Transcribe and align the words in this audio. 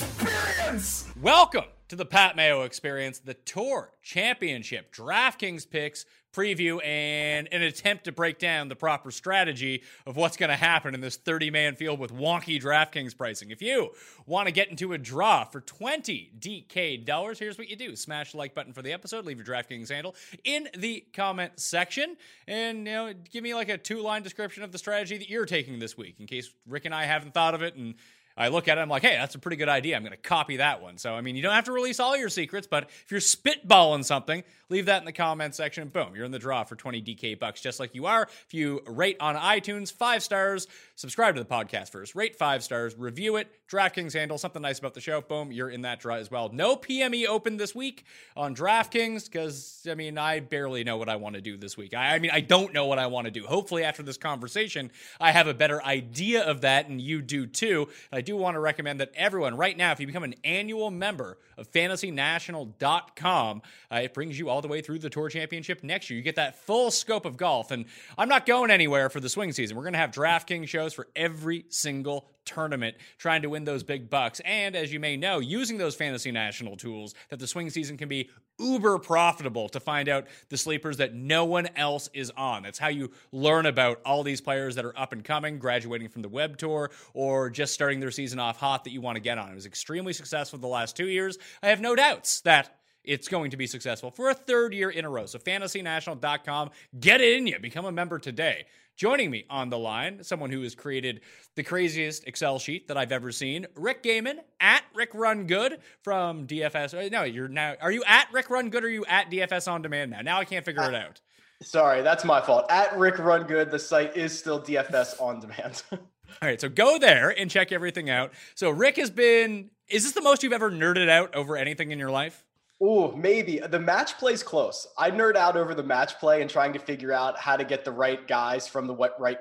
Experience. 0.00 1.06
Welcome 1.20 1.64
to 1.88 1.96
the 1.96 2.06
Pat 2.06 2.34
Mayo 2.34 2.62
Experience, 2.62 3.18
the 3.18 3.34
Tour 3.34 3.92
Championship 4.02 4.94
DraftKings 4.94 5.68
picks 5.68 6.06
preview 6.32 6.82
and 6.84 7.48
an 7.52 7.60
attempt 7.60 8.04
to 8.04 8.12
break 8.12 8.38
down 8.38 8.68
the 8.68 8.76
proper 8.76 9.10
strategy 9.10 9.82
of 10.06 10.16
what's 10.16 10.36
going 10.38 10.48
to 10.48 10.56
happen 10.56 10.94
in 10.94 11.00
this 11.00 11.16
30 11.16 11.50
man 11.50 11.74
field 11.74 11.98
with 11.98 12.14
wonky 12.14 12.62
DraftKings 12.62 13.14
pricing. 13.14 13.50
If 13.50 13.60
you 13.60 13.90
want 14.24 14.46
to 14.46 14.52
get 14.52 14.70
into 14.70 14.92
a 14.94 14.98
draw 14.98 15.44
for 15.44 15.60
20 15.60 16.30
DK 16.38 17.04
dollars, 17.04 17.38
here's 17.38 17.58
what 17.58 17.68
you 17.68 17.76
do 17.76 17.94
smash 17.94 18.32
the 18.32 18.38
like 18.38 18.54
button 18.54 18.72
for 18.72 18.80
the 18.80 18.92
episode, 18.92 19.26
leave 19.26 19.36
your 19.36 19.46
DraftKings 19.46 19.90
handle 19.90 20.14
in 20.44 20.68
the 20.78 21.04
comment 21.12 21.52
section, 21.56 22.16
and 22.46 22.78
you 22.78 22.84
know, 22.84 23.12
give 23.30 23.42
me 23.42 23.54
like 23.54 23.68
a 23.68 23.76
two 23.76 24.00
line 24.00 24.22
description 24.22 24.62
of 24.62 24.72
the 24.72 24.78
strategy 24.78 25.18
that 25.18 25.28
you're 25.28 25.46
taking 25.46 25.78
this 25.78 25.98
week 25.98 26.16
in 26.20 26.26
case 26.26 26.50
Rick 26.66 26.86
and 26.86 26.94
I 26.94 27.04
haven't 27.04 27.34
thought 27.34 27.54
of 27.54 27.62
it 27.62 27.74
and 27.74 27.96
I 28.36 28.48
look 28.48 28.68
at 28.68 28.78
it, 28.78 28.80
I'm 28.80 28.88
like, 28.88 29.02
hey, 29.02 29.16
that's 29.16 29.34
a 29.34 29.38
pretty 29.38 29.56
good 29.56 29.68
idea. 29.68 29.96
I'm 29.96 30.02
going 30.02 30.12
to 30.12 30.16
copy 30.16 30.56
that 30.58 30.80
one. 30.80 30.98
So, 30.98 31.14
I 31.14 31.20
mean, 31.20 31.36
you 31.36 31.42
don't 31.42 31.52
have 31.52 31.64
to 31.64 31.72
release 31.72 32.00
all 32.00 32.16
your 32.16 32.28
secrets, 32.28 32.66
but 32.66 32.84
if 32.84 33.10
you're 33.10 33.20
spitballing 33.20 34.04
something, 34.04 34.44
leave 34.68 34.86
that 34.86 35.02
in 35.02 35.04
the 35.04 35.12
comment 35.12 35.54
section. 35.54 35.88
Boom, 35.88 36.14
you're 36.14 36.24
in 36.24 36.30
the 36.30 36.38
draw 36.38 36.64
for 36.64 36.76
20 36.76 37.02
DK 37.02 37.38
bucks, 37.38 37.60
just 37.60 37.80
like 37.80 37.94
you 37.94 38.06
are. 38.06 38.22
If 38.46 38.54
you 38.54 38.80
rate 38.86 39.16
on 39.20 39.36
iTunes, 39.36 39.92
five 39.92 40.22
stars, 40.22 40.68
subscribe 40.94 41.34
to 41.34 41.42
the 41.42 41.48
podcast 41.48 41.90
first, 41.90 42.14
rate 42.14 42.36
five 42.36 42.62
stars, 42.62 42.94
review 42.96 43.36
it, 43.36 43.50
DraftKings 43.68 44.14
handle, 44.14 44.38
something 44.38 44.62
nice 44.62 44.78
about 44.78 44.94
the 44.94 45.00
show. 45.00 45.20
Boom, 45.20 45.52
you're 45.52 45.70
in 45.70 45.82
that 45.82 46.00
draw 46.00 46.14
as 46.14 46.30
well. 46.30 46.50
No 46.52 46.76
PME 46.76 47.26
open 47.26 47.56
this 47.56 47.74
week 47.74 48.04
on 48.36 48.54
DraftKings 48.54 49.24
because, 49.24 49.86
I 49.90 49.94
mean, 49.94 50.18
I 50.18 50.40
barely 50.40 50.84
know 50.84 50.96
what 50.96 51.08
I 51.08 51.16
want 51.16 51.34
to 51.34 51.40
do 51.40 51.56
this 51.56 51.76
week. 51.76 51.94
I, 51.94 52.14
I 52.14 52.18
mean, 52.20 52.30
I 52.32 52.40
don't 52.40 52.72
know 52.72 52.86
what 52.86 52.98
I 52.98 53.06
want 53.06 53.26
to 53.26 53.30
do. 53.30 53.44
Hopefully, 53.44 53.84
after 53.84 54.02
this 54.02 54.16
conversation, 54.16 54.90
I 55.20 55.32
have 55.32 55.46
a 55.46 55.54
better 55.54 55.82
idea 55.84 56.44
of 56.44 56.60
that, 56.62 56.88
and 56.88 57.00
you 57.00 57.22
do 57.22 57.46
too. 57.46 57.88
And 58.12 58.19
I 58.20 58.22
do 58.22 58.36
want 58.36 58.54
to 58.54 58.60
recommend 58.60 59.00
that 59.00 59.12
everyone, 59.14 59.56
right 59.56 59.74
now, 59.74 59.92
if 59.92 60.00
you 60.00 60.06
become 60.06 60.24
an 60.24 60.34
annual 60.44 60.90
member 60.90 61.38
of 61.56 61.72
fantasynational.com, 61.72 63.62
uh, 63.90 63.96
it 63.96 64.12
brings 64.12 64.38
you 64.38 64.50
all 64.50 64.60
the 64.60 64.68
way 64.68 64.82
through 64.82 64.98
the 64.98 65.08
Tour 65.08 65.30
Championship 65.30 65.82
next 65.82 66.10
year. 66.10 66.18
You 66.18 66.22
get 66.22 66.36
that 66.36 66.58
full 66.58 66.90
scope 66.90 67.24
of 67.24 67.38
golf. 67.38 67.70
And 67.70 67.86
I'm 68.18 68.28
not 68.28 68.44
going 68.44 68.70
anywhere 68.70 69.08
for 69.08 69.20
the 69.20 69.30
swing 69.30 69.52
season. 69.52 69.74
We're 69.74 69.84
going 69.84 69.94
to 69.94 70.00
have 70.00 70.10
DraftKings 70.10 70.68
shows 70.68 70.92
for 70.92 71.08
every 71.16 71.64
single 71.70 72.28
tournament 72.44 72.96
trying 73.18 73.42
to 73.42 73.48
win 73.48 73.64
those 73.64 73.82
big 73.82 74.10
bucks. 74.10 74.40
And 74.44 74.74
as 74.76 74.92
you 74.92 75.00
may 75.00 75.16
know, 75.16 75.38
using 75.38 75.78
those 75.78 75.94
fantasy 75.94 76.32
national 76.32 76.76
tools, 76.76 77.14
that 77.28 77.38
the 77.38 77.46
swing 77.46 77.70
season 77.70 77.96
can 77.96 78.08
be 78.08 78.30
uber 78.58 78.98
profitable 78.98 79.68
to 79.70 79.80
find 79.80 80.08
out 80.08 80.26
the 80.48 80.56
sleepers 80.56 80.98
that 80.98 81.14
no 81.14 81.44
one 81.44 81.68
else 81.76 82.08
is 82.12 82.30
on. 82.36 82.62
That's 82.62 82.78
how 82.78 82.88
you 82.88 83.10
learn 83.32 83.66
about 83.66 84.00
all 84.04 84.22
these 84.22 84.40
players 84.40 84.74
that 84.74 84.84
are 84.84 84.98
up 84.98 85.12
and 85.12 85.24
coming, 85.24 85.58
graduating 85.58 86.08
from 86.08 86.22
the 86.22 86.28
web 86.28 86.58
tour, 86.58 86.90
or 87.14 87.50
just 87.50 87.74
starting 87.74 88.00
their 88.00 88.10
season 88.10 88.38
off 88.38 88.58
hot 88.58 88.84
that 88.84 88.90
you 88.90 89.00
want 89.00 89.16
to 89.16 89.20
get 89.20 89.38
on. 89.38 89.50
It 89.50 89.54
was 89.54 89.66
extremely 89.66 90.12
successful 90.12 90.58
the 90.58 90.66
last 90.66 90.96
two 90.96 91.08
years. 91.08 91.38
I 91.62 91.68
have 91.68 91.80
no 91.80 91.96
doubts 91.96 92.42
that 92.42 92.76
it's 93.02 93.28
going 93.28 93.50
to 93.50 93.56
be 93.56 93.66
successful 93.66 94.10
for 94.10 94.30
a 94.30 94.34
third 94.34 94.74
year 94.74 94.90
in 94.90 95.04
a 95.04 95.10
row. 95.10 95.26
So 95.26 95.38
fantasynational.com, 95.38 96.70
get 96.98 97.20
it 97.20 97.38
in 97.38 97.46
you. 97.46 97.58
Become 97.58 97.86
a 97.86 97.92
member 97.92 98.18
today. 98.18 98.66
Joining 99.00 99.30
me 99.30 99.46
on 99.48 99.70
the 99.70 99.78
line, 99.78 100.22
someone 100.22 100.50
who 100.50 100.60
has 100.60 100.74
created 100.74 101.22
the 101.56 101.62
craziest 101.62 102.28
Excel 102.28 102.58
sheet 102.58 102.88
that 102.88 102.98
I've 102.98 103.12
ever 103.12 103.32
seen, 103.32 103.66
Rick 103.74 104.02
Gehman 104.02 104.34
at 104.60 104.82
Rick 104.94 105.12
Run 105.14 105.46
Good 105.46 105.78
from 106.02 106.46
DFS. 106.46 106.92
Uh, 106.92 107.08
no, 107.10 107.22
you're 107.22 107.48
now. 107.48 107.76
Are 107.80 107.90
you 107.90 108.04
at 108.06 108.30
Rick 108.30 108.50
Run 108.50 108.68
Good 108.68 108.84
or 108.84 108.88
are 108.88 108.90
you 108.90 109.06
at 109.06 109.30
DFS 109.30 109.72
on 109.72 109.80
demand 109.80 110.10
now? 110.10 110.20
Now 110.20 110.38
I 110.38 110.44
can't 110.44 110.66
figure 110.66 110.82
it 110.82 110.94
out. 110.94 111.18
Sorry, 111.62 112.02
that's 112.02 112.26
my 112.26 112.42
fault. 112.42 112.66
At 112.68 112.94
Rick 112.98 113.18
Run 113.18 113.46
Good, 113.46 113.70
the 113.70 113.78
site 113.78 114.18
is 114.18 114.38
still 114.38 114.60
DFS 114.60 115.18
on 115.18 115.40
demand. 115.40 115.82
All 115.92 115.98
right, 116.42 116.60
so 116.60 116.68
go 116.68 116.98
there 116.98 117.30
and 117.30 117.50
check 117.50 117.72
everything 117.72 118.10
out. 118.10 118.34
So 118.54 118.68
Rick 118.68 118.98
has 118.98 119.08
been. 119.08 119.70
Is 119.88 120.02
this 120.02 120.12
the 120.12 120.20
most 120.20 120.42
you've 120.42 120.52
ever 120.52 120.70
nerded 120.70 121.08
out 121.08 121.34
over 121.34 121.56
anything 121.56 121.90
in 121.90 121.98
your 121.98 122.10
life? 122.10 122.44
Oh, 122.82 123.12
maybe 123.12 123.58
the 123.58 123.78
match 123.78 124.16
play's 124.16 124.42
close. 124.42 124.86
I 124.96 125.10
nerd 125.10 125.36
out 125.36 125.54
over 125.54 125.74
the 125.74 125.82
match 125.82 126.18
play 126.18 126.40
and 126.40 126.48
trying 126.48 126.72
to 126.72 126.78
figure 126.78 127.12
out 127.12 127.38
how 127.38 127.56
to 127.56 127.64
get 127.64 127.84
the 127.84 127.92
right 127.92 128.26
guys 128.26 128.66
from 128.66 128.86
the 128.86 128.94
what 128.94 129.20
right 129.20 129.38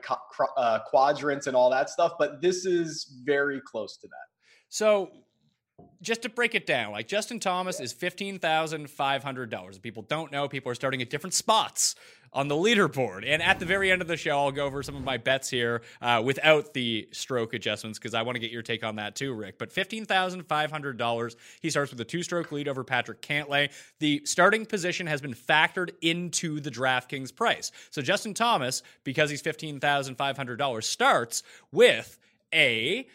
uh, 0.57 0.79
quadrants 0.85 1.47
and 1.47 1.55
all 1.55 1.69
that 1.69 1.89
stuff. 1.89 2.13
But 2.19 2.41
this 2.41 2.65
is 2.65 3.21
very 3.23 3.61
close 3.61 3.95
to 3.97 4.07
that. 4.07 4.27
So, 4.67 5.09
just 6.01 6.21
to 6.23 6.29
break 6.29 6.55
it 6.55 6.65
down, 6.65 6.91
like 6.91 7.07
Justin 7.07 7.39
Thomas 7.39 7.79
is 7.79 7.93
fifteen 7.93 8.39
thousand 8.39 8.89
five 8.89 9.23
hundred 9.23 9.49
dollars. 9.49 9.77
People 9.77 10.03
don't 10.03 10.31
know. 10.31 10.47
People 10.47 10.71
are 10.71 10.75
starting 10.75 11.01
at 11.01 11.09
different 11.09 11.33
spots 11.33 11.95
on 12.33 12.47
the 12.47 12.55
leaderboard. 12.55 13.23
And 13.25 13.41
at 13.41 13.59
the 13.59 13.65
very 13.65 13.91
end 13.91 14.01
of 14.01 14.07
the 14.07 14.17
show, 14.17 14.37
I'll 14.37 14.51
go 14.51 14.65
over 14.65 14.83
some 14.83 14.95
of 14.95 15.03
my 15.03 15.17
bets 15.17 15.49
here 15.49 15.81
uh, 16.01 16.21
without 16.23 16.73
the 16.73 17.07
stroke 17.11 17.53
adjustments 17.53 17.97
because 17.97 18.13
I 18.13 18.21
want 18.21 18.35
to 18.35 18.39
get 18.39 18.51
your 18.51 18.61
take 18.61 18.83
on 18.83 18.97
that 18.97 19.15
too, 19.15 19.33
Rick. 19.33 19.57
But 19.57 19.73
$15,500. 19.73 21.35
He 21.61 21.69
starts 21.69 21.91
with 21.91 21.99
a 22.01 22.05
two 22.05 22.23
stroke 22.23 22.51
lead 22.51 22.67
over 22.67 22.83
Patrick 22.83 23.21
Cantlay. 23.21 23.71
The 23.99 24.21
starting 24.25 24.65
position 24.65 25.07
has 25.07 25.21
been 25.21 25.33
factored 25.33 25.91
into 26.01 26.59
the 26.59 26.71
DraftKings 26.71 27.35
price. 27.35 27.71
So 27.89 28.01
Justin 28.01 28.33
Thomas, 28.33 28.83
because 29.03 29.29
he's 29.29 29.41
$15,500, 29.41 30.83
starts 30.83 31.43
with 31.71 32.17
a 32.53 33.07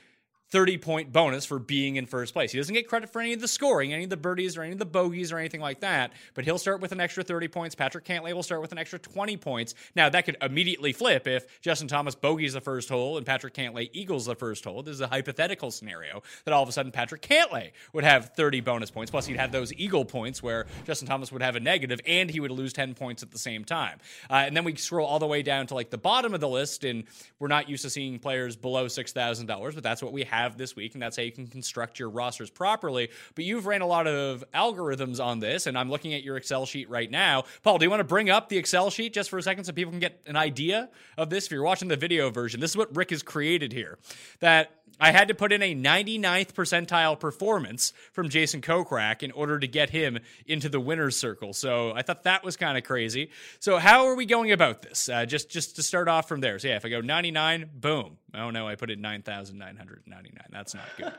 30 0.55 0.79
point 0.79 1.13
bonus 1.13 1.45
for 1.45 1.59
being 1.59 1.97
in 1.97 2.07
first 2.07 2.33
place. 2.33 2.53
He 2.53 2.59
doesn't 2.59 2.73
get 2.73 2.87
credit 2.87 3.11
for 3.11 3.21
any 3.21 3.33
of 3.33 3.41
the 3.41 3.49
scoring, 3.49 3.93
any 3.93 4.05
of 4.05 4.11
the 4.11 4.17
birdies 4.17 4.57
or 4.57 4.63
any 4.63 4.71
of 4.71 4.79
the 4.79 4.87
bogeys 4.87 5.33
or 5.33 5.39
anything 5.39 5.61
like 5.61 5.81
that, 5.81 6.13
but 6.33 6.45
he'll 6.45 6.59
start 6.59 6.81
with 6.81 6.93
an 6.93 7.01
extra 7.01 7.25
30 7.25 7.49
points. 7.49 7.75
Patrick 7.75 8.05
Cantlay 8.05 8.33
will 8.33 8.45
start 8.45 8.61
with 8.61 8.71
an 8.71 8.79
extra 8.79 9.01
20 9.01 9.37
points. 9.37 9.75
Now, 9.97 10.09
that 10.09 10.25
could 10.25 10.37
immediately 10.41 10.93
flip 10.93 11.27
if 11.27 11.61
Justin 11.61 11.89
Thomas 11.89 12.15
bogeys 12.15 12.53
the 12.53 12.61
first 12.61 12.89
hole 12.89 13.17
and 13.17 13.27
Patrick 13.27 13.53
Cantlay 13.53 13.91
eagles 13.93 14.27
the 14.27 14.37
first 14.37 14.65
hole. 14.65 14.85
This 14.85 14.95
is 14.95 15.01
a 15.01 15.09
hypothetical 15.09 15.73
scenario 15.73 16.23
that 16.45 16.55
all 16.55 16.63
of 16.63 16.69
a 16.69 16.73
sudden 16.73 16.93
Patrick 16.93 17.23
Cantlay 17.23 17.73
would 17.93 18.05
have 18.05 18.31
30 18.37 18.61
bonus 18.61 18.93
points. 18.93 19.11
Plus, 19.11 19.27
he'd 19.27 19.37
have 19.37 19.51
those 19.51 19.73
eagle 19.73 20.05
points 20.05 20.41
where 20.41 20.67
Justin 20.87 21.09
Thomas 21.09 21.33
would 21.33 21.43
have 21.43 21.57
a 21.57 21.61
negative 21.61 22.01
and 22.07 22.31
he 22.31 22.39
would 22.39 22.53
lose 22.53 22.73
10 22.73 22.95
points 22.95 23.25
at 23.25 23.33
the 23.33 23.41
same 23.41 23.65
time. 23.65 23.99
Uh, 24.31 24.45
and 24.47 24.57
then 24.57 24.63
we 24.63 24.77
scroll 24.77 25.05
all 25.05 25.19
the 25.19 25.27
way 25.27 25.43
down 25.43 25.67
to 25.67 25.75
like 25.75 25.91
the 25.91 25.99
bottom 25.99 26.33
of 26.33 26.39
the 26.39 26.49
list, 26.49 26.85
and 26.85 27.03
we're 27.41 27.49
not 27.49 27.69
used 27.69 27.83
to 27.83 27.91
seeing 27.91 28.21
players 28.21 28.55
below 28.55 28.87
$6,000, 28.87 29.75
but 29.75 29.83
that's 29.83 30.01
what 30.01 30.13
we 30.13 30.23
have 30.23 30.44
this 30.57 30.77
week, 30.77 30.95
and 30.95 31.03
that's 31.03 31.17
how 31.17 31.23
you 31.23 31.33
can 31.33 31.47
construct 31.47 31.99
your 31.99 32.11
rosters 32.11 32.51
properly. 32.51 33.11
But 33.35 33.45
you've 33.45 33.67
ran 33.67 33.81
a 33.81 33.87
lot 33.87 34.07
of 34.07 34.45
algorithms 34.55 35.25
on 35.25 35.41
this, 35.41 35.67
and 35.67 35.77
I'm 35.77 35.91
looking 35.91 36.15
at 36.15 36.23
your 36.23 36.37
Excel 36.37 36.67
sheet 36.67 36.89
right 36.89 37.11
now. 37.11 37.45
Paul, 37.63 37.79
do 37.79 37.85
you 37.85 37.91
want 37.91 38.01
to 38.01 38.05
bring 38.05 38.31
up 38.31 38.49
the 38.49 38.59
Excel 38.59 38.91
sheet 38.91 39.13
just 39.13 39.31
for 39.31 39.39
a 39.39 39.43
second 39.43 39.65
so 39.65 39.73
people 39.73 39.91
can 39.91 40.01
get 40.01 40.21
an 40.27 40.37
idea 40.37 40.91
of 41.17 41.31
this? 41.31 41.47
If 41.47 41.53
you're 41.53 41.63
watching 41.63 41.89
the 41.89 41.97
video 41.97 42.31
version, 42.31 42.61
this 42.61 42.71
is 42.71 42.77
what 42.77 42.95
Rick 42.95 43.11
has 43.11 43.23
created 43.23 43.73
here. 43.73 43.99
That 44.41 44.71
I 45.01 45.11
had 45.11 45.29
to 45.29 45.35
put 45.35 45.53
in 45.53 45.63
a 45.63 45.75
99th 45.75 46.53
percentile 46.53 47.19
performance 47.19 47.93
from 48.13 48.29
Jason 48.29 48.61
Kokrak 48.61 49.23
in 49.23 49.33
order 49.33 49.59
to 49.59 49.67
get 49.67 49.91
him 49.91 50.19
into 50.47 50.69
the 50.69 50.79
winner's 50.79 51.17
circle. 51.17 51.53
So 51.53 51.93
I 51.95 52.03
thought 52.03 52.25
that 52.25 52.45
was 52.45 52.57
kind 52.57 52.79
of 52.79 52.85
crazy. 52.85 53.31
So 53.59 53.79
how 53.79 54.07
are 54.07 54.15
we 54.15 54.27
going 54.27 54.53
about 54.53 54.83
this? 54.83 55.09
Uh, 55.09 55.27
just 55.27 55.51
just 55.51 55.77
to 55.77 55.83
start 55.83 56.09
off 56.09 56.29
from 56.29 56.41
there. 56.41 56.59
So 56.59 56.69
yeah, 56.69 56.77
if 56.77 56.85
I 56.85 56.89
go 56.91 57.01
99, 57.01 57.71
boom. 57.75 58.19
Oh 58.35 58.51
no, 58.51 58.69
I 58.69 58.77
put 58.77 58.91
in 58.91 59.01
9,999. 59.01 60.34
That's 60.51 60.75
not 60.75 60.85
good. 60.97 61.13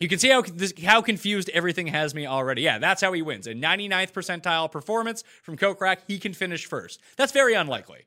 You 0.00 0.08
can 0.08 0.18
see 0.18 0.28
how 0.28 0.42
this, 0.42 0.72
how 0.84 1.02
confused 1.02 1.50
everything 1.52 1.88
has 1.88 2.14
me 2.14 2.26
already. 2.26 2.62
Yeah, 2.62 2.78
that's 2.78 3.02
how 3.02 3.12
he 3.12 3.22
wins. 3.22 3.46
A 3.48 3.54
99th 3.54 4.12
percentile 4.12 4.70
performance 4.70 5.24
from 5.42 5.56
Kokrak, 5.56 5.98
he 6.06 6.18
can 6.18 6.32
finish 6.32 6.66
first. 6.66 7.00
That's 7.16 7.32
very 7.32 7.54
unlikely. 7.54 8.06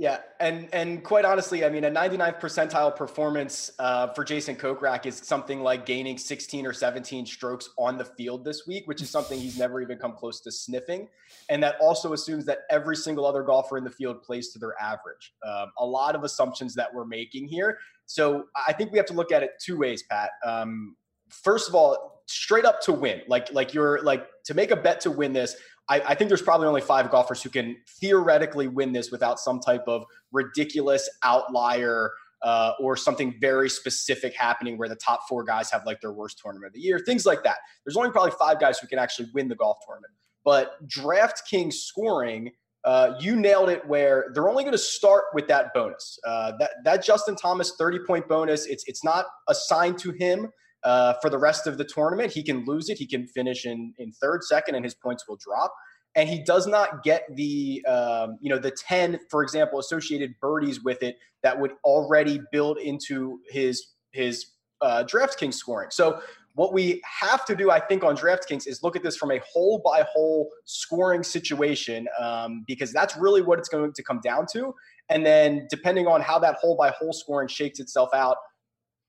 Yeah, 0.00 0.18
and 0.38 0.72
and 0.72 1.02
quite 1.02 1.24
honestly, 1.24 1.64
I 1.64 1.70
mean, 1.70 1.82
a 1.82 1.90
99th 1.90 2.40
percentile 2.40 2.94
performance 2.94 3.72
uh, 3.80 4.06
for 4.12 4.22
Jason 4.22 4.54
Kokrak 4.54 5.06
is 5.06 5.16
something 5.16 5.60
like 5.60 5.86
gaining 5.86 6.16
16 6.16 6.64
or 6.66 6.72
17 6.72 7.26
strokes 7.26 7.70
on 7.76 7.98
the 7.98 8.04
field 8.04 8.44
this 8.44 8.64
week, 8.64 8.86
which 8.86 9.02
is 9.02 9.10
something 9.10 9.40
he's 9.40 9.58
never 9.58 9.80
even 9.80 9.98
come 9.98 10.12
close 10.12 10.40
to 10.42 10.52
sniffing. 10.52 11.08
And 11.48 11.60
that 11.64 11.74
also 11.80 12.12
assumes 12.12 12.44
that 12.44 12.58
every 12.70 12.94
single 12.94 13.26
other 13.26 13.42
golfer 13.42 13.76
in 13.76 13.82
the 13.82 13.90
field 13.90 14.22
plays 14.22 14.52
to 14.52 14.60
their 14.60 14.80
average. 14.80 15.34
Um, 15.44 15.72
a 15.78 15.84
lot 15.84 16.14
of 16.14 16.22
assumptions 16.22 16.76
that 16.76 16.94
we're 16.94 17.04
making 17.04 17.48
here. 17.48 17.78
So 18.06 18.44
I 18.68 18.74
think 18.74 18.92
we 18.92 18.98
have 18.98 19.06
to 19.06 19.14
look 19.14 19.32
at 19.32 19.42
it 19.42 19.50
two 19.60 19.78
ways, 19.78 20.04
Pat. 20.08 20.30
Um, 20.46 20.94
first 21.28 21.68
of 21.68 21.74
all, 21.74 22.17
straight 22.28 22.64
up 22.64 22.80
to 22.82 22.92
win, 22.92 23.22
like 23.26 23.52
like 23.52 23.74
you're 23.74 24.02
like 24.02 24.26
to 24.44 24.54
make 24.54 24.70
a 24.70 24.76
bet 24.76 25.00
to 25.00 25.10
win 25.10 25.32
this. 25.32 25.56
I, 25.88 26.00
I, 26.08 26.14
think 26.14 26.28
there's 26.28 26.42
probably 26.42 26.66
only 26.66 26.82
five 26.82 27.10
golfers 27.10 27.42
who 27.42 27.48
can 27.48 27.74
theoretically 27.98 28.68
win 28.68 28.92
this 28.92 29.10
without 29.10 29.40
some 29.40 29.58
type 29.58 29.84
of 29.86 30.04
ridiculous 30.32 31.08
outlier 31.22 32.12
uh, 32.42 32.72
or 32.78 32.94
something 32.94 33.34
very 33.40 33.70
specific 33.70 34.34
happening 34.34 34.76
where 34.76 34.88
the 34.88 34.96
top 34.96 35.20
four 35.26 35.44
guys 35.44 35.70
have 35.70 35.86
like 35.86 36.00
their 36.02 36.12
worst 36.12 36.38
tournament 36.42 36.68
of 36.68 36.74
the 36.74 36.80
year, 36.80 36.98
things 36.98 37.24
like 37.24 37.42
that. 37.42 37.56
There's 37.84 37.96
only 37.96 38.10
probably 38.10 38.32
five 38.38 38.60
guys 38.60 38.78
who 38.78 38.86
can 38.86 38.98
actually 38.98 39.28
win 39.32 39.48
the 39.48 39.56
golf 39.56 39.78
tournament. 39.86 40.12
But 40.44 40.72
DraftKings 40.86 41.72
scoring, 41.72 42.52
uh, 42.84 43.14
you 43.18 43.34
nailed 43.34 43.70
it. 43.70 43.86
Where 43.86 44.30
they're 44.34 44.48
only 44.48 44.64
going 44.64 44.72
to 44.72 44.78
start 44.78 45.24
with 45.32 45.48
that 45.48 45.72
bonus. 45.74 46.18
Uh, 46.26 46.52
that 46.58 46.70
that 46.84 47.04
Justin 47.04 47.34
Thomas 47.34 47.72
30 47.78 48.00
point 48.06 48.28
bonus. 48.28 48.66
It's 48.66 48.84
it's 48.86 49.02
not 49.02 49.26
assigned 49.48 49.98
to 49.98 50.12
him 50.12 50.48
uh, 50.84 51.14
for 51.20 51.30
the 51.30 51.38
rest 51.38 51.66
of 51.66 51.78
the 51.78 51.84
tournament. 51.84 52.32
He 52.32 52.42
can 52.42 52.64
lose 52.64 52.88
it. 52.88 52.98
He 52.98 53.06
can 53.06 53.26
finish 53.26 53.64
in 53.66 53.94
in 53.98 54.12
third, 54.12 54.44
second, 54.44 54.74
and 54.74 54.84
his 54.84 54.94
points 54.94 55.24
will 55.28 55.38
drop. 55.38 55.72
And 56.14 56.28
he 56.28 56.42
does 56.42 56.66
not 56.66 57.02
get 57.02 57.24
the 57.34 57.84
um, 57.86 58.38
you 58.40 58.50
know 58.50 58.58
the 58.58 58.70
ten, 58.70 59.18
for 59.30 59.42
example, 59.42 59.78
associated 59.78 60.34
birdies 60.40 60.82
with 60.82 61.02
it 61.02 61.16
that 61.42 61.60
would 61.60 61.72
already 61.84 62.40
build 62.52 62.78
into 62.78 63.40
his 63.50 63.94
his 64.12 64.46
uh, 64.80 65.04
DraftKings 65.04 65.54
scoring. 65.54 65.90
So 65.90 66.20
what 66.54 66.72
we 66.72 67.00
have 67.20 67.44
to 67.44 67.54
do, 67.54 67.70
I 67.70 67.78
think, 67.78 68.02
on 68.02 68.16
DraftKings 68.16 68.66
is 68.66 68.82
look 68.82 68.96
at 68.96 69.04
this 69.04 69.16
from 69.16 69.30
a 69.30 69.38
hole 69.52 69.80
by 69.84 70.04
hole 70.12 70.50
scoring 70.64 71.22
situation 71.22 72.08
um, 72.18 72.64
because 72.66 72.92
that's 72.92 73.16
really 73.16 73.42
what 73.42 73.60
it's 73.60 73.68
going 73.68 73.92
to 73.92 74.02
come 74.02 74.20
down 74.24 74.46
to. 74.54 74.74
And 75.08 75.24
then, 75.24 75.68
depending 75.70 76.08
on 76.08 76.20
how 76.20 76.38
that 76.40 76.56
hole 76.56 76.76
by 76.76 76.90
hole 76.90 77.12
scoring 77.12 77.48
shakes 77.48 77.78
itself 77.78 78.10
out, 78.12 78.36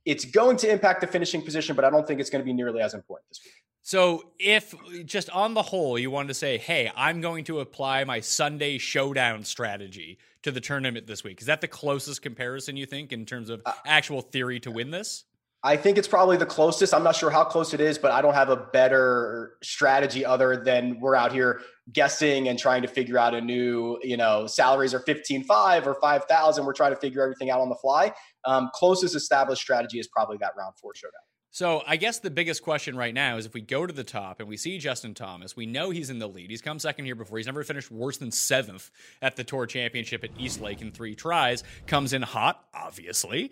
it's 0.05 0.25
going 0.25 0.57
to 0.57 0.71
impact 0.71 1.01
the 1.01 1.07
finishing 1.07 1.41
position, 1.41 1.75
but 1.75 1.85
I 1.85 1.89
don't 1.89 2.07
think 2.07 2.19
it's 2.19 2.29
going 2.29 2.41
to 2.41 2.45
be 2.45 2.53
nearly 2.53 2.81
as 2.81 2.93
important 2.93 3.29
this 3.29 3.41
week. 3.43 3.53
So, 3.81 4.31
if 4.39 4.75
just 5.05 5.29
on 5.29 5.53
the 5.53 5.61
whole, 5.61 5.97
you 5.97 6.11
wanted 6.11 6.27
to 6.27 6.33
say, 6.33 6.57
hey, 6.57 6.91
I'm 6.95 7.21
going 7.21 7.43
to 7.45 7.59
apply 7.59 8.03
my 8.03 8.19
Sunday 8.19 8.77
showdown 8.77 9.43
strategy 9.43 10.19
to 10.43 10.51
the 10.51 10.61
tournament 10.61 11.07
this 11.07 11.23
week, 11.23 11.41
is 11.41 11.47
that 11.47 11.61
the 11.61 11.67
closest 11.67 12.21
comparison 12.21 12.77
you 12.77 12.85
think 12.85 13.11
in 13.13 13.25
terms 13.25 13.49
of 13.49 13.61
uh, 13.65 13.73
actual 13.85 14.21
theory 14.21 14.59
to 14.61 14.71
win 14.71 14.91
this? 14.91 15.25
I 15.61 15.75
think 15.75 15.97
it's 15.97 16.07
probably 16.07 16.37
the 16.37 16.45
closest. 16.45 16.93
I'm 16.93 17.03
not 17.03 17.17
sure 17.17 17.29
how 17.29 17.43
close 17.43 17.73
it 17.73 17.81
is, 17.81 17.97
but 17.97 18.11
I 18.11 18.21
don't 18.21 18.33
have 18.33 18.49
a 18.49 18.55
better 18.55 19.57
strategy 19.61 20.25
other 20.25 20.55
than 20.55 21.01
we're 21.01 21.15
out 21.15 21.33
here 21.33 21.61
guessing 21.91 22.47
and 22.47 22.57
trying 22.57 22.81
to 22.83 22.87
figure 22.87 23.17
out 23.17 23.33
a 23.33 23.41
new, 23.41 23.97
you 24.01 24.15
know, 24.15 24.47
salaries 24.47 24.93
are 24.93 25.01
15.5 25.01 25.85
or 25.85 25.95
5,000. 25.95 26.65
We're 26.65 26.73
trying 26.73 26.93
to 26.93 26.99
figure 26.99 27.21
everything 27.21 27.49
out 27.49 27.59
on 27.59 27.67
the 27.67 27.75
fly. 27.75 28.13
Um, 28.45 28.69
closest 28.73 29.15
established 29.15 29.61
strategy 29.61 29.99
is 29.99 30.07
probably 30.07 30.37
that 30.37 30.53
round 30.57 30.75
four 30.81 30.95
showdown. 30.95 31.19
So 31.51 31.81
I 31.85 31.97
guess 31.97 32.19
the 32.19 32.29
biggest 32.29 32.63
question 32.63 32.95
right 32.95 33.13
now 33.13 33.35
is 33.35 33.45
if 33.45 33.53
we 33.53 33.61
go 33.61 33.85
to 33.85 33.91
the 33.91 34.03
top 34.03 34.39
and 34.39 34.47
we 34.47 34.55
see 34.55 34.77
Justin 34.77 35.13
Thomas, 35.13 35.57
we 35.57 35.65
know 35.65 35.89
he's 35.89 36.09
in 36.09 36.19
the 36.19 36.27
lead. 36.27 36.51
He's 36.51 36.61
come 36.61 36.79
second 36.79 37.03
here 37.03 37.15
before. 37.15 37.37
He's 37.37 37.47
never 37.47 37.63
finished 37.63 37.91
worse 37.91 38.17
than 38.17 38.31
seventh 38.31 38.91
at 39.21 39.35
the 39.35 39.43
Tour 39.43 39.65
Championship 39.65 40.23
at 40.23 40.29
East 40.37 40.61
Lake 40.61 40.81
in 40.81 40.91
three 40.91 41.15
tries. 41.15 41.63
Comes 41.87 42.13
in 42.13 42.21
hot, 42.21 42.63
obviously 42.73 43.51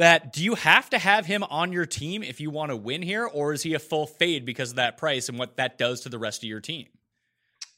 that 0.00 0.32
do 0.32 0.42
you 0.42 0.54
have 0.54 0.88
to 0.88 0.98
have 0.98 1.26
him 1.26 1.44
on 1.44 1.72
your 1.72 1.84
team 1.84 2.22
if 2.22 2.40
you 2.40 2.50
want 2.50 2.70
to 2.70 2.76
win 2.76 3.02
here, 3.02 3.26
or 3.26 3.52
is 3.52 3.62
he 3.62 3.74
a 3.74 3.78
full 3.78 4.06
fade 4.06 4.46
because 4.46 4.70
of 4.70 4.76
that 4.76 4.96
price 4.96 5.28
and 5.28 5.38
what 5.38 5.56
that 5.56 5.76
does 5.76 6.00
to 6.00 6.08
the 6.08 6.18
rest 6.18 6.42
of 6.42 6.48
your 6.48 6.60
team? 6.60 6.86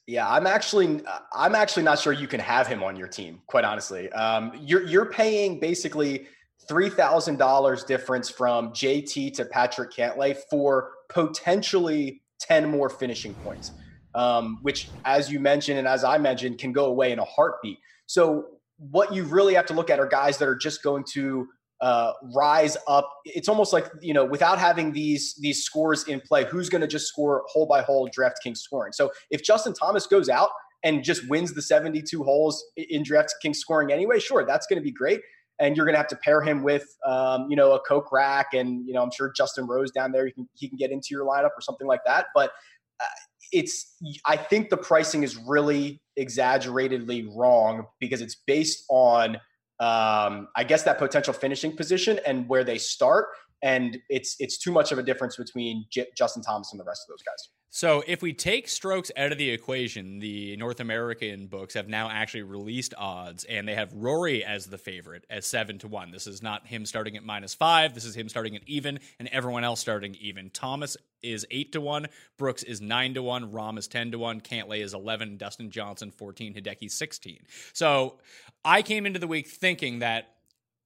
Yeah, 0.06 0.28
I'm 0.28 0.46
actually 0.46 1.00
I'm 1.32 1.56
actually 1.56 1.82
not 1.82 1.98
sure 1.98 2.12
you 2.12 2.28
can 2.28 2.38
have 2.38 2.68
him 2.68 2.82
on 2.82 2.96
your 2.96 3.08
team. 3.08 3.42
Quite 3.48 3.64
honestly, 3.64 4.10
um, 4.12 4.52
you're 4.60 4.84
you're 4.84 5.06
paying 5.06 5.58
basically 5.58 6.26
three 6.68 6.88
thousand 6.88 7.38
dollars 7.38 7.82
difference 7.82 8.30
from 8.30 8.70
JT 8.70 9.34
to 9.34 9.44
Patrick 9.44 9.92
Cantlay 9.92 10.36
for 10.48 10.92
potentially 11.08 12.22
ten 12.38 12.70
more 12.70 12.88
finishing 12.88 13.34
points, 13.34 13.72
um, 14.14 14.58
which, 14.62 14.88
as 15.04 15.30
you 15.30 15.40
mentioned 15.40 15.80
and 15.80 15.88
as 15.88 16.04
I 16.04 16.18
mentioned, 16.18 16.58
can 16.58 16.72
go 16.72 16.84
away 16.84 17.10
in 17.10 17.18
a 17.18 17.24
heartbeat. 17.24 17.78
So 18.06 18.46
what 18.78 19.12
you 19.12 19.24
really 19.24 19.54
have 19.54 19.66
to 19.66 19.74
look 19.74 19.90
at 19.90 19.98
are 19.98 20.06
guys 20.06 20.38
that 20.38 20.48
are 20.48 20.56
just 20.56 20.84
going 20.84 21.04
to 21.14 21.48
uh, 21.82 22.12
rise 22.32 22.76
up. 22.86 23.10
It's 23.24 23.48
almost 23.48 23.72
like 23.72 23.90
you 24.00 24.14
know, 24.14 24.24
without 24.24 24.58
having 24.58 24.92
these 24.92 25.34
these 25.40 25.64
scores 25.64 26.04
in 26.04 26.20
play, 26.20 26.44
who's 26.44 26.68
going 26.68 26.80
to 26.80 26.86
just 26.86 27.08
score 27.08 27.42
hole 27.48 27.66
by 27.66 27.82
hole 27.82 28.08
DraftKings 28.08 28.58
scoring? 28.58 28.92
So 28.92 29.10
if 29.30 29.42
Justin 29.42 29.74
Thomas 29.74 30.06
goes 30.06 30.28
out 30.28 30.50
and 30.84 31.02
just 31.02 31.28
wins 31.28 31.52
the 31.52 31.60
72 31.60 32.22
holes 32.22 32.64
in 32.76 33.02
DraftKings 33.02 33.56
scoring 33.56 33.92
anyway, 33.92 34.20
sure, 34.20 34.46
that's 34.46 34.66
going 34.66 34.78
to 34.78 34.82
be 34.82 34.92
great. 34.92 35.20
And 35.58 35.76
you're 35.76 35.84
going 35.84 35.94
to 35.94 35.98
have 35.98 36.08
to 36.08 36.16
pair 36.16 36.40
him 36.40 36.62
with, 36.62 36.86
um, 37.04 37.46
you 37.50 37.56
know, 37.56 37.72
a 37.72 37.80
Kokrak, 37.82 38.46
and 38.52 38.86
you 38.86 38.94
know, 38.94 39.02
I'm 39.02 39.10
sure 39.10 39.32
Justin 39.36 39.66
Rose 39.66 39.90
down 39.90 40.12
there, 40.12 40.26
he 40.26 40.32
can 40.32 40.48
he 40.54 40.68
can 40.68 40.78
get 40.78 40.92
into 40.92 41.08
your 41.10 41.26
lineup 41.26 41.50
or 41.56 41.60
something 41.60 41.88
like 41.88 42.00
that. 42.06 42.26
But 42.32 42.52
uh, 43.00 43.06
it's, 43.50 43.96
I 44.24 44.36
think 44.36 44.70
the 44.70 44.76
pricing 44.76 45.24
is 45.24 45.36
really 45.36 46.00
exaggeratedly 46.16 47.28
wrong 47.36 47.86
because 48.00 48.20
it's 48.20 48.36
based 48.46 48.84
on 48.88 49.38
um, 49.82 50.48
I 50.54 50.64
guess 50.64 50.82
that 50.84 50.98
potential 50.98 51.32
finishing 51.32 51.76
position 51.76 52.20
and 52.24 52.48
where 52.48 52.64
they 52.64 52.78
start. 52.78 53.26
And 53.64 53.98
it's 54.08 54.36
it's 54.40 54.58
too 54.58 54.72
much 54.72 54.92
of 54.92 54.98
a 54.98 55.02
difference 55.02 55.36
between 55.36 55.86
J- 55.90 56.10
Justin 56.16 56.42
Thomas 56.42 56.72
and 56.72 56.80
the 56.80 56.84
rest 56.84 57.04
of 57.06 57.12
those 57.12 57.22
guys. 57.22 57.48
So 57.74 58.02
if 58.06 58.20
we 58.20 58.34
take 58.34 58.68
strokes 58.68 59.10
out 59.16 59.32
of 59.32 59.38
the 59.38 59.48
equation, 59.48 60.18
the 60.18 60.56
North 60.58 60.80
American 60.80 61.46
books 61.46 61.72
have 61.72 61.88
now 61.88 62.10
actually 62.10 62.42
released 62.42 62.92
odds, 62.98 63.44
and 63.44 63.66
they 63.66 63.74
have 63.74 63.90
Rory 63.94 64.44
as 64.44 64.66
the 64.66 64.76
favorite 64.76 65.24
at 65.30 65.42
seven 65.42 65.78
to 65.78 65.88
one. 65.88 66.10
This 66.10 66.26
is 66.26 66.42
not 66.42 66.66
him 66.66 66.84
starting 66.84 67.16
at 67.16 67.24
minus 67.24 67.54
five. 67.54 67.94
This 67.94 68.04
is 68.04 68.14
him 68.14 68.28
starting 68.28 68.56
at 68.56 68.62
even, 68.66 68.98
and 69.18 69.28
everyone 69.28 69.64
else 69.64 69.80
starting 69.80 70.16
even. 70.20 70.50
Thomas 70.50 70.96
is 71.22 71.46
eight 71.50 71.72
to 71.72 71.80
one. 71.80 72.08
Brooks 72.36 72.62
is 72.62 72.80
nine 72.80 73.14
to 73.14 73.22
one. 73.22 73.52
Rahm 73.52 73.78
is 73.78 73.88
ten 73.88 74.10
to 74.10 74.18
one. 74.18 74.40
Cantlay 74.40 74.82
is 74.82 74.92
eleven. 74.92 75.36
Dustin 75.36 75.70
Johnson 75.70 76.10
fourteen. 76.10 76.52
Hideki 76.52 76.90
sixteen. 76.90 77.38
So 77.72 78.18
I 78.64 78.82
came 78.82 79.06
into 79.06 79.18
the 79.18 79.26
week 79.26 79.48
thinking 79.48 80.00
that 80.00 80.28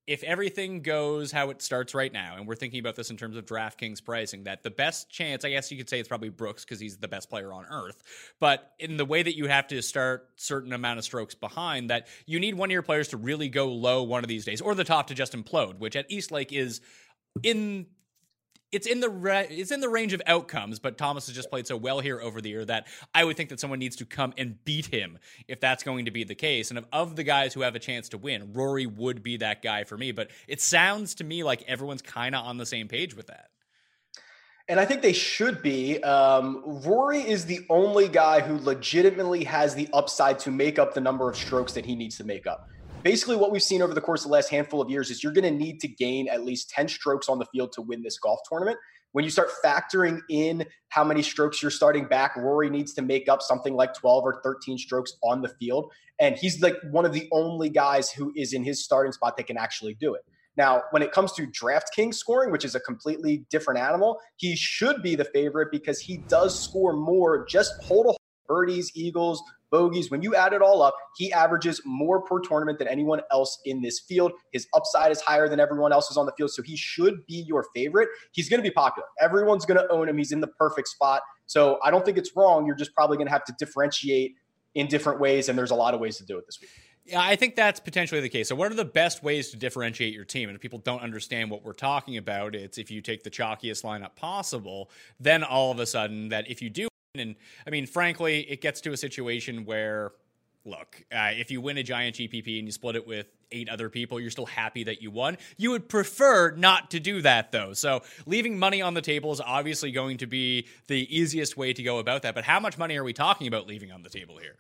if 0.06 0.22
everything 0.22 0.82
goes 0.82 1.32
how 1.32 1.50
it 1.50 1.60
starts 1.60 1.92
right 1.92 2.12
now, 2.12 2.36
and 2.36 2.46
we're 2.46 2.54
thinking 2.54 2.78
about 2.78 2.94
this 2.94 3.10
in 3.10 3.16
terms 3.16 3.36
of 3.36 3.44
DraftKings 3.44 4.04
pricing, 4.04 4.44
that 4.44 4.62
the 4.62 4.70
best 4.70 5.10
chance, 5.10 5.44
I 5.44 5.50
guess 5.50 5.70
you 5.72 5.76
could 5.76 5.90
say 5.90 5.98
it's 5.98 6.08
probably 6.08 6.28
Brooks 6.28 6.64
because 6.64 6.78
he's 6.78 6.96
the 6.96 7.08
best 7.08 7.28
player 7.28 7.52
on 7.52 7.64
earth. 7.68 8.02
But 8.38 8.72
in 8.78 8.96
the 8.96 9.04
way 9.04 9.24
that 9.24 9.36
you 9.36 9.48
have 9.48 9.66
to 9.68 9.82
start 9.82 10.28
certain 10.36 10.72
amount 10.72 10.98
of 10.98 11.04
strokes 11.04 11.34
behind, 11.34 11.90
that 11.90 12.06
you 12.24 12.38
need 12.38 12.54
one 12.54 12.68
of 12.68 12.72
your 12.72 12.82
players 12.82 13.08
to 13.08 13.16
really 13.16 13.48
go 13.48 13.66
low 13.66 14.04
one 14.04 14.22
of 14.22 14.28
these 14.28 14.44
days, 14.44 14.60
or 14.60 14.76
the 14.76 14.84
top 14.84 15.08
to 15.08 15.14
just 15.14 15.32
implode, 15.32 15.78
which 15.78 15.96
at 15.96 16.06
East 16.08 16.30
Lake 16.30 16.52
is 16.52 16.80
in 17.42 17.86
it's 18.76 18.86
in 18.86 19.00
the 19.00 19.08
re- 19.08 19.46
it's 19.48 19.70
in 19.70 19.80
the 19.80 19.88
range 19.88 20.12
of 20.12 20.20
outcomes, 20.26 20.78
but 20.78 20.98
Thomas 20.98 21.26
has 21.28 21.34
just 21.34 21.48
played 21.48 21.66
so 21.66 21.78
well 21.78 22.00
here 22.00 22.20
over 22.20 22.42
the 22.42 22.50
year 22.50 22.62
that 22.66 22.86
I 23.14 23.24
would 23.24 23.34
think 23.34 23.48
that 23.48 23.58
someone 23.58 23.78
needs 23.78 23.96
to 23.96 24.04
come 24.04 24.34
and 24.36 24.62
beat 24.66 24.84
him 24.84 25.18
if 25.48 25.60
that's 25.60 25.82
going 25.82 26.04
to 26.04 26.10
be 26.10 26.24
the 26.24 26.34
case. 26.34 26.68
And 26.68 26.76
of, 26.76 26.86
of 26.92 27.16
the 27.16 27.24
guys 27.24 27.54
who 27.54 27.62
have 27.62 27.74
a 27.74 27.78
chance 27.78 28.10
to 28.10 28.18
win, 28.18 28.52
Rory 28.52 28.84
would 28.84 29.22
be 29.22 29.38
that 29.38 29.62
guy 29.62 29.84
for 29.84 29.96
me. 29.96 30.12
But 30.12 30.30
it 30.46 30.60
sounds 30.60 31.14
to 31.14 31.24
me 31.24 31.42
like 31.42 31.62
everyone's 31.62 32.02
kind 32.02 32.34
of 32.34 32.44
on 32.44 32.58
the 32.58 32.66
same 32.66 32.86
page 32.86 33.16
with 33.16 33.28
that. 33.28 33.48
And 34.68 34.78
I 34.78 34.84
think 34.84 35.00
they 35.00 35.14
should 35.14 35.62
be. 35.62 36.02
Um, 36.02 36.62
Rory 36.84 37.20
is 37.20 37.46
the 37.46 37.64
only 37.70 38.08
guy 38.08 38.40
who 38.40 38.58
legitimately 38.58 39.44
has 39.44 39.74
the 39.74 39.88
upside 39.94 40.38
to 40.40 40.50
make 40.50 40.78
up 40.78 40.92
the 40.92 41.00
number 41.00 41.30
of 41.30 41.36
strokes 41.36 41.72
that 41.72 41.86
he 41.86 41.96
needs 41.96 42.18
to 42.18 42.24
make 42.24 42.46
up 42.46 42.68
basically 43.06 43.36
what 43.36 43.52
we've 43.52 43.62
seen 43.62 43.82
over 43.82 43.94
the 43.94 44.00
course 44.00 44.22
of 44.22 44.30
the 44.30 44.32
last 44.32 44.48
handful 44.48 44.82
of 44.82 44.90
years 44.90 45.12
is 45.12 45.22
you're 45.22 45.32
going 45.32 45.44
to 45.44 45.64
need 45.64 45.78
to 45.78 45.86
gain 45.86 46.28
at 46.28 46.44
least 46.44 46.68
10 46.70 46.88
strokes 46.88 47.28
on 47.28 47.38
the 47.38 47.44
field 47.52 47.70
to 47.70 47.80
win 47.80 48.02
this 48.02 48.18
golf 48.18 48.40
tournament. 48.48 48.76
When 49.12 49.24
you 49.24 49.30
start 49.30 49.48
factoring 49.64 50.22
in 50.28 50.66
how 50.88 51.04
many 51.04 51.22
strokes 51.22 51.62
you're 51.62 51.70
starting 51.70 52.08
back, 52.08 52.34
Rory 52.34 52.68
needs 52.68 52.94
to 52.94 53.02
make 53.02 53.28
up 53.28 53.42
something 53.42 53.74
like 53.74 53.94
12 53.94 54.24
or 54.24 54.40
13 54.42 54.76
strokes 54.76 55.12
on 55.22 55.40
the 55.40 55.50
field. 55.50 55.92
And 56.18 56.34
he's 56.36 56.60
like 56.60 56.74
one 56.90 57.06
of 57.06 57.12
the 57.12 57.28
only 57.30 57.68
guys 57.68 58.10
who 58.10 58.32
is 58.34 58.52
in 58.52 58.64
his 58.64 58.82
starting 58.82 59.12
spot 59.12 59.36
that 59.36 59.46
can 59.46 59.56
actually 59.56 59.94
do 59.94 60.14
it. 60.14 60.22
Now, 60.56 60.82
when 60.90 61.02
it 61.02 61.12
comes 61.12 61.30
to 61.34 61.46
DraftKings 61.46 62.14
scoring, 62.14 62.50
which 62.50 62.64
is 62.64 62.74
a 62.74 62.80
completely 62.80 63.46
different 63.50 63.78
animal, 63.78 64.18
he 64.34 64.56
should 64.56 65.00
be 65.00 65.14
the 65.14 65.26
favorite 65.26 65.68
because 65.70 66.00
he 66.00 66.16
does 66.16 66.58
score 66.58 66.94
more 66.94 67.46
just 67.46 67.80
hold 67.84 68.06
a 68.06 68.16
birdies, 68.46 68.90
eagles, 68.94 69.42
bogeys. 69.70 70.10
When 70.10 70.22
you 70.22 70.34
add 70.34 70.52
it 70.54 70.62
all 70.62 70.82
up, 70.82 70.94
he 71.16 71.32
averages 71.32 71.82
more 71.84 72.22
per 72.22 72.40
tournament 72.40 72.78
than 72.78 72.88
anyone 72.88 73.20
else 73.30 73.58
in 73.66 73.82
this 73.82 74.00
field. 74.00 74.32
His 74.52 74.66
upside 74.74 75.12
is 75.12 75.20
higher 75.20 75.48
than 75.48 75.60
everyone 75.60 75.92
else 75.92 76.06
else's 76.06 76.16
on 76.16 76.26
the 76.26 76.32
field, 76.32 76.50
so 76.50 76.62
he 76.62 76.76
should 76.76 77.26
be 77.26 77.44
your 77.46 77.66
favorite. 77.74 78.08
He's 78.32 78.48
going 78.48 78.62
to 78.62 78.68
be 78.68 78.72
popular. 78.72 79.06
Everyone's 79.20 79.66
going 79.66 79.80
to 79.80 79.92
own 79.92 80.08
him. 80.08 80.16
He's 80.16 80.32
in 80.32 80.40
the 80.40 80.46
perfect 80.46 80.88
spot. 80.88 81.22
So 81.46 81.78
I 81.82 81.90
don't 81.90 82.04
think 82.04 82.18
it's 82.18 82.30
wrong. 82.36 82.66
You're 82.66 82.76
just 82.76 82.94
probably 82.94 83.16
going 83.16 83.26
to 83.26 83.32
have 83.32 83.44
to 83.44 83.54
differentiate 83.58 84.34
in 84.74 84.86
different 84.86 85.20
ways, 85.20 85.48
and 85.48 85.58
there's 85.58 85.70
a 85.70 85.74
lot 85.74 85.94
of 85.94 86.00
ways 86.00 86.18
to 86.18 86.24
do 86.24 86.38
it 86.38 86.44
this 86.46 86.60
week. 86.60 86.70
Yeah, 87.06 87.20
I 87.20 87.36
think 87.36 87.54
that's 87.54 87.78
potentially 87.78 88.20
the 88.20 88.28
case. 88.28 88.48
So, 88.48 88.56
what 88.56 88.70
are 88.70 88.74
the 88.74 88.84
best 88.84 89.22
ways 89.22 89.50
to 89.50 89.56
differentiate 89.56 90.12
your 90.12 90.24
team? 90.24 90.48
And 90.48 90.56
if 90.56 90.60
people 90.60 90.80
don't 90.80 91.02
understand 91.02 91.50
what 91.50 91.64
we're 91.64 91.72
talking 91.72 92.16
about, 92.16 92.54
it's 92.54 92.78
if 92.78 92.90
you 92.90 93.00
take 93.00 93.22
the 93.22 93.30
chalkiest 93.30 93.84
lineup 93.84 94.16
possible, 94.16 94.90
then 95.20 95.44
all 95.44 95.70
of 95.70 95.78
a 95.78 95.86
sudden, 95.86 96.28
that 96.30 96.50
if 96.50 96.60
you 96.60 96.68
do 96.68 96.88
and 97.20 97.36
I 97.66 97.70
mean, 97.70 97.86
frankly, 97.86 98.40
it 98.40 98.60
gets 98.60 98.80
to 98.82 98.92
a 98.92 98.96
situation 98.96 99.64
where, 99.64 100.12
look, 100.64 101.04
uh, 101.12 101.30
if 101.32 101.50
you 101.50 101.60
win 101.60 101.78
a 101.78 101.82
giant 101.82 102.16
GPP 102.16 102.58
and 102.58 102.66
you 102.66 102.72
split 102.72 102.96
it 102.96 103.06
with 103.06 103.26
eight 103.52 103.68
other 103.68 103.88
people, 103.88 104.20
you're 104.20 104.30
still 104.30 104.46
happy 104.46 104.84
that 104.84 105.02
you 105.02 105.10
won. 105.10 105.38
You 105.56 105.70
would 105.70 105.88
prefer 105.88 106.50
not 106.52 106.90
to 106.90 107.00
do 107.00 107.22
that, 107.22 107.52
though. 107.52 107.72
So 107.72 108.02
leaving 108.26 108.58
money 108.58 108.82
on 108.82 108.94
the 108.94 109.02
table 109.02 109.32
is 109.32 109.40
obviously 109.40 109.92
going 109.92 110.18
to 110.18 110.26
be 110.26 110.66
the 110.88 111.16
easiest 111.16 111.56
way 111.56 111.72
to 111.72 111.82
go 111.82 111.98
about 111.98 112.22
that. 112.22 112.34
But 112.34 112.44
how 112.44 112.60
much 112.60 112.78
money 112.78 112.96
are 112.96 113.04
we 113.04 113.12
talking 113.12 113.46
about 113.46 113.66
leaving 113.66 113.92
on 113.92 114.02
the 114.02 114.10
table 114.10 114.38
here? 114.38 114.56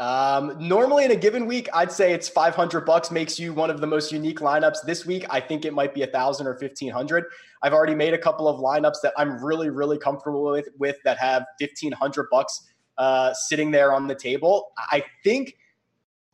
Um, 0.00 0.56
normally 0.58 1.04
in 1.04 1.10
a 1.10 1.16
given 1.16 1.44
week, 1.44 1.68
I'd 1.74 1.92
say 1.92 2.14
it's 2.14 2.26
500 2.26 2.86
bucks 2.86 3.10
makes 3.10 3.38
you 3.38 3.52
one 3.52 3.68
of 3.68 3.82
the 3.82 3.86
most 3.86 4.10
unique 4.10 4.40
lineups. 4.40 4.78
This 4.86 5.04
week, 5.04 5.26
I 5.28 5.40
think 5.40 5.66
it 5.66 5.74
might 5.74 5.92
be 5.92 6.02
a 6.02 6.06
thousand 6.06 6.46
or 6.46 6.52
1500. 6.52 7.26
I've 7.62 7.74
already 7.74 7.94
made 7.94 8.14
a 8.14 8.18
couple 8.18 8.48
of 8.48 8.60
lineups 8.60 9.02
that 9.02 9.12
I'm 9.18 9.44
really, 9.44 9.68
really 9.68 9.98
comfortable 9.98 10.42
with, 10.42 10.70
with 10.78 10.96
that 11.04 11.18
have 11.18 11.44
1500 11.60 12.28
bucks 12.30 12.66
uh, 12.96 13.34
sitting 13.34 13.70
there 13.70 13.92
on 13.92 14.06
the 14.06 14.14
table. 14.14 14.72
I 14.90 15.04
think, 15.22 15.54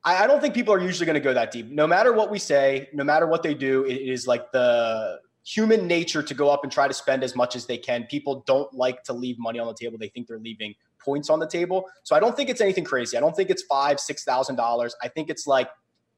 I, 0.04 0.22
I 0.22 0.26
don't 0.28 0.40
think 0.40 0.54
people 0.54 0.72
are 0.72 0.80
usually 0.80 1.06
going 1.06 1.14
to 1.14 1.20
go 1.20 1.34
that 1.34 1.50
deep. 1.50 1.68
No 1.68 1.88
matter 1.88 2.12
what 2.12 2.30
we 2.30 2.38
say, 2.38 2.88
no 2.92 3.02
matter 3.02 3.26
what 3.26 3.42
they 3.42 3.54
do, 3.54 3.84
it 3.84 3.96
is 3.96 4.28
like 4.28 4.52
the 4.52 5.18
human 5.44 5.88
nature 5.88 6.22
to 6.22 6.34
go 6.34 6.50
up 6.50 6.62
and 6.62 6.70
try 6.70 6.86
to 6.86 6.94
spend 6.94 7.24
as 7.24 7.34
much 7.34 7.56
as 7.56 7.66
they 7.66 7.78
can. 7.78 8.04
People 8.04 8.44
don't 8.46 8.72
like 8.72 9.02
to 9.04 9.12
leave 9.12 9.40
money 9.40 9.58
on 9.58 9.66
the 9.66 9.74
table. 9.74 9.98
They 9.98 10.08
think 10.08 10.28
they're 10.28 10.38
leaving 10.38 10.76
points 11.06 11.30
on 11.30 11.38
the 11.38 11.46
table. 11.46 11.86
So 12.02 12.14
I 12.16 12.20
don't 12.20 12.36
think 12.36 12.50
it's 12.50 12.60
anything 12.60 12.84
crazy. 12.84 13.16
I 13.16 13.20
don't 13.20 13.34
think 13.34 13.48
it's 13.48 13.62
five, 13.62 13.98
six 13.98 14.24
thousand 14.24 14.56
dollars. 14.56 14.94
I 15.02 15.08
think 15.08 15.30
it's 15.30 15.46
like 15.46 15.70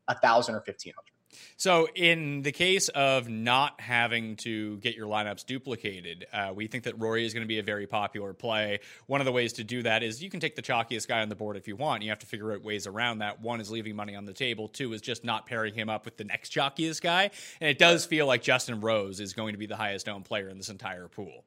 a 0.09 0.19
thousand 0.19 0.57
or 0.57 0.63
fifteen 0.63 0.95
hundred. 0.97 1.13
So, 1.57 1.89
in 1.95 2.43
the 2.43 2.53
case 2.53 2.89
of 2.89 3.29
not 3.29 3.81
having 3.81 4.37
to 4.37 4.79
get 4.79 4.95
your 4.97 5.07
lineups 5.07 5.45
duplicated, 5.45 6.27
uh, 6.33 6.53
we 6.55 6.67
think 6.67 6.85
that 6.85 6.99
Rory 6.99 7.27
is 7.27 7.35
going 7.35 7.45
to 7.45 7.49
be 7.49 7.59
a 7.59 7.63
very 7.63 7.87
popular 7.87 8.33
play. 8.33 8.81
One 9.07 9.21
of 9.21 9.25
the 9.25 9.33
ways 9.33 9.53
to 9.55 9.65
do 9.65 9.83
that 9.83 10.03
is 10.03 10.23
you 10.23 10.31
can 10.31 10.41
take 10.41 10.57
the 10.57 10.63
chalkiest 10.63 11.09
guy 11.09 11.21
on 11.21 11.29
the 11.29 11.37
board 11.37 11.57
if 11.57 11.69
you 11.69 11.77
want. 11.77 12.03
You 12.03 12.09
have 12.11 12.19
to 12.21 12.27
figure 12.27 12.53
out 12.53 12.63
ways 12.63 12.87
around 12.87 13.19
that. 13.19 13.41
One 13.41 13.61
is 13.61 13.71
leaving 13.71 13.97
money 13.97 14.15
on 14.17 14.25
the 14.25 14.33
table. 14.33 14.69
Two 14.69 14.93
is 14.93 15.01
just 15.01 15.25
not 15.25 15.47
pairing 15.47 15.75
him 15.75 15.89
up 15.89 16.05
with 16.05 16.17
the 16.17 16.25
next 16.25 16.53
chalkiest 16.53 17.03
guy. 17.03 17.31
And 17.61 17.69
it 17.69 17.79
does 17.79 18.07
feel 18.07 18.27
like 18.27 18.43
Justin 18.43 18.81
Rose 18.81 19.21
is 19.21 19.33
going 19.33 19.53
to 19.53 19.59
be 19.59 19.67
the 19.67 19.77
highest 19.77 20.09
owned 20.09 20.25
player 20.25 20.49
in 20.49 20.57
this 20.57 20.71
entire 20.71 21.09
pool. 21.09 21.45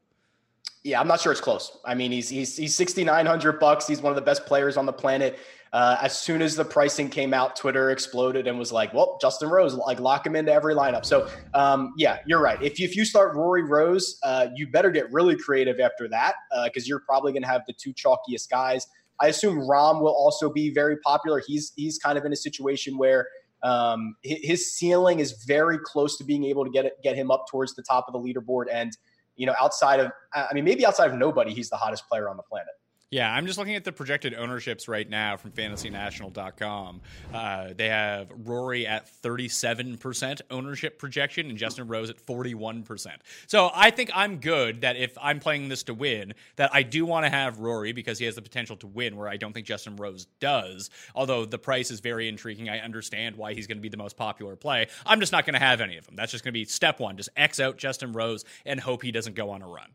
Yeah, 0.84 1.00
I'm 1.00 1.08
not 1.08 1.22
sure 1.22 1.32
it's 1.32 1.42
close. 1.42 1.78
I 1.86 1.94
mean, 1.94 2.12
he's 2.12 2.28
he's 2.28 2.58
he's 2.58 2.74
6,900 2.76 3.60
bucks. 3.60 3.86
He's 3.86 4.02
one 4.02 4.12
of 4.12 4.16
the 4.16 4.22
best 4.22 4.46
players 4.46 4.78
on 4.78 4.86
the 4.86 4.94
planet. 4.94 5.38
Uh, 5.74 5.98
as 6.02 6.20
soon 6.20 6.42
as 6.42 6.56
the 6.56 6.66
pricing 6.66 7.08
came 7.08 7.34
out, 7.34 7.56
Twitter 7.56 7.92
exploded 7.92 8.48
and 8.48 8.58
was 8.58 8.72
like, 8.72 8.94
"Well, 8.94 9.18
Justin 9.22 9.50
Rose, 9.50 9.76
like 9.76 10.00
lock 10.00 10.26
him 10.26 10.36
into 10.36 10.52
every 10.52 10.74
lineup." 10.74 11.06
So, 11.06 11.30
um, 11.54 11.94
yeah, 11.98 12.18
you're 12.26 12.42
right. 12.42 12.62
If 12.62 12.80
you, 12.80 12.86
if 12.86 12.96
you 12.96 13.06
start 13.06 13.36
Rory 13.36 13.64
Rose, 13.64 14.18
uh, 14.24 14.48
you 14.56 14.68
better 14.72 14.90
get 14.90 15.12
really 15.14 15.36
creative 15.38 15.80
after 15.80 16.10
that 16.10 16.34
because 16.66 16.84
uh, 16.84 16.88
you're 16.88 17.00
probably 17.02 17.32
going 17.32 17.44
to 17.44 17.48
have 17.48 17.62
the 17.68 17.74
two 17.74 17.94
chalkiest 17.94 18.50
guys. 18.50 18.88
I 19.22 19.28
assume 19.28 19.60
Rahm 19.60 20.02
will 20.02 20.16
also 20.16 20.52
be 20.52 20.74
very 20.74 20.98
popular. 20.98 21.42
He's 21.46 21.74
he's 21.76 22.00
kind 22.00 22.18
of 22.18 22.26
in 22.26 22.34
a 22.34 22.38
situation 22.38 22.98
where 22.98 23.28
um, 23.64 24.16
his 24.24 24.76
ceiling 24.76 25.20
is 25.20 25.44
very 25.46 25.78
close 25.78 26.18
to 26.18 26.24
being 26.24 26.46
able 26.46 26.66
to 26.66 26.72
get 26.72 26.86
it, 26.86 26.94
get 27.04 27.16
him 27.16 27.30
up 27.30 27.46
towards 27.50 27.76
the 27.76 27.84
top 27.84 28.06
of 28.08 28.14
the 28.14 28.20
leaderboard 28.20 28.66
and 28.72 28.92
you 29.36 29.46
know, 29.46 29.56
outside 29.60 30.00
of, 30.00 30.12
I 30.34 30.54
mean, 30.54 30.66
maybe 30.66 30.86
outside 30.86 31.10
of 31.10 31.18
nobody, 31.18 31.54
he's 31.54 31.70
the 31.70 31.78
hottest 31.78 32.08
player 32.08 32.30
on 32.30 32.38
the 32.38 32.44
planet. 32.44 32.74
Yeah, 33.12 33.30
I'm 33.30 33.46
just 33.46 33.60
looking 33.60 33.76
at 33.76 33.84
the 33.84 33.92
projected 33.92 34.34
ownerships 34.34 34.88
right 34.88 35.08
now 35.10 35.36
from 35.36 35.52
fantasynational.com. 35.52 37.02
Uh, 37.34 37.74
they 37.76 37.90
have 37.90 38.32
Rory 38.46 38.88
at 38.88 39.06
37% 39.22 40.40
ownership 40.50 40.98
projection 40.98 41.50
and 41.50 41.58
Justin 41.58 41.90
Rose 41.90 42.10
at 42.10 42.26
41%. 42.26 43.08
So 43.48 43.70
I 43.76 43.92
think 43.92 44.12
I'm 44.16 44.38
good 44.38 44.80
that 44.82 44.96
if 44.96 45.18
I'm 45.22 45.42
playing 45.42 45.68
this 45.68 45.84
to 45.84 45.94
win, 45.94 46.34
that 46.56 46.70
I 46.74 46.84
do 46.84 47.06
want 47.06 47.26
to 47.26 47.30
have 47.30 47.60
Rory 47.60 47.92
because 47.92 48.18
he 48.18 48.24
has 48.24 48.36
the 48.36 48.42
potential 48.42 48.78
to 48.78 48.88
win, 48.88 49.18
where 49.18 49.28
I 49.28 49.36
don't 49.36 49.52
think 49.52 49.68
Justin 49.68 49.98
Rose 49.98 50.28
does. 50.40 50.90
Although 51.14 51.44
the 51.44 51.60
price 51.60 51.92
is 51.92 52.00
very 52.00 52.30
intriguing. 52.30 52.70
I 52.70 52.80
understand 52.80 53.36
why 53.36 53.56
he's 53.56 53.68
going 53.68 53.78
to 53.78 53.82
be 53.82 53.90
the 53.90 53.98
most 53.98 54.16
popular 54.16 54.56
play. 54.56 54.88
I'm 55.06 55.20
just 55.20 55.34
not 55.34 55.46
going 55.46 55.56
to 55.56 55.60
have 55.60 55.82
any 55.82 55.98
of 55.98 56.06
them. 56.06 56.16
That's 56.16 56.32
just 56.32 56.46
going 56.46 56.54
to 56.54 56.58
be 56.58 56.64
step 56.64 57.02
one. 57.02 57.18
Just 57.18 57.28
X 57.36 57.60
out 57.60 57.76
Justin 57.76 58.14
Rose 58.14 58.46
and 58.66 58.80
hope 58.80 59.04
he 59.04 59.12
doesn't 59.12 59.36
go 59.36 59.50
on 59.50 59.62
a 59.62 59.68
run. 59.68 59.90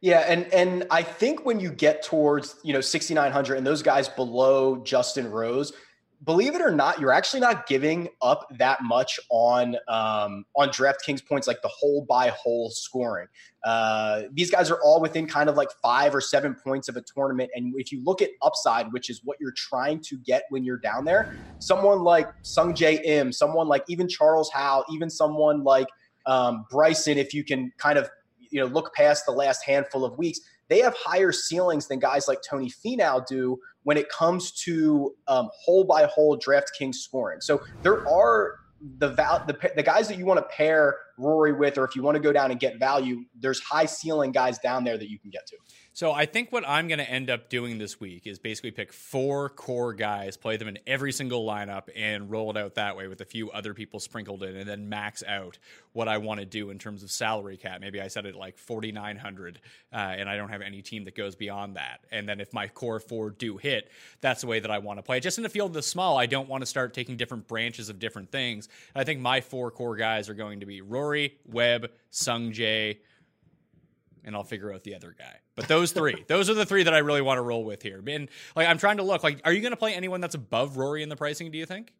Yeah, 0.00 0.20
and 0.28 0.52
and 0.52 0.86
I 0.90 1.02
think 1.02 1.44
when 1.44 1.58
you 1.58 1.70
get 1.70 2.04
towards 2.04 2.56
you 2.62 2.72
know 2.72 2.80
6900 2.80 3.56
and 3.56 3.66
those 3.66 3.82
guys 3.82 4.08
below 4.08 4.76
Justin 4.84 5.28
Rose, 5.28 5.72
believe 6.24 6.54
it 6.54 6.60
or 6.60 6.70
not, 6.70 7.00
you're 7.00 7.10
actually 7.10 7.40
not 7.40 7.66
giving 7.66 8.08
up 8.22 8.46
that 8.58 8.80
much 8.82 9.18
on 9.28 9.76
um, 9.88 10.44
on 10.56 10.68
DraftKings 10.68 11.26
points, 11.26 11.48
like 11.48 11.60
the 11.62 11.68
hole 11.68 12.06
by 12.08 12.28
hole 12.28 12.70
scoring. 12.70 13.26
Uh, 13.64 14.22
these 14.32 14.52
guys 14.52 14.70
are 14.70 14.80
all 14.84 15.00
within 15.00 15.26
kind 15.26 15.48
of 15.48 15.56
like 15.56 15.68
five 15.82 16.14
or 16.14 16.20
seven 16.20 16.54
points 16.54 16.88
of 16.88 16.96
a 16.96 17.02
tournament, 17.02 17.50
and 17.56 17.74
if 17.76 17.90
you 17.90 18.00
look 18.04 18.22
at 18.22 18.30
upside, 18.40 18.92
which 18.92 19.10
is 19.10 19.22
what 19.24 19.36
you're 19.40 19.54
trying 19.56 20.00
to 20.00 20.16
get 20.18 20.44
when 20.50 20.62
you're 20.62 20.78
down 20.78 21.04
there, 21.04 21.36
someone 21.58 22.04
like 22.04 22.28
Sungjae 22.44 23.04
Im, 23.04 23.32
someone 23.32 23.66
like 23.66 23.82
even 23.88 24.08
Charles 24.08 24.48
Howell, 24.52 24.84
even 24.92 25.10
someone 25.10 25.64
like 25.64 25.88
um, 26.26 26.66
Bryson, 26.70 27.18
if 27.18 27.34
you 27.34 27.42
can 27.42 27.72
kind 27.78 27.98
of 27.98 28.08
you 28.50 28.60
know 28.60 28.66
look 28.66 28.94
past 28.94 29.24
the 29.26 29.32
last 29.32 29.64
handful 29.64 30.04
of 30.04 30.16
weeks, 30.18 30.40
they 30.68 30.80
have 30.80 30.94
higher 30.96 31.32
ceilings 31.32 31.88
than 31.88 31.98
guys 31.98 32.28
like 32.28 32.38
Tony 32.48 32.70
Finau 32.70 33.24
do 33.26 33.58
when 33.82 33.96
it 33.96 34.08
comes 34.10 34.52
to 34.64 35.14
um, 35.28 35.48
hole 35.64 35.84
by 35.84 36.04
hole 36.04 36.38
DraftKings 36.38 36.96
scoring. 36.96 37.40
So 37.40 37.62
there 37.82 38.06
are 38.08 38.56
the, 38.98 39.10
val- 39.10 39.44
the 39.46 39.72
the 39.74 39.82
guys 39.82 40.08
that 40.08 40.18
you 40.18 40.24
want 40.24 40.38
to 40.38 40.46
pair 40.54 40.96
Rory 41.18 41.52
with, 41.52 41.78
or 41.78 41.84
if 41.84 41.96
you 41.96 42.02
want 42.02 42.14
to 42.14 42.20
go 42.20 42.32
down 42.32 42.50
and 42.50 42.60
get 42.60 42.78
value, 42.78 43.24
there's 43.38 43.60
high 43.60 43.86
ceiling 43.86 44.30
guys 44.30 44.58
down 44.58 44.84
there 44.84 44.96
that 44.96 45.10
you 45.10 45.18
can 45.18 45.30
get 45.30 45.46
to. 45.48 45.56
So 45.98 46.12
I 46.12 46.26
think 46.26 46.52
what 46.52 46.62
I'm 46.64 46.86
going 46.86 47.00
to 47.00 47.10
end 47.10 47.28
up 47.28 47.48
doing 47.48 47.78
this 47.78 47.98
week 47.98 48.28
is 48.28 48.38
basically 48.38 48.70
pick 48.70 48.92
four 48.92 49.48
core 49.48 49.92
guys, 49.92 50.36
play 50.36 50.56
them 50.56 50.68
in 50.68 50.78
every 50.86 51.10
single 51.10 51.44
lineup, 51.44 51.88
and 51.96 52.30
roll 52.30 52.52
it 52.52 52.56
out 52.56 52.76
that 52.76 52.96
way 52.96 53.08
with 53.08 53.20
a 53.20 53.24
few 53.24 53.50
other 53.50 53.74
people 53.74 53.98
sprinkled 53.98 54.44
in, 54.44 54.54
and 54.54 54.70
then 54.70 54.88
max 54.88 55.24
out 55.26 55.58
what 55.94 56.06
I 56.06 56.18
want 56.18 56.38
to 56.38 56.46
do 56.46 56.70
in 56.70 56.78
terms 56.78 57.02
of 57.02 57.10
salary 57.10 57.56
cap. 57.56 57.80
Maybe 57.80 58.00
I 58.00 58.06
set 58.06 58.26
it 58.26 58.36
like 58.36 58.58
4,900, 58.58 59.60
uh, 59.92 59.96
and 59.96 60.28
I 60.28 60.36
don't 60.36 60.50
have 60.50 60.62
any 60.62 60.82
team 60.82 61.02
that 61.02 61.16
goes 61.16 61.34
beyond 61.34 61.74
that. 61.74 61.98
And 62.12 62.28
then 62.28 62.38
if 62.38 62.52
my 62.52 62.68
core 62.68 63.00
four 63.00 63.30
do 63.30 63.56
hit, 63.56 63.90
that's 64.20 64.42
the 64.42 64.46
way 64.46 64.60
that 64.60 64.70
I 64.70 64.78
want 64.78 65.00
to 65.00 65.02
play. 65.02 65.18
Just 65.18 65.38
in 65.38 65.42
the 65.42 65.48
field 65.48 65.74
this 65.74 65.88
small, 65.88 66.16
I 66.16 66.26
don't 66.26 66.48
want 66.48 66.62
to 66.62 66.66
start 66.66 66.94
taking 66.94 67.16
different 67.16 67.48
branches 67.48 67.88
of 67.88 67.98
different 67.98 68.30
things. 68.30 68.68
I 68.94 69.02
think 69.02 69.18
my 69.18 69.40
four 69.40 69.72
core 69.72 69.96
guys 69.96 70.28
are 70.28 70.34
going 70.34 70.60
to 70.60 70.66
be 70.66 70.80
Rory, 70.80 71.38
Webb, 71.44 71.90
Sung 72.10 72.52
Jae, 72.52 72.98
and 74.22 74.36
I'll 74.36 74.44
figure 74.44 74.72
out 74.72 74.84
the 74.84 74.94
other 74.94 75.12
guy. 75.18 75.38
But 75.58 75.66
those 75.66 75.90
three, 75.90 76.24
those 76.28 76.48
are 76.48 76.54
the 76.54 76.64
three 76.64 76.84
that 76.84 76.94
I 76.94 76.98
really 76.98 77.20
want 77.20 77.38
to 77.38 77.42
roll 77.42 77.64
with 77.64 77.82
here. 77.82 78.00
And 78.06 78.28
like, 78.54 78.68
I'm 78.68 78.78
trying 78.78 78.98
to 78.98 79.02
look 79.02 79.24
like, 79.24 79.40
are 79.44 79.52
you 79.52 79.60
going 79.60 79.72
to 79.72 79.76
play 79.76 79.92
anyone 79.92 80.20
that's 80.20 80.36
above 80.36 80.76
Rory 80.76 81.02
in 81.02 81.08
the 81.08 81.16
pricing? 81.16 81.50
Do 81.50 81.58
you 81.58 81.66
think? 81.66 81.92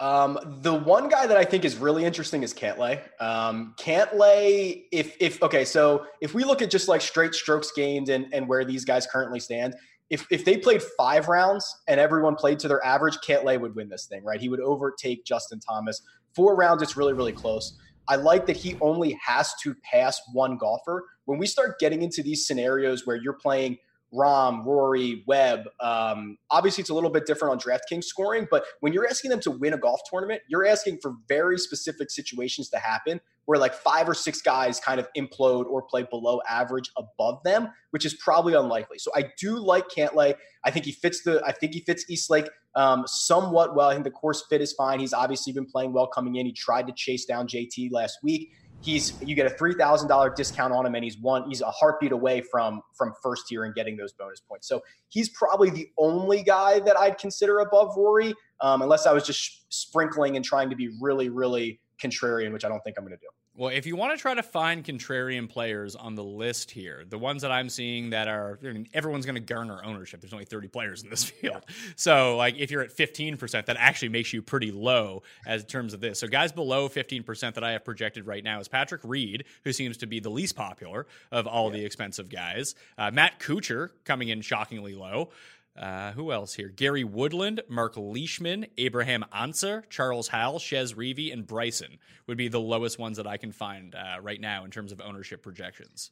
Um, 0.00 0.38
the 0.62 0.74
one 0.74 1.08
guy 1.08 1.26
that 1.26 1.36
I 1.36 1.44
think 1.44 1.64
is 1.64 1.76
really 1.76 2.04
interesting 2.04 2.42
is 2.42 2.52
Cantlay. 2.52 3.00
Um, 3.20 3.74
Cantlay, 3.78 4.84
if 4.92 5.16
if 5.20 5.42
okay, 5.42 5.64
so 5.64 6.06
if 6.20 6.34
we 6.34 6.44
look 6.44 6.60
at 6.62 6.70
just 6.70 6.86
like 6.88 7.00
straight 7.00 7.34
strokes 7.34 7.72
gained 7.72 8.08
and 8.08 8.26
and 8.32 8.48
where 8.48 8.64
these 8.64 8.84
guys 8.84 9.06
currently 9.06 9.40
stand, 9.40 9.74
if 10.10 10.24
if 10.30 10.44
they 10.44 10.56
played 10.56 10.82
five 10.96 11.28
rounds 11.28 11.82
and 11.88 11.98
everyone 11.98 12.36
played 12.36 12.60
to 12.60 12.68
their 12.68 12.84
average, 12.84 13.18
Cantlay 13.26 13.60
would 13.60 13.74
win 13.74 13.88
this 13.88 14.06
thing, 14.06 14.22
right? 14.24 14.40
He 14.40 14.48
would 14.48 14.60
overtake 14.60 15.24
Justin 15.24 15.58
Thomas. 15.58 16.02
Four 16.32 16.54
rounds, 16.54 16.80
it's 16.80 16.96
really 16.96 17.12
really 17.12 17.32
close. 17.32 17.76
I 18.08 18.16
like 18.16 18.46
that 18.46 18.56
he 18.56 18.76
only 18.80 19.18
has 19.24 19.52
to 19.62 19.74
pass 19.84 20.20
one 20.32 20.56
golfer. 20.56 21.04
When 21.26 21.38
we 21.38 21.46
start 21.46 21.78
getting 21.78 22.02
into 22.02 22.22
these 22.22 22.46
scenarios 22.46 23.06
where 23.06 23.16
you're 23.16 23.34
playing 23.34 23.78
Rahm, 24.14 24.64
Rory, 24.64 25.24
Webb. 25.26 25.68
Um, 25.80 26.38
obviously, 26.50 26.82
it's 26.82 26.90
a 26.90 26.94
little 26.94 27.10
bit 27.10 27.26
different 27.26 27.52
on 27.52 27.58
DraftKings 27.58 28.04
scoring, 28.04 28.46
but 28.50 28.64
when 28.80 28.92
you're 28.92 29.06
asking 29.06 29.30
them 29.30 29.40
to 29.40 29.50
win 29.50 29.74
a 29.74 29.78
golf 29.78 30.00
tournament, 30.10 30.42
you're 30.48 30.66
asking 30.66 30.98
for 31.02 31.14
very 31.28 31.58
specific 31.58 32.10
situations 32.10 32.70
to 32.70 32.78
happen 32.78 33.20
where 33.48 33.58
like 33.58 33.72
five 33.72 34.06
or 34.06 34.12
six 34.12 34.42
guys 34.42 34.78
kind 34.78 35.00
of 35.00 35.08
implode 35.16 35.64
or 35.64 35.80
play 35.80 36.02
below 36.02 36.38
average 36.46 36.90
above 36.98 37.42
them, 37.44 37.68
which 37.92 38.04
is 38.04 38.12
probably 38.12 38.52
unlikely. 38.52 38.98
So 38.98 39.10
I 39.16 39.30
do 39.38 39.58
like 39.58 39.88
Cantlay. 39.88 40.34
I 40.66 40.70
think 40.70 40.84
he 40.84 40.92
fits 40.92 41.22
the. 41.22 41.42
I 41.46 41.52
think 41.52 41.72
he 41.72 41.80
fits 41.80 42.04
Eastlake 42.10 42.50
um, 42.74 43.04
somewhat 43.06 43.74
well. 43.74 43.88
I 43.88 43.94
think 43.94 44.04
the 44.04 44.10
course 44.10 44.44
fit 44.50 44.60
is 44.60 44.74
fine. 44.74 45.00
He's 45.00 45.14
obviously 45.14 45.54
been 45.54 45.64
playing 45.64 45.94
well 45.94 46.06
coming 46.06 46.36
in. 46.36 46.44
He 46.44 46.52
tried 46.52 46.86
to 46.88 46.92
chase 46.92 47.24
down 47.24 47.48
JT 47.48 47.90
last 47.90 48.18
week 48.22 48.52
he's 48.80 49.20
you 49.20 49.34
get 49.34 49.46
a 49.46 49.50
three 49.50 49.74
thousand 49.74 50.08
dollar 50.08 50.30
discount 50.30 50.72
on 50.72 50.86
him, 50.86 50.94
and 50.94 51.04
he's 51.04 51.18
one 51.18 51.48
he's 51.48 51.60
a 51.60 51.70
heartbeat 51.70 52.12
away 52.12 52.40
from 52.40 52.80
from 52.96 53.12
first 53.22 53.46
tier 53.48 53.64
and 53.64 53.74
getting 53.74 53.96
those 53.96 54.12
bonus 54.12 54.40
points. 54.40 54.68
So 54.68 54.82
he's 55.08 55.28
probably 55.30 55.70
the 55.70 55.88
only 55.98 56.42
guy 56.42 56.80
that 56.80 56.98
I'd 56.98 57.18
consider 57.18 57.60
above 57.60 57.96
Rory, 57.96 58.34
um, 58.60 58.82
unless 58.82 59.06
I 59.06 59.12
was 59.12 59.24
just 59.24 59.66
sprinkling 59.72 60.36
and 60.36 60.44
trying 60.44 60.70
to 60.70 60.76
be 60.76 60.90
really 61.00 61.28
really 61.28 61.80
contrarian, 62.02 62.52
which 62.52 62.64
I 62.64 62.68
don't 62.68 62.80
think 62.80 62.96
I'm 62.98 63.04
going 63.04 63.16
to 63.16 63.20
do. 63.20 63.28
Well, 63.58 63.70
if 63.70 63.86
you 63.86 63.96
want 63.96 64.16
to 64.16 64.22
try 64.22 64.34
to 64.34 64.42
find 64.44 64.84
contrarian 64.84 65.48
players 65.48 65.96
on 65.96 66.14
the 66.14 66.22
list 66.22 66.70
here, 66.70 67.04
the 67.08 67.18
ones 67.18 67.42
that 67.42 67.50
I'm 67.50 67.68
seeing 67.68 68.10
that 68.10 68.28
are 68.28 68.56
I 68.62 68.66
mean, 68.72 68.86
everyone's 68.94 69.26
going 69.26 69.34
to 69.34 69.40
garner 69.40 69.80
ownership. 69.84 70.20
There's 70.20 70.32
only 70.32 70.44
30 70.44 70.68
players 70.68 71.02
in 71.02 71.10
this 71.10 71.24
field. 71.30 71.64
So, 71.96 72.36
like 72.36 72.56
if 72.56 72.70
you're 72.70 72.82
at 72.82 72.96
15%, 72.96 73.66
that 73.66 73.76
actually 73.76 74.10
makes 74.10 74.32
you 74.32 74.42
pretty 74.42 74.70
low 74.70 75.24
as 75.44 75.62
in 75.62 75.66
terms 75.66 75.92
of 75.92 76.00
this. 76.00 76.20
So, 76.20 76.28
guys 76.28 76.52
below 76.52 76.88
15% 76.88 77.54
that 77.54 77.64
I 77.64 77.72
have 77.72 77.84
projected 77.84 78.28
right 78.28 78.44
now 78.44 78.60
is 78.60 78.68
Patrick 78.68 79.00
Reed, 79.02 79.42
who 79.64 79.72
seems 79.72 79.96
to 79.96 80.06
be 80.06 80.20
the 80.20 80.30
least 80.30 80.54
popular 80.54 81.08
of 81.32 81.48
all 81.48 81.72
yeah. 81.72 81.78
the 81.78 81.84
expensive 81.84 82.28
guys. 82.28 82.76
Uh, 82.96 83.10
Matt 83.10 83.40
Kuchar 83.40 83.90
coming 84.04 84.28
in 84.28 84.40
shockingly 84.40 84.94
low. 84.94 85.30
Uh, 85.78 86.10
who 86.12 86.32
else 86.32 86.54
here? 86.54 86.68
Gary 86.68 87.04
Woodland, 87.04 87.62
Mark 87.68 87.96
Leishman, 87.96 88.66
Abraham 88.78 89.24
Ancer, 89.32 89.84
Charles 89.88 90.28
Howell, 90.28 90.58
Chez 90.58 90.94
Reavie, 90.94 91.32
and 91.32 91.46
Bryson 91.46 91.98
would 92.26 92.36
be 92.36 92.48
the 92.48 92.60
lowest 92.60 92.98
ones 92.98 93.16
that 93.16 93.28
I 93.28 93.36
can 93.36 93.52
find 93.52 93.94
uh, 93.94 94.16
right 94.20 94.40
now 94.40 94.64
in 94.64 94.72
terms 94.72 94.90
of 94.90 95.00
ownership 95.00 95.42
projections. 95.42 96.10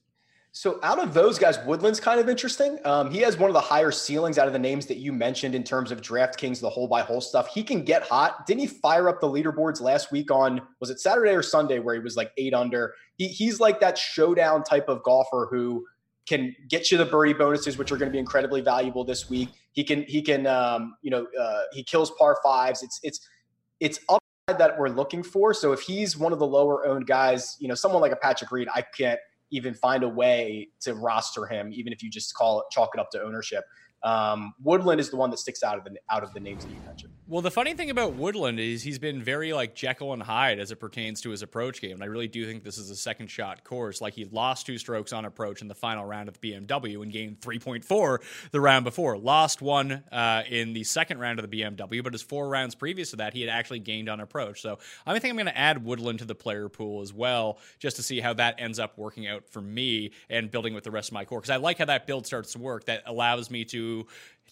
So 0.52 0.80
out 0.82 0.99
of 0.99 1.12
those 1.12 1.38
guys, 1.38 1.58
Woodland's 1.66 2.00
kind 2.00 2.18
of 2.18 2.30
interesting. 2.30 2.78
Um, 2.87 3.11
he 3.11 3.18
has 3.18 3.37
one 3.37 3.50
of 3.50 3.54
the 3.54 3.61
higher 3.61 3.90
ceilings 3.90 4.38
out 4.38 4.46
of 4.46 4.54
the 4.54 4.58
names 4.58 4.87
that 4.87 4.96
you 4.96 5.12
mentioned 5.12 5.54
in 5.54 5.62
terms 5.62 5.90
of 5.90 6.00
DraftKings, 6.00 6.61
the 6.61 6.70
hole 6.70 6.88
by 6.88 7.02
hole 7.02 7.20
stuff. 7.20 7.49
He 7.49 7.62
can 7.62 7.82
get 7.85 8.04
hot. 8.04 8.46
Didn't 8.46 8.61
he 8.61 8.66
fire 8.66 9.11
up 9.11 9.20
the 9.20 9.28
leaderboards 9.28 9.82
last 9.82 10.11
week 10.11 10.30
on 10.30 10.62
was 10.80 10.88
it 10.88 10.99
Saturday 10.99 11.32
or 11.32 11.42
Sunday 11.42 11.78
where 11.78 11.94
he 11.94 12.00
was 12.00 12.16
like 12.16 12.30
eight 12.38 12.54
under? 12.54 12.94
He, 13.16 13.28
he's 13.28 13.61
like 13.61 13.80
that 13.80 13.99
showdown 13.99 14.64
type 14.64 14.88
of 14.88 15.02
golfer 15.02 15.46
who 15.50 15.85
can 16.26 16.54
get 16.68 16.90
you 16.90 16.99
the 16.99 17.04
birdie 17.04 17.33
bonuses, 17.33 17.78
which 17.78 17.92
are 17.92 17.97
going 17.97 18.11
to 18.11 18.12
be 18.12 18.18
incredibly 18.18 18.61
valuable 18.61 19.04
this 19.04 19.30
week. 19.30 19.50
He 19.73 19.85
can 19.85 20.02
he 20.04 20.23
can 20.23 20.47
um, 20.47 20.97
you 21.02 21.11
know 21.11 21.26
uh, 21.40 21.62
he 21.73 21.83
kills 21.83 22.11
par 22.12 22.38
fives. 22.42 22.83
It's 22.83 23.00
it's 23.02 23.21
it's 23.80 24.00
upside 24.09 24.59
that 24.59 24.78
we're 24.78 24.88
looking 24.88 25.23
for. 25.23 25.54
So 25.54 25.73
if 25.73 25.80
he's 25.80 26.16
one 26.16 26.33
of 26.33 26.38
the 26.38 26.47
lower 26.47 26.87
owned 26.87 27.06
guys, 27.06 27.56
you 27.59 27.68
know, 27.68 27.75
someone 27.75 28.00
like 28.00 28.12
a 28.12 28.16
Patrick 28.16 28.50
Reed, 28.50 28.68
I 28.75 28.83
can't 28.83 29.21
even 29.50 29.75
find 29.75 30.02
a 30.02 30.09
way 30.09 30.68
to 30.80 30.95
roster 30.95 31.47
him, 31.47 31.73
even 31.73 31.92
if 31.92 32.02
you 32.02 32.11
just 32.11 32.35
call 32.35 32.61
it 32.61 32.66
chalk 32.71 32.90
it 32.95 33.00
up 33.00 33.11
to 33.11 33.23
ownership. 33.23 33.64
Um, 34.02 34.54
Woodland 34.62 35.00
is 35.00 35.11
the 35.11 35.16
one 35.16 35.30
that 35.30 35.38
sticks 35.38 35.62
out 35.62 35.78
of 35.78 35.85
the 35.85 35.97
out 36.11 36.23
of 36.23 36.33
the 36.33 36.40
names 36.40 36.64
that 36.64 36.73
you 36.73 36.80
mentioned. 36.87 37.12
Well, 37.28 37.42
the 37.42 37.50
funny 37.50 37.75
thing 37.75 37.90
about 37.90 38.12
Woodland 38.12 38.61
is 38.61 38.85
he's 38.85 39.00
been 39.00 39.21
very 39.21 39.52
like 39.52 39.75
Jekyll 39.75 40.12
and 40.12 40.23
Hyde 40.23 40.61
as 40.61 40.71
it 40.71 40.76
pertains 40.76 41.21
to 41.23 41.30
his 41.30 41.42
approach 41.42 41.80
game. 41.80 41.95
And 41.95 42.02
I 42.04 42.06
really 42.06 42.28
do 42.28 42.47
think 42.47 42.62
this 42.62 42.78
is 42.78 42.88
a 42.88 42.95
second 42.95 43.33
shot 43.33 43.64
course. 43.64 44.00
Like 44.00 44.14
he 44.14 44.26
lost 44.26 44.64
two 44.64 44.78
strokes 44.78 45.12
on 45.12 45.25
approach 45.25 45.61
in 45.61 45.66
the 45.66 45.75
final 45.75 46.04
round 46.04 46.28
of 46.28 46.40
the 46.40 46.52
BMW 46.52 47.02
and 47.02 47.11
gained 47.11 47.40
3.4 47.40 48.50
the 48.52 48.61
round 48.61 48.85
before. 48.85 49.18
Lost 49.18 49.61
one 49.61 50.04
uh, 50.12 50.45
in 50.49 50.73
the 50.73 50.85
second 50.85 51.18
round 51.18 51.40
of 51.40 51.50
the 51.50 51.61
BMW, 51.61 52.00
but 52.00 52.12
his 52.12 52.23
four 52.23 52.49
rounds 52.49 52.76
previous 52.76 53.11
to 53.11 53.16
that, 53.16 53.33
he 53.33 53.40
had 53.40 53.50
actually 53.50 53.80
gained 53.80 54.09
on 54.09 54.21
approach. 54.21 54.62
So 54.62 54.78
I 55.04 55.18
think 55.18 55.33
I'm 55.33 55.37
going 55.37 55.47
to 55.47 55.59
add 55.59 55.85
Woodland 55.85 56.21
to 56.21 56.26
the 56.26 56.37
player 56.37 56.68
pool 56.68 57.03
as 57.03 57.12
well, 57.12 57.59
just 57.81 57.96
to 57.96 58.05
see 58.05 58.20
how 58.20 58.35
that 58.35 58.61
ends 58.61 58.79
up 58.79 58.96
working 58.96 59.27
out 59.27 59.51
for 59.51 59.61
me 59.61 60.12
and 60.31 60.48
building 60.48 60.74
with 60.74 60.85
the 60.85 60.92
rest 60.92 61.09
of 61.09 61.14
my 61.14 61.24
core. 61.24 61.40
Because 61.40 61.51
I 61.51 61.57
like 61.57 61.79
how 61.79 61.87
that 61.87 62.07
build 62.07 62.24
starts 62.24 62.53
to 62.53 62.61
work. 62.61 62.85
That 62.85 63.03
allows 63.05 63.51
me 63.51 63.64
to 63.64 64.07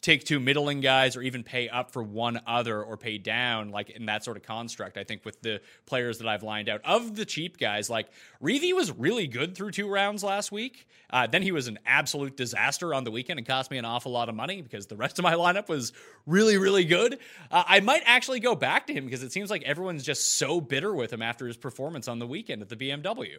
take 0.05 0.25
two 0.25 0.38
middling 0.38 0.83
guys 0.83 1.17
or 1.17 1.23
even 1.23 1.43
pay 1.43 1.71
up 1.71 1.90
for 1.90 2.03
one 2.03 2.38
other 2.47 2.83
or 2.83 2.99
pay 2.99 3.17
down 3.17 3.71
like 3.71 3.88
in 3.88 4.05
that 4.05 4.23
sort 4.23 4.37
of 4.37 4.43
construct 4.43 4.99
i 4.99 5.05
think 5.05 5.25
with 5.25 5.40
the 5.40 5.62
players 5.87 6.19
that 6.19 6.29
i've 6.29 6.43
lined 6.43 6.69
out. 6.69 6.83
Of 6.85 7.17
the 7.17 7.25
cheap 7.25 7.59
guys 7.59 7.88
like 7.88 8.09
Reavie 8.43 8.75
was 8.75 8.93
really 8.93 9.27
good 9.27 9.57
through 9.57 9.71
two 9.71 9.88
rounds 9.88 10.23
last 10.23 10.53
week. 10.53 10.87
Uh, 11.09 11.27
then 11.27 11.40
he 11.43 11.53
was 11.53 11.69
an 11.69 11.79
absolute 11.87 12.37
disaster 12.37 12.93
on 12.93 13.05
the 13.05 13.11
weekend 13.11 13.38
and 13.38 13.47
cost 13.47 13.71
me 13.71 13.79
an 13.79 13.85
awful 13.85 14.12
lot 14.12 14.29
of 14.29 14.35
money 14.35 14.61
because 14.61 14.87
the 14.87 14.97
rest 15.05 15.19
of 15.19 15.23
my 15.23 15.35
lineup 15.35 15.69
was 15.69 15.93
really 16.27 16.59
really 16.59 16.85
good. 16.85 17.19
Uh, 17.51 17.64
i 17.67 17.81
might 17.81 18.03
actually 18.05 18.40
go 18.40 18.55
back 18.55 18.87
to 18.87 18.93
him 18.93 19.07
because 19.07 19.23
it 19.23 19.33
seems 19.33 19.51
like 19.51 19.62
everyone's 19.62 20.03
just 20.03 20.37
so 20.37 20.61
bitter 20.61 20.95
with 20.95 21.12
him 21.12 21.23
after 21.23 21.47
his 21.47 21.57
performance 21.57 22.09
on 22.09 22.19
the 22.19 22.27
weekend 22.27 22.61
at 22.61 22.69
the 22.69 22.77
bmw 22.77 23.38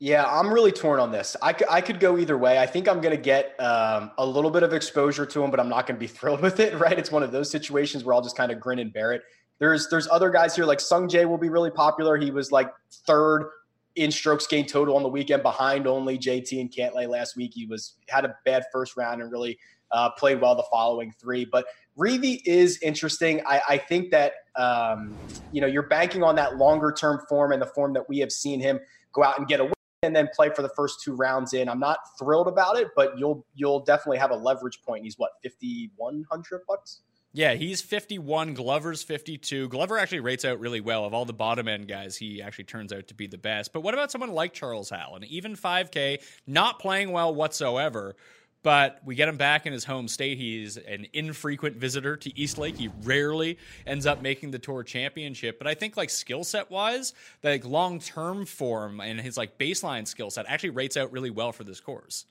yeah, 0.00 0.24
I'm 0.24 0.52
really 0.52 0.70
torn 0.70 1.00
on 1.00 1.10
this. 1.10 1.36
I, 1.42 1.54
I 1.68 1.80
could 1.80 1.98
go 1.98 2.18
either 2.18 2.38
way. 2.38 2.58
I 2.58 2.66
think 2.66 2.88
I'm 2.88 3.00
going 3.00 3.16
to 3.16 3.20
get 3.20 3.58
um, 3.60 4.12
a 4.18 4.24
little 4.24 4.50
bit 4.50 4.62
of 4.62 4.72
exposure 4.72 5.26
to 5.26 5.42
him, 5.42 5.50
but 5.50 5.58
I'm 5.58 5.68
not 5.68 5.86
going 5.86 5.96
to 5.96 6.00
be 6.00 6.06
thrilled 6.18 6.40
with 6.40 6.60
it. 6.60 6.78
Right? 6.78 6.98
It's 6.98 7.10
one 7.10 7.22
of 7.22 7.32
those 7.32 7.50
situations 7.50 8.04
where 8.04 8.14
I'll 8.14 8.22
just 8.22 8.36
kind 8.36 8.52
of 8.52 8.60
grin 8.60 8.78
and 8.78 8.92
bear 8.92 9.12
it. 9.12 9.22
There's 9.58 9.88
there's 9.88 10.06
other 10.08 10.30
guys 10.30 10.54
here 10.54 10.64
like 10.64 10.78
Sung 10.78 11.08
Jae 11.08 11.28
will 11.28 11.38
be 11.38 11.48
really 11.48 11.70
popular. 11.70 12.16
He 12.16 12.30
was 12.30 12.52
like 12.52 12.70
third 13.06 13.50
in 13.96 14.12
strokes 14.12 14.46
gained 14.46 14.68
total 14.68 14.94
on 14.94 15.02
the 15.02 15.08
weekend, 15.08 15.42
behind 15.42 15.88
only 15.88 16.16
JT 16.16 16.60
and 16.60 16.70
Cantlay 16.70 17.08
last 17.08 17.36
week. 17.36 17.52
He 17.54 17.66
was 17.66 17.94
had 18.08 18.24
a 18.24 18.36
bad 18.44 18.66
first 18.72 18.96
round 18.96 19.20
and 19.20 19.32
really 19.32 19.58
uh, 19.90 20.10
played 20.10 20.40
well 20.40 20.54
the 20.54 20.62
following 20.70 21.12
three. 21.18 21.44
But 21.44 21.66
Reavie 21.98 22.40
is 22.44 22.80
interesting. 22.82 23.42
I, 23.44 23.60
I 23.68 23.78
think 23.78 24.12
that 24.12 24.34
um, 24.54 25.16
you 25.50 25.60
know 25.60 25.66
you're 25.66 25.88
banking 25.88 26.22
on 26.22 26.36
that 26.36 26.56
longer 26.56 26.92
term 26.92 27.20
form 27.28 27.50
and 27.50 27.60
the 27.60 27.66
form 27.66 27.92
that 27.94 28.08
we 28.08 28.18
have 28.18 28.30
seen 28.30 28.60
him 28.60 28.78
go 29.12 29.24
out 29.24 29.40
and 29.40 29.48
get 29.48 29.58
a 29.58 29.72
and 30.02 30.14
then 30.14 30.28
play 30.34 30.50
for 30.50 30.62
the 30.62 30.68
first 30.70 31.02
two 31.02 31.14
rounds 31.14 31.54
in. 31.54 31.68
I'm 31.68 31.80
not 31.80 31.98
thrilled 32.18 32.48
about 32.48 32.78
it, 32.78 32.88
but 32.94 33.18
you'll 33.18 33.44
you'll 33.54 33.80
definitely 33.80 34.18
have 34.18 34.30
a 34.30 34.36
leverage 34.36 34.80
point. 34.82 35.04
He's 35.04 35.18
what 35.18 35.32
fifty 35.42 35.90
one 35.96 36.24
hundred 36.30 36.62
bucks. 36.68 37.00
Yeah, 37.34 37.54
he's 37.54 37.82
51. 37.82 38.54
Glover's 38.54 39.02
52. 39.02 39.68
Glover 39.68 39.98
actually 39.98 40.20
rates 40.20 40.46
out 40.46 40.58
really 40.60 40.80
well. 40.80 41.04
Of 41.04 41.12
all 41.12 41.26
the 41.26 41.34
bottom 41.34 41.68
end 41.68 41.86
guys, 41.86 42.16
he 42.16 42.40
actually 42.40 42.64
turns 42.64 42.90
out 42.90 43.08
to 43.08 43.14
be 43.14 43.26
the 43.26 43.36
best. 43.36 43.74
But 43.74 43.82
what 43.82 43.92
about 43.92 44.10
someone 44.10 44.32
like 44.32 44.54
Charles 44.54 44.88
Howell? 44.88 45.16
An 45.16 45.24
even 45.24 45.54
5K, 45.54 46.22
not 46.46 46.78
playing 46.78 47.12
well 47.12 47.34
whatsoever, 47.34 48.16
but 48.62 49.00
we 49.04 49.14
get 49.14 49.28
him 49.28 49.36
back 49.36 49.66
in 49.66 49.72
his 49.72 49.84
home 49.84 50.08
state. 50.08 50.38
He's 50.38 50.76
an 50.76 51.06
infrequent 51.12 51.76
visitor 51.76 52.16
to 52.16 52.38
East 52.38 52.58
Lake. 52.58 52.76
He 52.76 52.88
rarely 53.02 53.58
ends 53.86 54.06
up 54.06 54.22
making 54.22 54.50
the 54.50 54.58
tour 54.58 54.82
championship. 54.82 55.58
But 55.58 55.66
I 55.66 55.74
think 55.74 55.96
like 55.96 56.10
skill 56.10 56.44
set 56.44 56.70
wise, 56.70 57.14
like 57.42 57.64
long 57.64 58.00
term 58.00 58.46
form 58.46 59.00
and 59.00 59.20
his 59.20 59.36
like 59.36 59.58
baseline 59.58 60.06
skill 60.06 60.30
set 60.30 60.46
actually 60.48 60.70
rates 60.70 60.96
out 60.96 61.12
really 61.12 61.30
well 61.30 61.52
for 61.52 61.64
this 61.64 61.80
course. 61.80 62.26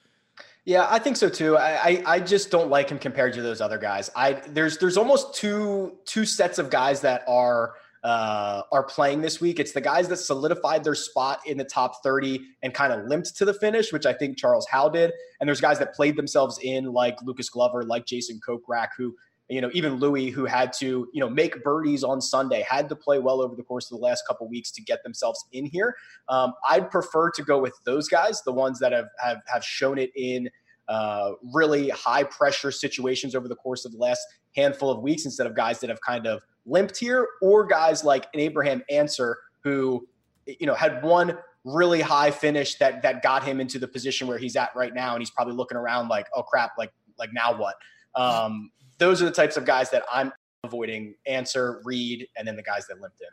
Yeah, 0.66 0.86
I 0.90 1.00
think 1.00 1.16
so 1.16 1.30
too. 1.30 1.56
I, 1.58 1.72
I, 1.72 2.04
I 2.06 2.20
just 2.20 2.52
don't 2.52 2.70
like 2.70 2.90
him 2.90 3.00
compared 3.00 3.34
to 3.36 3.42
those 3.42 3.62
other 3.62 3.78
guys. 3.78 4.10
I 4.16 4.34
there's 4.34 4.78
there's 4.78 4.98
almost 4.98 5.34
two 5.34 5.98
two 6.06 6.26
sets 6.26 6.60
of 6.60 6.70
guys 6.70 7.00
that 7.02 7.24
are 7.26 7.76
uh, 8.08 8.62
are 8.72 8.84
playing 8.84 9.20
this 9.20 9.42
week. 9.42 9.60
It's 9.60 9.74
the 9.74 9.82
guys 9.82 10.08
that 10.08 10.16
solidified 10.16 10.82
their 10.82 10.96
spot 10.96 11.42
in 11.46 11.58
the 11.58 11.66
top 11.66 12.02
30 12.04 12.40
and 12.64 12.74
kind 12.74 12.94
of 12.94 13.06
limped 13.06 13.36
to 13.36 13.44
the 13.44 13.54
finish, 13.54 13.92
which 13.92 14.06
I 14.06 14.14
think 14.14 14.38
Charles 14.38 14.66
Howell 14.72 14.92
did. 14.92 15.12
And 15.42 15.48
there's 15.48 15.60
guys 15.60 15.78
that 15.80 15.94
played 15.94 16.16
themselves 16.16 16.58
in, 16.64 16.94
like 16.94 17.22
Lucas 17.22 17.50
Glover, 17.50 17.84
like 17.84 18.06
Jason 18.06 18.40
Kokrak, 18.48 18.90
who 18.98 19.14
you 19.50 19.62
know, 19.62 19.70
even 19.74 19.96
Louis, 19.96 20.30
who 20.30 20.46
had 20.46 20.74
to, 20.74 21.08
you 21.14 21.20
know, 21.22 21.30
make 21.30 21.64
birdies 21.64 22.04
on 22.04 22.22
Sunday, 22.22 22.66
had 22.70 22.90
to 22.90 22.96
play 22.96 23.20
well 23.20 23.42
over 23.42 23.56
the 23.56 23.64
course 23.64 23.90
of 23.90 23.98
the 23.98 24.04
last 24.04 24.24
couple 24.28 24.48
weeks 24.50 24.72
to 24.72 24.82
get 24.82 25.04
themselves 25.04 25.46
in 25.54 25.66
here. 25.66 25.96
Um, 26.28 26.54
I'd 26.68 26.92
prefer 26.92 27.32
to 27.32 27.44
go 27.44 27.58
with 27.58 27.74
those 27.86 28.10
guys, 28.10 28.42
the 28.42 28.52
ones 28.52 28.80
that 28.80 28.92
have 28.92 29.08
have, 29.24 29.38
have 29.48 29.64
shown 29.64 29.98
it 29.98 30.12
in 30.16 30.50
uh, 30.88 31.32
really 31.54 31.90
high 31.90 32.24
pressure 32.24 32.72
situations 32.72 33.36
over 33.36 33.48
the 33.48 33.56
course 33.56 33.86
of 33.86 33.92
the 33.92 33.98
last 33.98 34.22
handful 34.56 34.90
of 34.90 35.02
weeks, 35.02 35.26
instead 35.26 35.48
of 35.48 35.56
guys 35.56 35.80
that 35.80 35.90
have 35.90 36.02
kind 36.02 36.26
of 36.28 36.42
limped 36.66 36.98
here, 36.98 37.28
or 37.42 37.66
guys 37.66 38.04
like 38.04 38.28
an 38.34 38.40
Abraham 38.40 38.82
Ancer 38.90 39.38
who, 39.64 40.08
you 40.46 40.66
know, 40.66 40.74
had 40.74 41.04
one 41.04 41.38
really 41.64 42.00
high 42.02 42.32
finish 42.32 42.76
that 42.76 43.02
that 43.02 43.22
got 43.22 43.44
him 43.44 43.60
into 43.60 43.78
the 43.78 43.88
position 43.88 44.28
where 44.28 44.38
he's 44.38 44.56
at 44.56 44.70
right 44.76 44.94
now, 44.94 45.14
and 45.14 45.22
he's 45.22 45.32
probably 45.32 45.54
looking 45.54 45.78
around 45.78 46.08
like, 46.08 46.28
oh 46.34 46.44
crap, 46.44 46.72
like 46.78 46.92
like 47.20 47.30
now 47.34 47.58
what? 47.58 47.76
Um, 48.16 48.72
those 48.98 49.22
are 49.22 49.26
the 49.26 49.32
types 49.32 49.58
of 49.58 49.66
guys 49.66 49.90
that 49.92 50.04
I'm 50.12 50.32
avoiding 50.64 51.16
Ancer, 51.26 51.82
Reed, 51.84 52.28
and 52.36 52.48
then 52.48 52.56
the 52.56 52.64
guys 52.64 52.88
that 52.88 53.00
limped 53.00 53.22
in. 53.22 53.28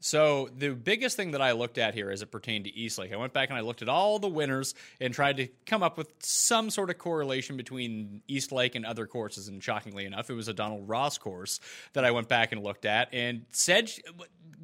So 0.00 0.48
the 0.56 0.70
biggest 0.70 1.16
thing 1.16 1.32
that 1.32 1.42
I 1.42 1.52
looked 1.52 1.76
at 1.76 1.92
here 1.92 2.10
as 2.10 2.22
it 2.22 2.30
pertained 2.30 2.66
to 2.66 2.74
Eastlake, 2.74 3.12
I 3.12 3.16
went 3.16 3.32
back 3.32 3.48
and 3.48 3.58
I 3.58 3.62
looked 3.62 3.82
at 3.82 3.88
all 3.88 4.20
the 4.20 4.28
winners 4.28 4.74
and 5.00 5.12
tried 5.12 5.38
to 5.38 5.48
come 5.66 5.82
up 5.82 5.98
with 5.98 6.12
some 6.20 6.70
sort 6.70 6.90
of 6.90 6.98
correlation 6.98 7.56
between 7.56 8.22
Eastlake 8.28 8.76
and 8.76 8.86
other 8.86 9.06
courses. 9.06 9.48
And 9.48 9.62
shockingly 9.62 10.04
enough, 10.04 10.30
it 10.30 10.34
was 10.34 10.46
a 10.46 10.54
Donald 10.54 10.88
Ross 10.88 11.18
course 11.18 11.58
that 11.94 12.04
I 12.04 12.12
went 12.12 12.28
back 12.28 12.52
and 12.52 12.62
looked 12.62 12.84
at. 12.84 13.12
And 13.12 13.44
Sedge, 13.50 14.00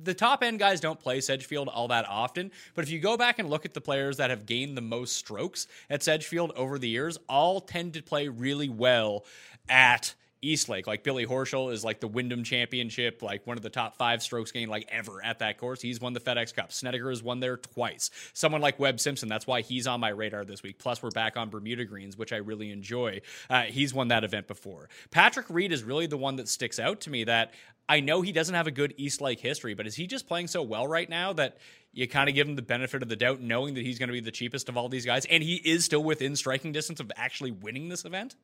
the 0.00 0.14
top 0.14 0.44
end 0.44 0.60
guys 0.60 0.80
don't 0.80 1.00
play 1.00 1.20
Sedgefield 1.20 1.68
all 1.68 1.88
that 1.88 2.06
often. 2.08 2.52
But 2.76 2.84
if 2.84 2.90
you 2.90 3.00
go 3.00 3.16
back 3.16 3.40
and 3.40 3.50
look 3.50 3.64
at 3.64 3.74
the 3.74 3.80
players 3.80 4.18
that 4.18 4.30
have 4.30 4.46
gained 4.46 4.76
the 4.76 4.82
most 4.82 5.16
strokes 5.16 5.66
at 5.90 6.04
Sedgefield 6.04 6.52
over 6.54 6.78
the 6.78 6.88
years, 6.88 7.18
all 7.28 7.60
tend 7.60 7.94
to 7.94 8.02
play 8.02 8.28
really 8.28 8.68
well 8.68 9.24
at 9.68 10.14
Eastlake. 10.50 10.86
Like 10.86 11.02
Billy 11.02 11.26
Horschel 11.26 11.72
is 11.72 11.84
like 11.84 12.00
the 12.00 12.08
Wyndham 12.08 12.44
Championship, 12.44 13.22
like 13.22 13.46
one 13.46 13.56
of 13.56 13.62
the 13.62 13.70
top 13.70 13.96
five 13.96 14.22
strokes 14.22 14.50
gained 14.50 14.70
like 14.70 14.86
ever 14.90 15.24
at 15.24 15.40
that 15.40 15.58
course. 15.58 15.80
He's 15.80 16.00
won 16.00 16.12
the 16.12 16.20
FedEx 16.20 16.54
Cup. 16.54 16.72
Snedeker 16.72 17.10
has 17.10 17.22
won 17.22 17.40
there 17.40 17.56
twice. 17.56 18.10
Someone 18.32 18.60
like 18.60 18.78
Webb 18.78 19.00
Simpson, 19.00 19.28
that's 19.28 19.46
why 19.46 19.62
he's 19.62 19.86
on 19.86 20.00
my 20.00 20.10
radar 20.10 20.44
this 20.44 20.62
week. 20.62 20.78
Plus, 20.78 21.02
we're 21.02 21.10
back 21.10 21.36
on 21.36 21.50
Bermuda 21.50 21.84
Greens, 21.84 22.16
which 22.16 22.32
I 22.32 22.36
really 22.36 22.70
enjoy. 22.70 23.20
Uh, 23.48 23.62
he's 23.62 23.94
won 23.94 24.08
that 24.08 24.24
event 24.24 24.46
before. 24.46 24.88
Patrick 25.10 25.46
Reed 25.48 25.72
is 25.72 25.82
really 25.82 26.06
the 26.06 26.18
one 26.18 26.36
that 26.36 26.48
sticks 26.48 26.78
out 26.78 27.00
to 27.02 27.10
me 27.10 27.24
that 27.24 27.52
I 27.88 28.00
know 28.00 28.22
he 28.22 28.32
doesn't 28.32 28.54
have 28.54 28.66
a 28.66 28.70
good 28.70 28.94
Eastlake 28.96 29.40
history, 29.40 29.74
but 29.74 29.86
is 29.86 29.94
he 29.94 30.06
just 30.06 30.26
playing 30.26 30.48
so 30.48 30.62
well 30.62 30.86
right 30.86 31.08
now 31.08 31.32
that 31.34 31.58
you 31.92 32.08
kind 32.08 32.28
of 32.28 32.34
give 32.34 32.48
him 32.48 32.56
the 32.56 32.62
benefit 32.62 33.02
of 33.02 33.08
the 33.08 33.16
doubt, 33.16 33.40
knowing 33.40 33.74
that 33.74 33.84
he's 33.84 33.98
going 33.98 34.08
to 34.08 34.14
be 34.14 34.20
the 34.20 34.30
cheapest 34.30 34.68
of 34.68 34.76
all 34.76 34.88
these 34.88 35.04
guys, 35.04 35.26
and 35.26 35.42
he 35.42 35.56
is 35.56 35.84
still 35.84 36.02
within 36.02 36.34
striking 36.34 36.72
distance 36.72 36.98
of 36.98 37.12
actually 37.16 37.50
winning 37.50 37.88
this 37.88 38.04
event? 38.04 38.36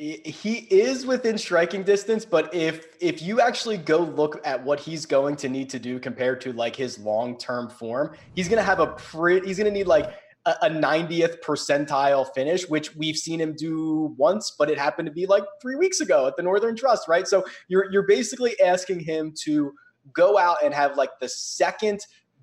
He 0.00 0.66
is 0.70 1.04
within 1.04 1.36
striking 1.36 1.82
distance 1.82 2.24
but 2.24 2.52
if 2.54 2.86
if 3.00 3.20
you 3.20 3.38
actually 3.38 3.76
go 3.76 3.98
look 3.98 4.40
at 4.46 4.64
what 4.64 4.80
he's 4.80 5.04
going 5.04 5.36
to 5.36 5.46
need 5.46 5.68
to 5.68 5.78
do 5.78 6.00
compared 6.00 6.40
to 6.40 6.54
like 6.54 6.74
his 6.74 6.98
long-term 7.00 7.68
form 7.68 8.16
he's 8.34 8.48
going 8.48 8.56
to 8.56 8.64
have 8.64 8.80
a 8.80 8.86
pretty 8.86 9.46
he's 9.46 9.58
going 9.58 9.70
to 9.70 9.78
need 9.78 9.86
like 9.86 10.14
a, 10.46 10.54
a 10.62 10.70
90th 10.70 11.42
percentile 11.44 12.26
finish 12.34 12.66
which 12.66 12.96
we've 12.96 13.16
seen 13.16 13.38
him 13.38 13.54
do 13.54 14.14
once 14.16 14.54
but 14.58 14.70
it 14.70 14.78
happened 14.78 15.04
to 15.04 15.12
be 15.12 15.26
like 15.26 15.44
3 15.60 15.76
weeks 15.76 16.00
ago 16.00 16.26
at 16.26 16.34
the 16.36 16.42
Northern 16.42 16.74
Trust 16.74 17.06
right? 17.06 17.28
So 17.28 17.44
you're 17.68 17.92
you're 17.92 18.06
basically 18.06 18.58
asking 18.58 19.00
him 19.00 19.34
to 19.42 19.72
go 20.14 20.38
out 20.38 20.56
and 20.64 20.72
have 20.72 20.96
like 20.96 21.10
the 21.20 21.28
second 21.28 22.00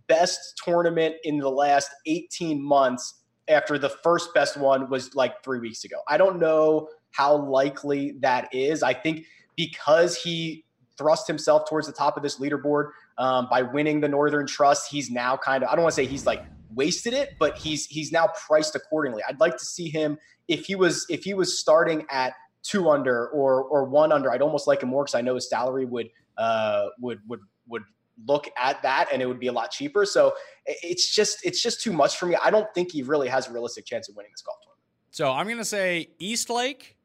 best 0.07 0.61
tournament 0.63 1.15
in 1.23 1.39
the 1.39 1.49
last 1.49 1.89
18 2.05 2.63
months 2.63 3.15
after 3.47 3.79
the 3.79 3.89
first 3.89 4.31
best 4.35 4.57
one 4.57 4.91
was 4.91 5.15
like 5.15 5.43
3 5.43 5.57
weeks 5.57 5.85
ago. 5.85 5.97
I 6.07 6.17
don't 6.17 6.39
know 6.39 6.89
how 7.11 7.35
likely 7.35 8.15
that 8.21 8.53
is. 8.53 8.83
I 8.83 8.93
think 8.93 9.25
because 9.55 10.15
he 10.15 10.65
thrust 10.97 11.27
himself 11.27 11.67
towards 11.69 11.87
the 11.87 11.93
top 11.93 12.17
of 12.17 12.23
this 12.23 12.39
leaderboard 12.39 12.89
um, 13.17 13.47
by 13.49 13.61
winning 13.61 14.01
the 14.01 14.07
Northern 14.07 14.47
Trust, 14.47 14.91
he's 14.91 15.09
now 15.09 15.37
kind 15.37 15.63
of 15.63 15.69
I 15.69 15.75
don't 15.75 15.83
want 15.83 15.93
to 15.93 15.95
say 15.95 16.05
he's 16.05 16.25
like 16.25 16.43
wasted 16.73 17.13
it, 17.13 17.35
but 17.39 17.57
he's 17.57 17.85
he's 17.85 18.11
now 18.11 18.29
priced 18.47 18.75
accordingly. 18.75 19.21
I'd 19.27 19.39
like 19.39 19.57
to 19.57 19.65
see 19.65 19.89
him 19.89 20.17
if 20.47 20.65
he 20.65 20.75
was 20.75 21.05
if 21.09 21.23
he 21.23 21.33
was 21.33 21.59
starting 21.59 22.05
at 22.09 22.33
two 22.63 22.89
under 22.89 23.27
or 23.29 23.63
or 23.63 23.85
one 23.85 24.11
under. 24.11 24.31
I'd 24.31 24.41
almost 24.41 24.67
like 24.67 24.83
him 24.83 24.89
more 24.89 25.03
because 25.03 25.15
I 25.15 25.21
know 25.21 25.35
his 25.35 25.49
salary 25.49 25.85
would 25.85 26.09
uh, 26.37 26.87
would 26.99 27.19
would 27.27 27.39
would 27.67 27.83
look 28.25 28.49
at 28.57 28.81
that 28.81 29.09
and 29.13 29.21
it 29.21 29.27
would 29.27 29.39
be 29.39 29.47
a 29.47 29.51
lot 29.51 29.71
cheaper. 29.71 30.05
So 30.05 30.33
it's 30.65 31.13
just 31.13 31.39
it's 31.45 31.61
just 31.61 31.81
too 31.81 31.93
much 31.93 32.17
for 32.17 32.25
me. 32.25 32.35
I 32.41 32.49
don't 32.51 32.67
think 32.73 32.91
he 32.91 33.03
really 33.03 33.27
has 33.27 33.47
a 33.47 33.51
realistic 33.51 33.85
chance 33.85 34.09
of 34.09 34.15
winning 34.15 34.31
this 34.33 34.41
golf 34.41 34.57
tournament. 34.61 34.83
So 35.11 35.31
I'm 35.31 35.47
to 35.57 35.65
say 35.65 36.09
Eastlake 36.19 36.96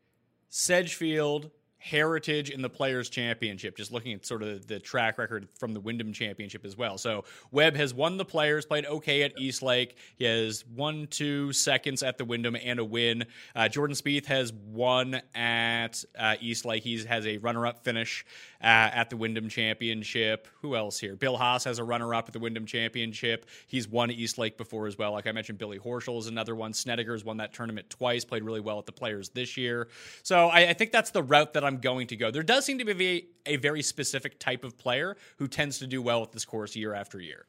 Sedgefield, 0.54 1.50
Heritage 1.82 2.50
in 2.50 2.62
the 2.62 2.70
Players 2.70 3.08
Championship, 3.08 3.76
just 3.76 3.90
looking 3.90 4.12
at 4.12 4.24
sort 4.24 4.42
of 4.42 4.66
the 4.68 4.78
track 4.78 5.18
record 5.18 5.48
from 5.58 5.72
the 5.72 5.80
Wyndham 5.80 6.12
Championship 6.12 6.64
as 6.64 6.76
well. 6.76 6.96
So 6.96 7.24
Webb 7.50 7.74
has 7.74 7.92
won 7.92 8.16
the 8.16 8.24
Players, 8.24 8.64
played 8.64 8.86
okay 8.86 9.22
at 9.22 9.38
Eastlake. 9.38 9.96
He 10.16 10.24
has 10.24 10.64
one, 10.74 11.08
two 11.08 11.52
seconds 11.52 12.02
at 12.02 12.18
the 12.18 12.24
Wyndham 12.24 12.56
and 12.56 12.78
a 12.78 12.84
win. 12.84 13.24
Uh, 13.56 13.68
Jordan 13.68 13.96
Spieth 13.96 14.26
has 14.26 14.52
won 14.52 15.20
at 15.34 16.04
uh, 16.16 16.36
Eastlake. 16.40 16.84
He 16.84 17.02
has 17.04 17.26
a 17.26 17.38
runner-up 17.38 17.82
finish 17.82 18.24
uh, 18.62 18.66
at 18.66 19.10
the 19.10 19.16
Wyndham 19.16 19.48
Championship. 19.48 20.46
Who 20.60 20.76
else 20.76 21.00
here? 21.00 21.16
Bill 21.16 21.36
Haas 21.36 21.64
has 21.64 21.80
a 21.80 21.84
runner-up 21.84 22.28
at 22.28 22.32
the 22.32 22.38
Wyndham 22.38 22.64
Championship. 22.64 23.46
He's 23.66 23.88
won 23.88 24.10
Eastlake 24.12 24.56
before 24.56 24.86
as 24.86 24.96
well. 24.96 25.12
Like 25.12 25.26
I 25.26 25.32
mentioned, 25.32 25.58
Billy 25.58 25.80
Horschel 25.80 26.18
is 26.18 26.28
another 26.28 26.54
one. 26.54 26.72
Snedeker's 26.72 27.24
won 27.24 27.38
that 27.38 27.52
tournament 27.52 27.90
twice. 27.90 28.24
Played 28.24 28.44
really 28.44 28.60
well 28.60 28.78
at 28.78 28.86
the 28.86 28.92
Players 28.92 29.30
this 29.30 29.56
year. 29.56 29.88
So 30.22 30.46
I, 30.46 30.68
I 30.68 30.72
think 30.74 30.92
that's 30.92 31.10
the 31.10 31.22
route 31.22 31.54
that 31.54 31.64
I'm 31.64 31.71
I'm 31.72 31.80
going 31.80 32.06
to 32.08 32.16
go. 32.16 32.30
There 32.30 32.42
does 32.42 32.66
seem 32.66 32.78
to 32.78 32.94
be 32.94 33.28
a, 33.46 33.56
very 33.56 33.82
specific 33.82 34.38
type 34.38 34.62
of 34.62 34.76
player 34.76 35.16
who 35.38 35.48
tends 35.48 35.78
to 35.78 35.86
do 35.86 36.02
well 36.02 36.20
with 36.20 36.32
this 36.32 36.44
course 36.44 36.76
year 36.76 36.92
after 36.92 37.18
year. 37.18 37.46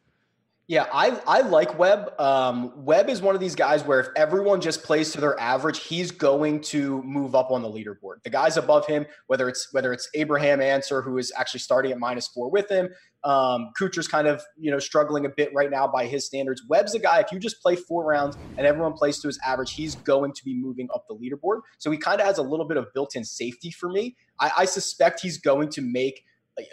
Yeah, 0.69 0.85
I, 0.93 1.19
I 1.27 1.41
like 1.41 1.77
Webb. 1.77 2.17
Um, 2.19 2.85
Webb 2.85 3.09
is 3.09 3.21
one 3.21 3.35
of 3.35 3.41
these 3.41 3.53
guys 3.53 3.83
where 3.83 3.99
if 3.99 4.07
everyone 4.15 4.61
just 4.61 4.81
plays 4.81 5.11
to 5.11 5.19
their 5.19 5.37
average, 5.37 5.79
he's 5.79 6.09
going 6.09 6.61
to 6.61 7.03
move 7.03 7.35
up 7.35 7.51
on 7.51 7.61
the 7.61 7.67
leaderboard. 7.67 8.23
The 8.23 8.29
guys 8.29 8.55
above 8.55 8.87
him, 8.87 9.05
whether 9.27 9.49
it's 9.49 9.67
whether 9.73 9.91
it's 9.91 10.09
Abraham 10.13 10.61
Ancer, 10.61 11.01
who 11.01 11.17
is 11.17 11.33
actually 11.35 11.59
starting 11.59 11.91
at 11.91 11.99
minus 11.99 12.29
four 12.29 12.49
with 12.49 12.69
him, 12.69 12.87
um, 13.25 13.71
Kuchar's 13.77 14.07
kind 14.07 14.25
of 14.25 14.41
you 14.57 14.71
know 14.71 14.79
struggling 14.79 15.25
a 15.25 15.29
bit 15.29 15.51
right 15.53 15.69
now 15.69 15.85
by 15.85 16.05
his 16.05 16.25
standards. 16.25 16.63
Webb's 16.69 16.95
a 16.95 16.99
guy. 16.99 17.19
If 17.19 17.33
you 17.33 17.39
just 17.39 17.61
play 17.61 17.75
four 17.75 18.05
rounds 18.05 18.37
and 18.57 18.65
everyone 18.65 18.93
plays 18.93 19.19
to 19.19 19.27
his 19.27 19.37
average, 19.45 19.73
he's 19.73 19.95
going 19.95 20.31
to 20.31 20.45
be 20.45 20.55
moving 20.55 20.87
up 20.95 21.05
the 21.09 21.15
leaderboard. 21.15 21.59
So 21.77 21.91
he 21.91 21.97
kind 21.97 22.21
of 22.21 22.27
has 22.27 22.37
a 22.37 22.43
little 22.43 22.65
bit 22.65 22.77
of 22.77 22.87
built-in 22.93 23.25
safety 23.25 23.69
for 23.69 23.89
me. 23.89 24.15
I, 24.39 24.51
I 24.59 24.65
suspect 24.65 25.19
he's 25.19 25.39
going 25.39 25.69
to 25.71 25.81
make 25.81 26.23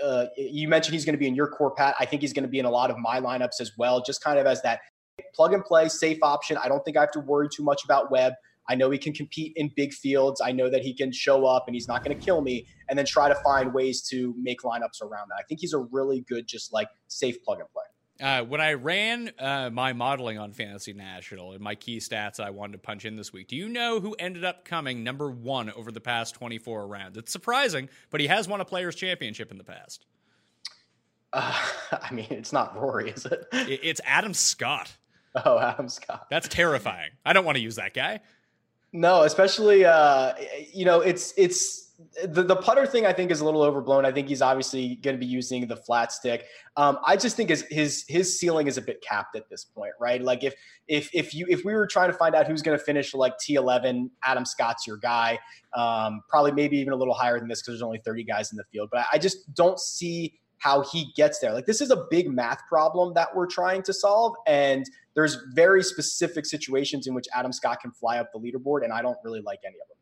uh, 0.02 0.26
you 0.36 0.68
mentioned 0.68 0.94
he's 0.94 1.04
going 1.04 1.14
to 1.14 1.18
be 1.18 1.26
in 1.26 1.34
your 1.34 1.48
core, 1.48 1.70
Pat. 1.70 1.94
I 1.98 2.04
think 2.04 2.22
he's 2.22 2.32
going 2.32 2.44
to 2.44 2.48
be 2.48 2.58
in 2.58 2.66
a 2.66 2.70
lot 2.70 2.90
of 2.90 2.98
my 2.98 3.20
lineups 3.20 3.60
as 3.60 3.72
well, 3.78 4.02
just 4.02 4.22
kind 4.22 4.38
of 4.38 4.46
as 4.46 4.62
that 4.62 4.80
plug 5.34 5.52
and 5.52 5.64
play 5.64 5.88
safe 5.88 6.18
option. 6.22 6.58
I 6.62 6.68
don't 6.68 6.84
think 6.84 6.96
I 6.96 7.00
have 7.00 7.10
to 7.12 7.20
worry 7.20 7.48
too 7.54 7.62
much 7.62 7.84
about 7.84 8.10
Webb. 8.10 8.34
I 8.68 8.74
know 8.74 8.90
he 8.90 8.98
can 8.98 9.12
compete 9.12 9.52
in 9.56 9.70
big 9.74 9.92
fields. 9.92 10.40
I 10.40 10.52
know 10.52 10.70
that 10.70 10.82
he 10.82 10.94
can 10.94 11.12
show 11.12 11.44
up 11.44 11.64
and 11.66 11.74
he's 11.74 11.88
not 11.88 12.04
going 12.04 12.16
to 12.16 12.24
kill 12.24 12.40
me 12.40 12.66
and 12.88 12.98
then 12.98 13.06
try 13.06 13.28
to 13.28 13.34
find 13.36 13.74
ways 13.74 14.02
to 14.10 14.34
make 14.38 14.60
lineups 14.62 15.02
around 15.02 15.28
that. 15.30 15.36
I 15.40 15.42
think 15.48 15.60
he's 15.60 15.72
a 15.72 15.78
really 15.78 16.20
good, 16.28 16.46
just 16.46 16.72
like 16.72 16.88
safe 17.08 17.42
plug 17.42 17.58
and 17.58 17.68
play. 17.70 17.84
Uh, 18.20 18.44
when 18.44 18.60
I 18.60 18.74
ran 18.74 19.30
uh, 19.38 19.70
my 19.72 19.92
modeling 19.92 20.38
on 20.38 20.52
Fantasy 20.52 20.92
National 20.92 21.52
and 21.52 21.60
my 21.60 21.74
key 21.74 21.98
stats 21.98 22.38
I 22.38 22.50
wanted 22.50 22.72
to 22.72 22.78
punch 22.78 23.04
in 23.04 23.16
this 23.16 23.32
week, 23.32 23.48
do 23.48 23.56
you 23.56 23.68
know 23.68 23.98
who 24.00 24.14
ended 24.18 24.44
up 24.44 24.64
coming 24.64 25.02
number 25.02 25.30
one 25.30 25.70
over 25.70 25.90
the 25.90 26.00
past 26.00 26.34
24 26.34 26.86
rounds? 26.86 27.16
It's 27.16 27.32
surprising, 27.32 27.88
but 28.10 28.20
he 28.20 28.26
has 28.26 28.46
won 28.46 28.60
a 28.60 28.64
Players' 28.64 28.94
Championship 28.94 29.50
in 29.50 29.58
the 29.58 29.64
past. 29.64 30.04
Uh, 31.32 31.58
I 31.92 32.12
mean, 32.12 32.26
it's 32.30 32.52
not 32.52 32.78
Rory, 32.78 33.10
is 33.10 33.24
it? 33.24 33.46
It's 33.52 34.00
Adam 34.04 34.34
Scott. 34.34 34.92
Oh, 35.44 35.58
Adam 35.58 35.88
Scott. 35.88 36.26
That's 36.28 36.48
terrifying. 36.48 37.10
I 37.24 37.32
don't 37.32 37.44
want 37.44 37.56
to 37.56 37.62
use 37.62 37.76
that 37.76 37.94
guy. 37.94 38.20
No, 38.92 39.22
especially 39.22 39.84
uh, 39.84 40.34
you 40.72 40.84
know, 40.84 41.00
it's 41.00 41.32
it's 41.36 41.89
the, 42.26 42.42
the 42.42 42.56
putter 42.56 42.86
thing 42.86 43.06
I 43.06 43.12
think 43.12 43.30
is 43.30 43.40
a 43.40 43.44
little 43.44 43.62
overblown. 43.62 44.04
I 44.04 44.12
think 44.12 44.28
he's 44.28 44.42
obviously 44.42 44.96
going 44.96 45.16
to 45.16 45.20
be 45.20 45.26
using 45.26 45.66
the 45.66 45.76
flat 45.76 46.12
stick. 46.12 46.46
Um, 46.76 46.98
I 47.06 47.16
just 47.16 47.36
think 47.36 47.50
his 47.50 47.62
his 47.70 48.04
his 48.08 48.38
ceiling 48.38 48.66
is 48.66 48.78
a 48.78 48.82
bit 48.82 49.02
capped 49.02 49.36
at 49.36 49.48
this 49.50 49.64
point, 49.64 49.92
right? 50.00 50.22
Like 50.22 50.42
if 50.42 50.54
if 50.88 51.10
if 51.12 51.34
you 51.34 51.46
if 51.48 51.64
we 51.64 51.74
were 51.74 51.86
trying 51.86 52.10
to 52.10 52.16
find 52.16 52.34
out 52.34 52.46
who's 52.46 52.62
going 52.62 52.78
to 52.78 52.84
finish 52.84 53.14
like 53.14 53.34
T11, 53.38 54.10
Adam 54.24 54.44
Scott's 54.44 54.86
your 54.86 54.96
guy. 54.96 55.38
Um, 55.74 56.22
probably 56.28 56.52
maybe 56.52 56.78
even 56.78 56.92
a 56.92 56.96
little 56.96 57.14
higher 57.14 57.38
than 57.38 57.48
this 57.48 57.60
because 57.60 57.74
there's 57.74 57.82
only 57.82 58.00
30 58.04 58.24
guys 58.24 58.50
in 58.50 58.56
the 58.56 58.64
field. 58.72 58.88
But 58.90 59.00
I, 59.00 59.04
I 59.14 59.18
just 59.18 59.52
don't 59.54 59.78
see 59.78 60.38
how 60.58 60.82
he 60.82 61.12
gets 61.16 61.38
there. 61.38 61.52
Like 61.52 61.66
this 61.66 61.80
is 61.80 61.90
a 61.90 62.06
big 62.10 62.30
math 62.30 62.60
problem 62.68 63.14
that 63.14 63.34
we're 63.34 63.46
trying 63.46 63.82
to 63.84 63.92
solve, 63.92 64.34
and 64.46 64.84
there's 65.14 65.38
very 65.54 65.82
specific 65.82 66.46
situations 66.46 67.06
in 67.06 67.14
which 67.14 67.26
Adam 67.34 67.52
Scott 67.52 67.80
can 67.80 67.92
fly 67.92 68.18
up 68.18 68.30
the 68.32 68.38
leaderboard, 68.38 68.84
and 68.84 68.92
I 68.92 69.02
don't 69.02 69.18
really 69.22 69.42
like 69.42 69.60
any 69.64 69.76
of 69.76 69.88
them. 69.88 69.96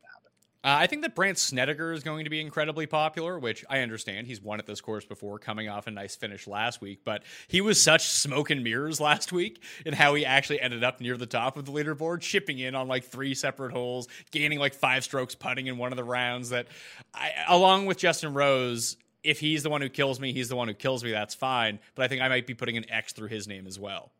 Uh, 0.61 0.75
I 0.79 0.87
think 0.87 1.03
that 1.03 1.15
Brandt 1.15 1.37
Snedeker 1.37 1.93
is 1.93 2.03
going 2.03 2.25
to 2.25 2.29
be 2.29 2.41
incredibly 2.41 2.85
popular, 2.85 3.39
which 3.39 3.63
I 3.69 3.79
understand. 3.79 4.27
He's 4.27 4.41
won 4.41 4.59
at 4.59 4.65
this 4.65 4.81
course 4.81 5.05
before, 5.05 5.39
coming 5.39 5.69
off 5.69 5.87
a 5.87 5.91
nice 5.91 6.17
finish 6.17 6.47
last 6.47 6.81
week, 6.81 6.99
but 7.05 7.23
he 7.47 7.61
was 7.61 7.81
such 7.81 8.05
smoke 8.07 8.49
and 8.49 8.61
mirrors 8.61 8.99
last 8.99 9.31
week 9.31 9.63
in 9.85 9.93
how 9.93 10.15
he 10.15 10.25
actually 10.25 10.59
ended 10.59 10.83
up 10.83 10.99
near 10.99 11.15
the 11.15 11.25
top 11.25 11.55
of 11.55 11.63
the 11.63 11.71
leaderboard, 11.71 12.19
chipping 12.19 12.59
in 12.59 12.75
on 12.75 12.89
like 12.89 13.05
three 13.05 13.33
separate 13.35 13.71
holes, 13.71 14.09
gaining 14.31 14.59
like 14.59 14.73
five 14.73 15.05
strokes 15.05 15.33
putting 15.33 15.67
in 15.67 15.77
one 15.77 15.93
of 15.93 15.97
the 15.97 16.03
rounds. 16.03 16.49
That, 16.49 16.67
I, 17.13 17.31
along 17.47 17.85
with 17.85 17.97
Justin 17.97 18.33
Rose, 18.33 18.97
if 19.23 19.39
he's 19.39 19.63
the 19.63 19.69
one 19.69 19.79
who 19.81 19.89
kills 19.89 20.19
me, 20.19 20.33
he's 20.33 20.49
the 20.49 20.57
one 20.57 20.67
who 20.67 20.73
kills 20.73 21.05
me. 21.05 21.11
That's 21.11 21.35
fine, 21.35 21.79
but 21.95 22.03
I 22.03 22.09
think 22.09 22.21
I 22.21 22.27
might 22.27 22.47
be 22.47 22.53
putting 22.53 22.75
an 22.75 22.89
X 22.89 23.13
through 23.13 23.29
his 23.29 23.47
name 23.47 23.65
as 23.65 23.79
well. 23.79 24.11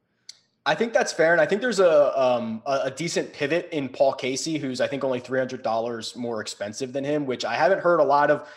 I 0.66 0.76
think 0.76 0.94
that's 0.94 1.14
fair, 1.14 1.32
and 1.32 1.42
I 1.42 1.46
think 1.46 1.62
there's 1.62 1.80
a 1.80 2.22
um, 2.22 2.62
a 2.66 2.92
decent 2.92 3.34
pivot 3.34 3.70
in 3.72 3.90
Paul 3.90 4.14
Casey, 4.14 4.58
who's 4.58 4.82
I 4.82 4.88
think 4.88 5.04
only 5.04 5.20
three 5.20 5.40
hundred 5.40 5.64
dollars 5.64 6.16
more 6.16 6.42
expensive 6.42 6.94
than 6.94 7.04
him, 7.04 7.26
which 7.26 7.46
I 7.46 7.56
haven't 7.56 7.80
heard 7.80 8.00
a 8.00 8.04
lot 8.04 8.30
of 8.30 8.48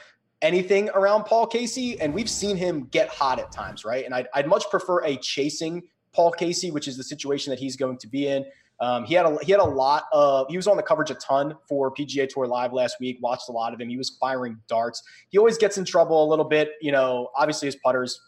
anything 0.42 0.90
around 0.90 1.24
Paul 1.24 1.46
Casey, 1.46 1.98
and 2.00 2.12
we've 2.12 2.28
seen 2.28 2.56
him 2.56 2.88
get 2.90 3.08
hot 3.08 3.38
at 3.38 3.52
times, 3.52 3.84
right? 3.84 4.04
And 4.04 4.12
I'd, 4.12 4.26
I'd 4.34 4.48
much 4.48 4.68
prefer 4.68 5.04
a 5.04 5.16
chasing 5.16 5.82
Paul 6.12 6.32
Casey, 6.32 6.70
which 6.70 6.88
is 6.88 6.96
the 6.96 7.04
situation 7.04 7.50
that 7.50 7.58
he's 7.58 7.76
going 7.76 7.96
to 7.98 8.08
be 8.08 8.26
in. 8.26 8.44
Um, 8.80 9.04
he 9.04 9.14
had 9.14 9.26
a 9.26 9.38
he 9.42 9.52
had 9.52 9.60
a 9.60 9.64
lot 9.64 10.04
of 10.12 10.48
he 10.50 10.56
was 10.56 10.66
on 10.66 10.76
the 10.76 10.82
coverage 10.82 11.10
a 11.10 11.14
ton 11.14 11.54
for 11.68 11.94
PGA 11.94 12.28
Tour 12.28 12.48
Live 12.48 12.72
last 12.72 12.96
week. 13.00 13.18
Watched 13.20 13.48
a 13.48 13.52
lot 13.52 13.72
of 13.72 13.80
him. 13.80 13.88
He 13.88 13.96
was 13.96 14.10
firing 14.20 14.58
darts. 14.66 15.02
He 15.28 15.38
always 15.38 15.56
gets 15.56 15.78
in 15.78 15.84
trouble 15.84 16.24
a 16.24 16.28
little 16.28 16.44
bit. 16.44 16.72
You 16.80 16.90
know, 16.90 17.30
obviously 17.36 17.66
his 17.66 17.76
putters 17.76 18.20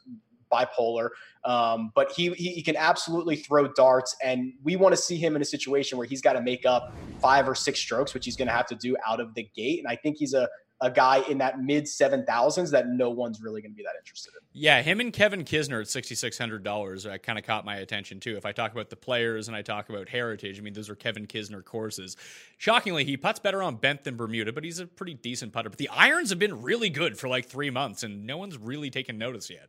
bipolar. 0.54 1.10
Um, 1.44 1.92
but 1.94 2.10
he, 2.12 2.30
he, 2.30 2.62
can 2.62 2.74
absolutely 2.76 3.36
throw 3.36 3.68
darts, 3.68 4.16
and 4.22 4.54
we 4.62 4.76
want 4.76 4.94
to 4.94 5.00
see 5.00 5.18
him 5.18 5.36
in 5.36 5.42
a 5.42 5.44
situation 5.44 5.98
where 5.98 6.06
he's 6.06 6.22
got 6.22 6.32
to 6.34 6.40
make 6.40 6.64
up 6.64 6.94
five 7.20 7.46
or 7.46 7.54
six 7.54 7.78
strokes, 7.78 8.14
which 8.14 8.24
he's 8.24 8.36
going 8.36 8.48
to 8.48 8.54
have 8.54 8.66
to 8.66 8.74
do 8.74 8.96
out 9.06 9.20
of 9.20 9.34
the 9.34 9.42
gate. 9.54 9.78
And 9.78 9.86
I 9.86 9.96
think 9.96 10.16
he's 10.16 10.32
a 10.32 10.48
a 10.80 10.90
guy 10.90 11.18
in 11.28 11.38
that 11.38 11.60
mid 11.60 11.88
seven 11.88 12.24
thousands 12.26 12.70
that 12.72 12.88
no 12.88 13.08
one's 13.08 13.40
really 13.40 13.62
going 13.62 13.72
to 13.72 13.76
be 13.76 13.82
that 13.82 13.94
interested 13.98 14.32
in. 14.34 14.40
Yeah, 14.52 14.82
him 14.82 15.00
and 15.00 15.12
Kevin 15.12 15.44
Kisner 15.44 15.80
at 15.80 15.88
sixty 15.88 16.14
six 16.14 16.36
hundred 16.36 16.62
dollars 16.62 17.06
uh, 17.06 17.16
kind 17.18 17.38
of 17.38 17.44
caught 17.44 17.64
my 17.64 17.76
attention 17.76 18.20
too. 18.20 18.36
If 18.36 18.44
I 18.44 18.52
talk 18.52 18.72
about 18.72 18.90
the 18.90 18.96
players 18.96 19.48
and 19.48 19.56
I 19.56 19.62
talk 19.62 19.88
about 19.88 20.08
heritage, 20.08 20.58
I 20.58 20.62
mean 20.62 20.74
those 20.74 20.90
are 20.90 20.94
Kevin 20.94 21.26
Kisner 21.26 21.64
courses. 21.64 22.16
Shockingly, 22.58 23.04
he 23.04 23.16
puts 23.16 23.38
better 23.38 23.62
on 23.62 23.76
bent 23.76 24.04
than 24.04 24.16
Bermuda, 24.16 24.52
but 24.52 24.64
he's 24.64 24.78
a 24.78 24.86
pretty 24.86 25.14
decent 25.14 25.52
putter. 25.52 25.70
But 25.70 25.78
the 25.78 25.88
irons 25.88 26.30
have 26.30 26.38
been 26.38 26.62
really 26.62 26.90
good 26.90 27.18
for 27.18 27.28
like 27.28 27.46
three 27.46 27.70
months, 27.70 28.02
and 28.02 28.26
no 28.26 28.36
one's 28.36 28.58
really 28.58 28.90
taken 28.90 29.16
notice 29.16 29.50
yet. 29.50 29.68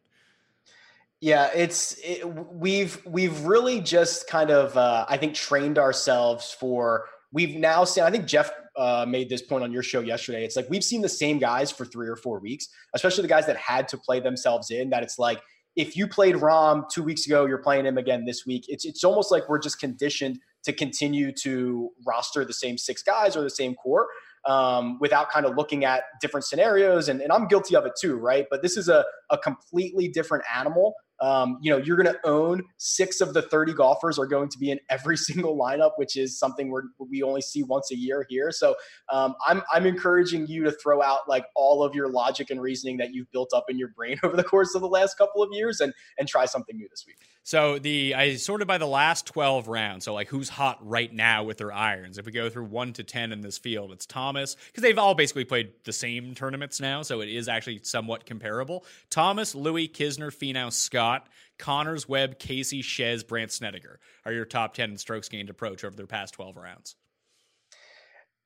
Yeah, 1.26 1.50
it's 1.56 1.98
it, 2.04 2.24
we've 2.54 3.04
we've 3.04 3.46
really 3.46 3.82
just 3.82 4.28
kind 4.28 4.52
of 4.52 4.78
uh, 4.78 5.08
I 5.10 5.18
think 5.18 5.34
trained 5.34 5.80
ourselves 5.80 6.56
for 6.60 7.06
we've 7.32 7.56
now 7.56 7.84
seen. 7.84 8.04
I 8.04 8.12
think 8.12 8.28
Jeff 8.28 8.52
uh, 8.78 9.08
made 9.10 9.28
this 9.28 9.42
point 9.42 9.64
on 9.64 9.72
your 9.72 9.82
show 9.82 10.02
yesterday. 10.02 10.46
It's 10.46 10.56
like 10.56 10.70
we've 10.70 10.84
seen 10.84 11.02
the 11.02 11.10
same 11.10 11.40
guys 11.40 11.72
for 11.72 11.84
three 11.84 12.08
or 12.08 12.16
four 12.16 12.40
weeks, 12.40 12.68
especially 12.94 13.24
the 13.24 13.28
guys 13.28 13.48
that 13.48 13.58
had 13.58 13.88
to 13.88 13.98
play 13.98 14.20
themselves 14.20 14.70
in. 14.70 14.92
That 14.92 15.02
it's 15.02 15.18
like 15.18 15.42
if 15.76 15.98
you 15.98 16.08
played 16.08 16.36
Rahm 16.36 16.88
two 16.90 17.02
weeks 17.02 17.26
ago, 17.26 17.48
you're 17.48 17.58
playing 17.58 17.88
him 17.88 17.98
again 17.98 18.26
this 18.26 18.46
week. 18.46 18.66
It's 18.68 18.86
it's 18.86 19.04
almost 19.04 19.32
like 19.32 19.50
we're 19.50 19.58
just 19.58 19.80
conditioned 19.80 20.38
to 20.66 20.74
continue 20.74 21.32
to 21.42 21.90
roster 22.06 22.46
the 22.46 22.54
same 22.54 22.78
six 22.78 23.02
guys 23.02 23.36
or 23.36 23.42
the 23.42 23.50
same 23.50 23.74
core 23.74 24.06
um, 24.46 25.00
without 25.00 25.32
kind 25.32 25.48
of 25.48 25.56
looking 25.58 25.86
at 25.86 26.04
different 26.22 26.46
scenarios. 26.46 27.10
And, 27.10 27.20
and 27.20 27.32
I'm 27.32 27.48
guilty 27.48 27.76
of 27.76 27.86
it 27.88 27.94
too, 28.00 28.16
right? 28.16 28.46
But 28.52 28.62
this 28.62 28.78
is 28.78 28.90
a, 28.90 29.04
a 29.32 29.40
completely 29.40 30.08
different 30.08 30.44
animal 30.56 30.94
um, 31.22 31.58
you 31.62 31.72
know, 31.72 31.78
you're 31.78 31.98
going 31.98 32.14
to 32.14 32.20
own 32.26 32.64
six 32.78 33.22
of 33.22 33.34
the 33.34 33.42
30 33.42 33.74
golfers 33.74 34.20
are 34.20 34.28
going 34.28 34.50
to 34.50 34.58
be 34.58 34.72
in 34.72 34.80
every 34.90 35.18
single 35.28 35.58
lineup, 35.58 35.92
which 35.98 36.18
is 36.18 36.38
something 36.38 36.72
we 36.72 36.82
we 37.10 37.24
only 37.24 37.42
see 37.42 37.64
once 37.64 37.92
a 37.92 37.98
year 37.98 38.26
here. 38.30 38.52
So 38.52 38.76
um, 39.12 39.36
I'm, 39.48 39.62
I'm 39.72 39.86
encouraging 39.86 40.48
you 40.48 40.64
to 40.64 40.72
throw 40.72 41.02
out 41.02 41.22
like 41.28 41.46
all 41.56 41.84
of 41.84 41.96
your 41.96 42.10
logic 42.10 42.50
and 42.50 42.62
reasoning 42.62 42.98
that 42.98 43.14
you've 43.14 43.32
built 43.32 43.52
up 43.54 43.66
in 43.70 43.78
your 43.78 43.90
brain 43.90 44.18
over 44.24 44.36
the 44.36 44.44
course 44.44 44.76
of 44.76 44.82
the 44.82 44.90
last 44.90 45.18
couple 45.18 45.42
of 45.42 45.50
years 45.52 45.80
and, 45.80 45.94
and 46.20 46.28
try 46.28 46.46
something 46.46 46.76
new 46.76 46.88
this 46.90 47.06
week. 47.08 47.18
So 47.46 47.78
the 47.78 48.16
I 48.16 48.38
sorted 48.38 48.68
by 48.68 48.80
the 48.80 48.88
last 48.88 49.28
12 49.28 49.68
rounds. 49.68 50.06
So 50.06 50.16
like 50.16 50.28
who's 50.28 50.50
hot 50.50 50.80
right 50.82 51.14
now 51.14 51.44
with 51.44 51.60
their 51.60 51.72
irons. 51.72 52.18
If 52.18 52.26
we 52.26 52.32
go 52.32 52.50
through 52.50 52.66
1 52.66 52.94
to 52.94 53.04
10 53.04 53.32
in 53.32 53.42
this 53.42 53.60
field, 53.60 53.92
it's 53.92 54.08
Thomas 54.08 54.56
because 54.66 54.82
they've 54.82 54.98
all 54.98 55.14
basically 55.14 55.46
played 55.46 55.72
the 55.84 55.94
same 55.94 56.34
tournaments 56.34 56.80
now, 56.82 57.04
so 57.04 57.22
it 57.22 57.30
is 57.30 57.48
actually 57.48 57.82
somewhat 57.84 58.26
comparable. 58.26 58.84
Thomas, 59.12 59.54
Louis, 59.54 59.88
Kisner, 59.88 60.36
Finau, 60.36 60.74
Scott, 60.74 61.28
Conners, 61.60 62.10
Webb, 62.10 62.40
Casey, 62.40 62.82
Chez, 62.82 63.24
Brandt 63.24 63.52
Snedeker 63.52 64.00
are 64.26 64.34
your 64.34 64.46
top 64.46 64.74
10 64.74 64.90
in 64.90 64.98
strokes 64.98 65.30
gained 65.30 65.52
approach 65.52 65.84
over 65.84 65.96
their 65.96 66.08
past 66.08 66.34
12 66.34 66.58
rounds. 66.58 66.96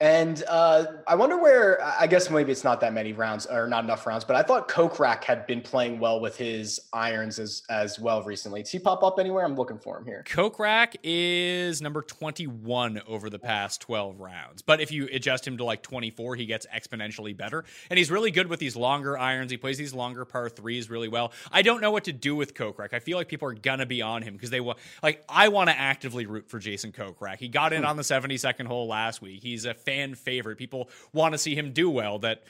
And 0.02 0.44
uh, 0.48 0.86
I 1.08 1.16
wonder 1.16 1.38
where, 1.38 1.84
I 1.84 2.08
guess 2.08 2.30
maybe 2.30 2.54
it's 2.54 2.64
not 2.64 2.80
that 2.80 2.94
many 2.94 3.12
rounds 3.12 3.46
or 3.46 3.68
not 3.68 3.84
enough 3.84 4.08
rounds, 4.08 4.24
but 4.24 4.38
I 4.38 4.44
thought 4.44 4.70
Kokrak 4.70 5.26
had 5.26 5.46
been 5.46 5.60
playing 5.60 6.00
well 6.00 6.22
with 6.22 6.38
his 6.38 6.80
irons 6.94 7.38
as, 7.38 7.64
as 7.70 8.00
well 8.00 8.24
recently. 8.24 8.62
Does 8.62 8.72
he 8.72 8.80
pop 8.80 9.04
up 9.04 9.20
anywhere? 9.20 9.44
I'm 9.44 9.56
looking 9.56 9.78
for 9.78 9.98
him 9.98 10.06
here. 10.06 10.24
Kokrak 10.26 10.96
is 11.04 11.82
number 11.82 12.02
21 12.02 13.02
over 13.08 13.30
the 13.30 13.40
past 13.40 13.82
12 13.82 14.22
rounds. 14.22 14.62
But 14.62 14.80
if 14.80 14.90
you 14.90 15.10
adjust 15.12 15.46
him 15.46 15.58
to 15.58 15.66
like 15.66 15.84
24, 15.84 16.38
he 16.38 16.46
gets 16.46 16.66
exponentially 16.74 17.36
better. 17.36 17.66
And 17.90 17.98
he's 17.98 18.10
really 18.10 18.32
good 18.32 18.48
with 18.48 18.62
these 18.62 18.78
longer 18.78 19.18
irons. 19.18 19.52
He 19.52 19.58
plays 19.58 19.78
these 19.78 19.94
longer 19.94 20.24
par 20.24 20.48
threes 20.48 20.90
really 20.90 21.10
well. 21.10 21.34
I 21.52 21.62
don't 21.62 21.82
know 21.82 21.92
what 21.92 22.06
to 22.06 22.14
do 22.14 22.38
with 22.38 22.54
Kokrak. 22.54 22.94
I 22.94 23.00
feel 23.00 23.18
like 23.18 23.28
people 23.28 23.50
are 23.50 23.54
going 23.54 23.80
to 23.80 23.86
be 23.86 24.02
on 24.02 24.22
him 24.22 24.36
because 24.36 24.50
they 24.50 24.62
want, 24.62 24.78
like, 25.04 25.26
I 25.28 25.50
want 25.50 25.70
to 25.70 25.78
actively 25.78 26.26
root 26.26 26.50
for 26.50 26.60
Jason 26.60 26.94
Kokrak. 26.94 27.40
He 27.40 27.50
got 27.50 27.74
in 27.74 27.82
hmm. 27.82 27.90
on 27.90 27.98
the 27.98 28.04
72nd 28.04 28.66
hole 28.66 28.88
last 28.88 29.22
week. 29.22 29.44
He's 29.44 29.66
a 29.66 29.74
fan 29.90 30.16
favorite. 30.16 30.58
People 30.58 30.90
want 31.14 31.34
to 31.34 31.38
see 31.38 31.56
him 31.56 31.74
do 31.74 31.90
well. 31.90 32.20
That 32.20 32.44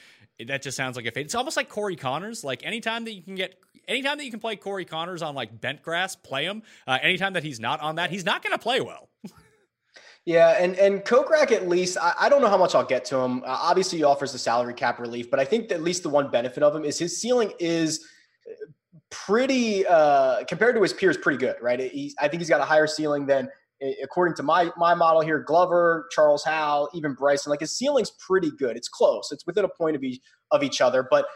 that 0.46 0.62
just 0.62 0.76
sounds 0.76 0.96
like 0.96 1.06
a 1.06 1.10
fate. 1.10 1.26
It's 1.26 1.34
almost 1.34 1.56
like 1.56 1.68
Corey 1.68 1.96
Conners. 1.96 2.44
Like 2.44 2.64
anytime 2.64 3.04
that 3.04 3.12
you 3.12 3.22
can 3.22 3.34
get, 3.34 3.58
anytime 3.88 4.18
that 4.18 4.24
you 4.24 4.30
can 4.30 4.40
play 4.40 4.56
Corey 4.56 4.84
Conners 4.84 5.22
on 5.22 5.34
like 5.34 5.60
bent 5.60 5.82
grass, 5.82 6.16
play 6.16 6.44
him. 6.44 6.62
Uh, 6.86 6.98
anytime 7.02 7.32
that 7.34 7.42
he's 7.42 7.60
not 7.60 7.80
on 7.80 7.96
that, 7.96 8.10
he's 8.10 8.24
not 8.24 8.42
going 8.42 8.52
to 8.52 8.62
play 8.62 8.80
well. 8.80 9.08
Yeah, 10.26 10.50
and 10.58 10.76
and 10.76 11.00
Kokrak 11.00 11.50
at 11.50 11.66
least 11.66 11.96
I, 11.98 12.12
I, 12.20 12.28
don't 12.28 12.42
know 12.42 12.50
how 12.50 12.58
much 12.58 12.74
I'll 12.74 12.84
get 12.84 13.06
to 13.06 13.16
him. 13.16 13.42
Uh, 13.42 13.46
obviously, 13.48 13.98
he 13.98 14.04
offers 14.04 14.32
the 14.32 14.38
salary 14.38 14.74
cap 14.74 15.00
relief, 15.00 15.30
but 15.30 15.40
I 15.40 15.46
think 15.46 15.72
at 15.72 15.82
least 15.82 16.02
the 16.02 16.10
one 16.10 16.30
benefit 16.30 16.62
of 16.62 16.76
him 16.76 16.84
is 16.84 16.98
his 16.98 17.18
ceiling 17.18 17.54
is 17.58 18.06
pretty 19.10 19.86
uh, 19.86 20.44
compared 20.44 20.74
to 20.76 20.82
his 20.82 20.92
peers, 20.92 21.16
pretty 21.16 21.38
good, 21.38 21.56
right? 21.62 21.80
He's, 21.90 22.14
I 22.20 22.28
think 22.28 22.42
he's 22.42 22.50
got 22.50 22.60
a 22.60 22.64
higher 22.64 22.86
ceiling 22.86 23.24
than 23.24 23.48
according 24.02 24.34
to 24.36 24.42
my 24.42 24.70
my 24.76 24.94
model 24.94 25.20
here, 25.20 25.40
Glover, 25.40 26.06
Charles 26.10 26.44
Howell, 26.44 26.90
even 26.94 27.14
Bryson, 27.14 27.50
like 27.50 27.60
his 27.60 27.76
ceiling's 27.76 28.12
pretty 28.26 28.50
good. 28.58 28.76
It's 28.76 28.88
close. 28.88 29.30
It's 29.32 29.46
within 29.46 29.64
a 29.64 29.68
point 29.68 29.96
of 29.96 30.04
each 30.04 30.20
of 30.50 30.62
each 30.62 30.80
other. 30.80 31.06
But 31.08 31.26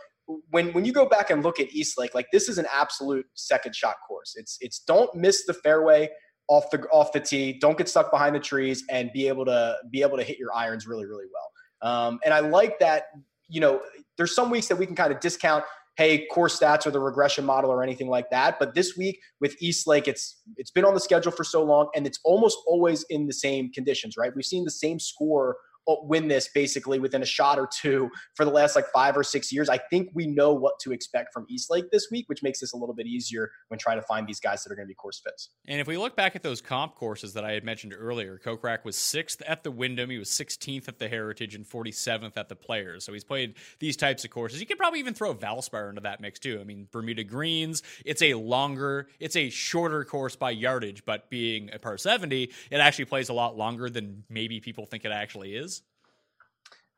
when 0.50 0.72
when 0.72 0.85
you 0.85 0.92
go 0.92 1.07
back 1.07 1.30
and 1.30 1.42
look 1.42 1.61
at 1.61 1.72
East 1.72 1.98
Lake, 1.98 2.14
like 2.14 2.26
this 2.33 2.48
is 2.48 2.59
an 2.59 2.66
absolute 2.72 3.26
second 3.35 3.74
shot 3.74 3.96
course. 4.07 4.35
It's 4.37 4.59
it's 4.61 4.80
don't 4.80 5.14
miss 5.14 5.44
the 5.46 5.54
fairway 5.54 6.09
off 6.48 6.70
the 6.70 6.83
off 6.92 7.12
the 7.12 7.20
tee. 7.20 7.59
Don't 7.59 7.78
get 7.78 7.88
stuck 7.88 8.11
behind 8.11 8.35
the 8.35 8.40
trees 8.40 8.85
and 8.90 9.11
be 9.12 9.28
able 9.28 9.44
to 9.46 9.76
be 9.90 10.02
able 10.02 10.16
to 10.16 10.24
hit 10.24 10.38
your 10.38 10.54
irons 10.54 10.87
really 10.87 11.07
really 11.07 11.26
well. 11.33 11.90
Um, 11.92 12.18
and 12.24 12.33
I 12.33 12.40
like 12.40 12.78
that. 12.80 13.04
You 13.48 13.61
know, 13.61 13.80
there's 14.16 14.35
some 14.35 14.50
weeks 14.50 14.68
that 14.68 14.76
we 14.76 14.87
can 14.87 14.96
kind 14.96 15.12
of 15.12 15.20
discount 15.20 15.64
hey, 15.96 16.26
core 16.26 16.48
stats 16.48 16.87
or 16.87 16.90
the 16.90 17.00
regression 17.00 17.44
model 17.44 17.70
or 17.70 17.83
anything 17.83 18.09
like 18.09 18.28
that. 18.30 18.59
But 18.59 18.74
this 18.74 18.96
week 18.96 19.20
with 19.40 19.57
East 19.61 19.87
Lake, 19.87 20.09
it's 20.09 20.40
it's 20.57 20.70
been 20.70 20.85
on 20.85 20.94
the 20.94 21.00
schedule 21.00 21.33
for 21.33 21.44
so 21.44 21.62
long 21.62 21.88
and 21.94 22.07
it's 22.07 22.18
almost 22.24 22.59
always 22.66 23.04
in 23.11 23.26
the 23.26 23.33
same 23.33 23.70
conditions, 23.72 24.16
right? 24.16 24.33
We've 24.35 24.44
seen 24.44 24.64
the 24.64 24.70
same 24.70 24.98
score 24.98 25.57
win 25.87 26.29
this 26.29 26.49
basically 26.49 26.99
within 26.99 27.23
a 27.23 27.27
shot 27.27 27.59
or 27.59 27.68
two 27.73 28.11
for 28.35 28.44
the 28.44 28.51
last 28.51 28.77
like 28.77 28.87
five 28.92 29.16
or 29.16 29.23
six 29.23 29.53
years. 29.53 29.68
I 29.68 29.79
think 29.79 30.11
we 30.14 30.27
know 30.27 30.53
what 30.53 30.79
to 30.81 30.92
expect 30.92 31.33
from 31.33 31.47
East 31.49 31.70
Lake 31.70 31.90
this 31.90 32.09
week, 32.11 32.29
which 32.29 32.42
makes 32.42 32.61
this 32.61 32.73
a 32.73 32.77
little 32.77 32.94
bit 32.94 33.07
easier 33.07 33.51
when 33.68 33.79
trying 33.79 33.99
to 33.99 34.07
find 34.07 34.27
these 34.27 34.40
guys 34.40 34.64
that 34.64 34.73
are 34.73 34.77
going 34.77 34.87
to 34.87 34.90
be 34.90 34.94
course 34.94 35.20
fits. 35.20 35.51
And 35.66 35.81
if 35.81 35.87
we 35.87 35.97
look 35.97 36.16
back 36.16 36.37
at 36.37 36.42
those 36.42 36.61
comp 36.61 36.94
courses 36.94 37.35
that 37.35 37.44
I 37.44 37.53
had 37.53 37.64
mentioned 37.64 37.94
earlier, 37.97 38.40
Kokrak 38.44 38.85
was 38.85 38.97
sixth 38.97 39.42
at 39.42 39.62
the 39.62 39.70
Wyndham, 39.70 40.11
he 40.11 40.18
was 40.18 40.31
16th 40.31 40.88
at 40.88 40.99
the 40.99 41.09
Heritage, 41.09 41.55
and 41.55 41.66
47th 41.66 42.37
at 42.37 42.49
the 42.49 42.57
Players. 42.57 43.05
So 43.05 43.12
he's 43.12 43.25
played 43.25 43.55
these 43.79 43.97
types 43.97 44.25
of 44.25 44.31
courses. 44.31 44.61
You 44.61 44.66
could 44.66 44.79
probably 44.79 45.01
even 45.01 45.14
throw 45.14 45.35
Valspar 45.35 45.90
into 45.90 46.03
that 46.03 46.20
mix 46.20 46.38
too. 46.38 46.59
I 46.61 46.64
mean, 46.64 46.88
Bermuda 46.90 47.25
Greens, 47.25 47.83
it's 48.05 48.23
a 48.23 48.35
longer, 48.35 49.09
it's 49.20 49.37
a 49.37 49.51
shorter 49.51 50.05
course 50.05 50.37
by 50.37 50.51
yardage, 50.51 51.05
but 51.05 51.31
being 51.31 51.70
a 51.73 51.79
par 51.79 51.99
70, 51.99 52.51
it 52.70 52.77
actually 52.79 53.05
plays 53.07 53.29
a 53.29 53.35
lot 53.35 53.57
longer 53.57 53.90
than 53.90 54.25
maybe 54.29 54.61
people 54.61 54.87
think 54.87 55.05
it 55.05 55.12
actually 55.12 55.55
is. 55.55 55.73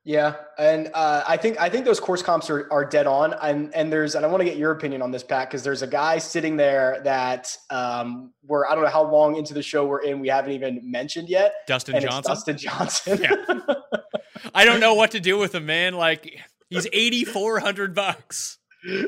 Yeah, 0.07 0.37
and 0.57 0.89
uh, 0.95 1.25
I 1.27 1.37
think 1.37 1.61
I 1.61 1.69
think 1.69 1.85
those 1.85 1.99
course 1.99 2.23
comps 2.23 2.49
are, 2.49 2.69
are 2.71 2.85
dead 2.85 3.09
on, 3.09 3.35
and 3.43 3.75
and 3.75 3.93
there's 3.93 4.15
and 4.15 4.25
I 4.25 4.29
want 4.29 4.41
to 4.41 4.45
get 4.45 4.57
your 4.57 4.71
opinion 4.71 5.03
on 5.03 5.11
this, 5.11 5.25
Pat, 5.25 5.51
because 5.51 5.65
there's 5.65 5.83
a 5.83 5.87
guy 5.89 6.19
sitting 6.19 6.57
there 6.57 7.01
that 7.03 7.57
um, 7.71 8.33
we're 8.47 8.69
I 8.69 8.77
don't 8.77 8.85
know 8.85 8.91
how 8.91 9.11
long 9.11 9.35
into 9.35 9.53
the 9.53 9.65
show 9.65 9.85
we're 9.85 10.03
in, 10.03 10.21
we 10.21 10.29
haven't 10.29 10.53
even 10.53 10.81
mentioned 10.85 11.29
yet. 11.29 11.55
Dustin 11.67 12.01
Johnson. 12.01 12.23
Dustin 12.23 12.57
Johnson. 12.57 13.19
yeah. 13.21 13.75
I 14.55 14.65
don't 14.65 14.79
know 14.79 14.95
what 14.95 15.11
to 15.11 15.19
do 15.19 15.39
with 15.39 15.57
him, 15.57 15.67
man. 15.67 15.95
Like 15.95 16.39
he's 16.71 16.87
eighty 16.93 17.25
four 17.25 17.59
hundred 17.59 17.93
bucks. 17.93 18.59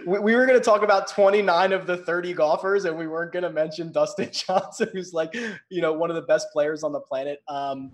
We, 0.04 0.18
we 0.18 0.34
were 0.34 0.46
going 0.46 0.58
to 0.58 0.64
talk 0.64 0.82
about 0.82 1.06
29 1.06 1.72
of 1.72 1.87
the 1.87 1.98
30 1.98 2.32
golfers, 2.32 2.84
and 2.84 2.98
we 2.98 3.06
weren't 3.06 3.32
going 3.32 3.44
to 3.44 3.52
mention 3.52 3.92
Dustin 3.92 4.30
Johnson, 4.32 4.88
who's 4.92 5.12
like, 5.12 5.32
you 5.70 5.80
know, 5.80 5.92
one 5.92 6.11
of 6.11 6.16
the 6.16 6.22
best 6.22 6.48
players 6.52 6.82
on 6.82 6.90
the 6.90 6.98
planet. 6.98 7.40
Um, 7.46 7.92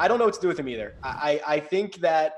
I 0.00 0.08
don't 0.08 0.18
know 0.18 0.24
what 0.24 0.32
to 0.32 0.40
do 0.40 0.48
with 0.48 0.58
him 0.58 0.66
either. 0.66 0.94
I, 1.04 1.42
I 1.46 1.60
think 1.60 1.96
that 1.96 2.32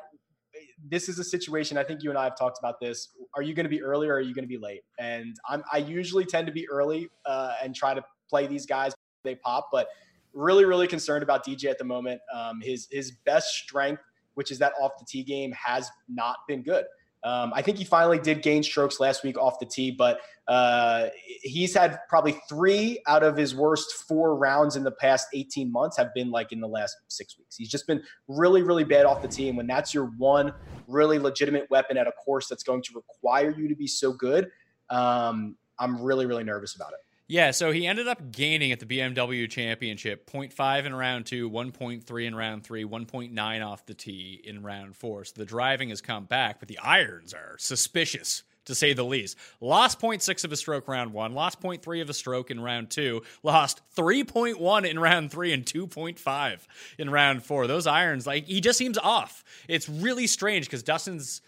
this 0.84 1.08
is 1.08 1.20
a 1.20 1.24
situation. 1.24 1.78
I 1.78 1.84
think 1.84 2.02
you 2.02 2.10
and 2.10 2.18
I 2.18 2.24
have 2.24 2.36
talked 2.36 2.58
about 2.58 2.80
this. 2.80 3.10
Are 3.36 3.42
you 3.42 3.54
going 3.54 3.64
to 3.64 3.70
be 3.70 3.80
early 3.80 4.08
or 4.08 4.14
are 4.14 4.20
you 4.20 4.34
going 4.34 4.42
to 4.42 4.48
be 4.48 4.58
late? 4.58 4.82
And 4.98 5.36
I'm 5.48 5.62
I 5.72 5.78
usually 5.78 6.24
tend 6.24 6.48
to 6.48 6.52
be 6.52 6.68
early 6.68 7.08
uh, 7.24 7.54
and 7.62 7.72
try 7.72 7.94
to 7.94 8.02
play 8.28 8.48
these 8.48 8.66
guys 8.66 8.92
they 9.22 9.36
pop, 9.36 9.68
but 9.70 9.86
really 10.34 10.64
really 10.64 10.88
concerned 10.88 11.22
about 11.22 11.46
DJ 11.46 11.66
at 11.66 11.78
the 11.78 11.84
moment. 11.84 12.20
Um, 12.34 12.60
his 12.60 12.88
his 12.90 13.12
best 13.24 13.54
strength, 13.54 14.02
which 14.34 14.50
is 14.50 14.58
that 14.58 14.72
off 14.80 14.90
the 14.98 15.06
tee 15.08 15.22
game, 15.22 15.52
has 15.52 15.88
not 16.08 16.38
been 16.48 16.64
good. 16.64 16.84
Um, 17.24 17.52
I 17.54 17.62
think 17.62 17.78
he 17.78 17.84
finally 17.84 18.18
did 18.18 18.42
gain 18.42 18.62
strokes 18.62 18.98
last 18.98 19.22
week 19.22 19.38
off 19.38 19.58
the 19.60 19.66
tee, 19.66 19.92
but 19.92 20.20
uh, 20.48 21.08
he's 21.42 21.74
had 21.74 21.98
probably 22.08 22.36
three 22.48 23.00
out 23.06 23.22
of 23.22 23.36
his 23.36 23.54
worst 23.54 23.92
four 24.08 24.36
rounds 24.36 24.74
in 24.74 24.82
the 24.82 24.90
past 24.90 25.28
18 25.32 25.70
months 25.70 25.96
have 25.96 26.12
been 26.14 26.30
like 26.32 26.50
in 26.50 26.60
the 26.60 26.66
last 26.66 26.96
six 27.08 27.38
weeks. 27.38 27.56
He's 27.56 27.68
just 27.68 27.86
been 27.86 28.02
really, 28.26 28.62
really 28.62 28.82
bad 28.82 29.06
off 29.06 29.22
the 29.22 29.28
tee. 29.28 29.48
And 29.48 29.56
when 29.56 29.68
that's 29.68 29.94
your 29.94 30.06
one 30.18 30.52
really 30.88 31.20
legitimate 31.20 31.70
weapon 31.70 31.96
at 31.96 32.08
a 32.08 32.12
course 32.12 32.48
that's 32.48 32.64
going 32.64 32.82
to 32.82 32.90
require 32.94 33.50
you 33.50 33.68
to 33.68 33.76
be 33.76 33.86
so 33.86 34.12
good, 34.12 34.50
um, 34.90 35.56
I'm 35.78 36.02
really, 36.02 36.26
really 36.26 36.44
nervous 36.44 36.74
about 36.74 36.92
it. 36.92 36.98
Yeah, 37.28 37.52
so 37.52 37.70
he 37.70 37.86
ended 37.86 38.08
up 38.08 38.32
gaining 38.32 38.72
at 38.72 38.80
the 38.80 38.86
BMW 38.86 39.48
Championship 39.48 40.30
0.5 40.30 40.84
in 40.84 40.94
round 40.94 41.26
two, 41.26 41.48
1.3 41.48 42.26
in 42.26 42.34
round 42.34 42.64
three, 42.64 42.84
1.9 42.84 43.66
off 43.66 43.86
the 43.86 43.94
tee 43.94 44.40
in 44.44 44.62
round 44.62 44.96
four. 44.96 45.24
So 45.24 45.34
the 45.36 45.46
driving 45.46 45.88
has 45.90 46.00
come 46.00 46.24
back, 46.24 46.58
but 46.58 46.68
the 46.68 46.78
irons 46.78 47.32
are 47.32 47.56
suspicious 47.58 48.42
to 48.64 48.74
say 48.74 48.92
the 48.92 49.04
least. 49.04 49.36
Lost 49.60 50.00
0.6 50.00 50.44
of 50.44 50.52
a 50.52 50.56
stroke 50.56 50.88
round 50.88 51.12
one, 51.12 51.32
lost 51.32 51.60
0.3 51.60 52.02
of 52.02 52.10
a 52.10 52.14
stroke 52.14 52.50
in 52.50 52.60
round 52.60 52.90
two, 52.90 53.22
lost 53.42 53.80
3.1 53.96 54.88
in 54.88 54.98
round 54.98 55.30
three, 55.30 55.52
and 55.52 55.64
2.5 55.64 56.60
in 56.98 57.10
round 57.10 57.44
four. 57.44 57.66
Those 57.66 57.86
irons, 57.86 58.26
like, 58.26 58.46
he 58.46 58.60
just 58.60 58.78
seems 58.78 58.98
off. 58.98 59.44
It's 59.68 59.88
really 59.88 60.26
strange 60.26 60.66
because 60.66 60.82
Dustin's, 60.82 61.40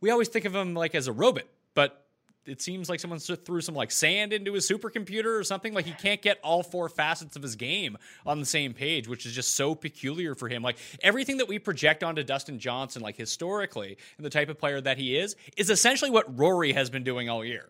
we 0.00 0.10
always 0.10 0.28
think 0.28 0.44
of 0.44 0.54
him 0.54 0.74
like 0.74 0.94
as 0.94 1.08
a 1.08 1.12
robot, 1.12 1.44
but 1.74 2.03
it 2.46 2.60
seems 2.60 2.88
like 2.88 3.00
someone 3.00 3.18
threw 3.18 3.60
some 3.60 3.74
like 3.74 3.90
sand 3.90 4.32
into 4.32 4.52
his 4.52 4.68
supercomputer 4.68 5.38
or 5.38 5.44
something. 5.44 5.72
Like 5.72 5.86
he 5.86 5.92
can't 5.92 6.20
get 6.20 6.38
all 6.42 6.62
four 6.62 6.88
facets 6.88 7.36
of 7.36 7.42
his 7.42 7.56
game 7.56 7.96
on 8.26 8.40
the 8.40 8.46
same 8.46 8.74
page, 8.74 9.08
which 9.08 9.26
is 9.26 9.32
just 9.32 9.54
so 9.54 9.74
peculiar 9.74 10.34
for 10.34 10.48
him. 10.48 10.62
Like 10.62 10.78
everything 11.02 11.38
that 11.38 11.48
we 11.48 11.58
project 11.58 12.02
onto 12.02 12.22
Dustin 12.22 12.58
Johnson, 12.58 13.02
like 13.02 13.16
historically, 13.16 13.96
and 14.16 14.24
the 14.24 14.30
type 14.30 14.48
of 14.48 14.58
player 14.58 14.80
that 14.80 14.98
he 14.98 15.16
is, 15.16 15.36
is 15.56 15.70
essentially 15.70 16.10
what 16.10 16.38
Rory 16.38 16.72
has 16.72 16.90
been 16.90 17.04
doing 17.04 17.28
all 17.28 17.44
year. 17.44 17.68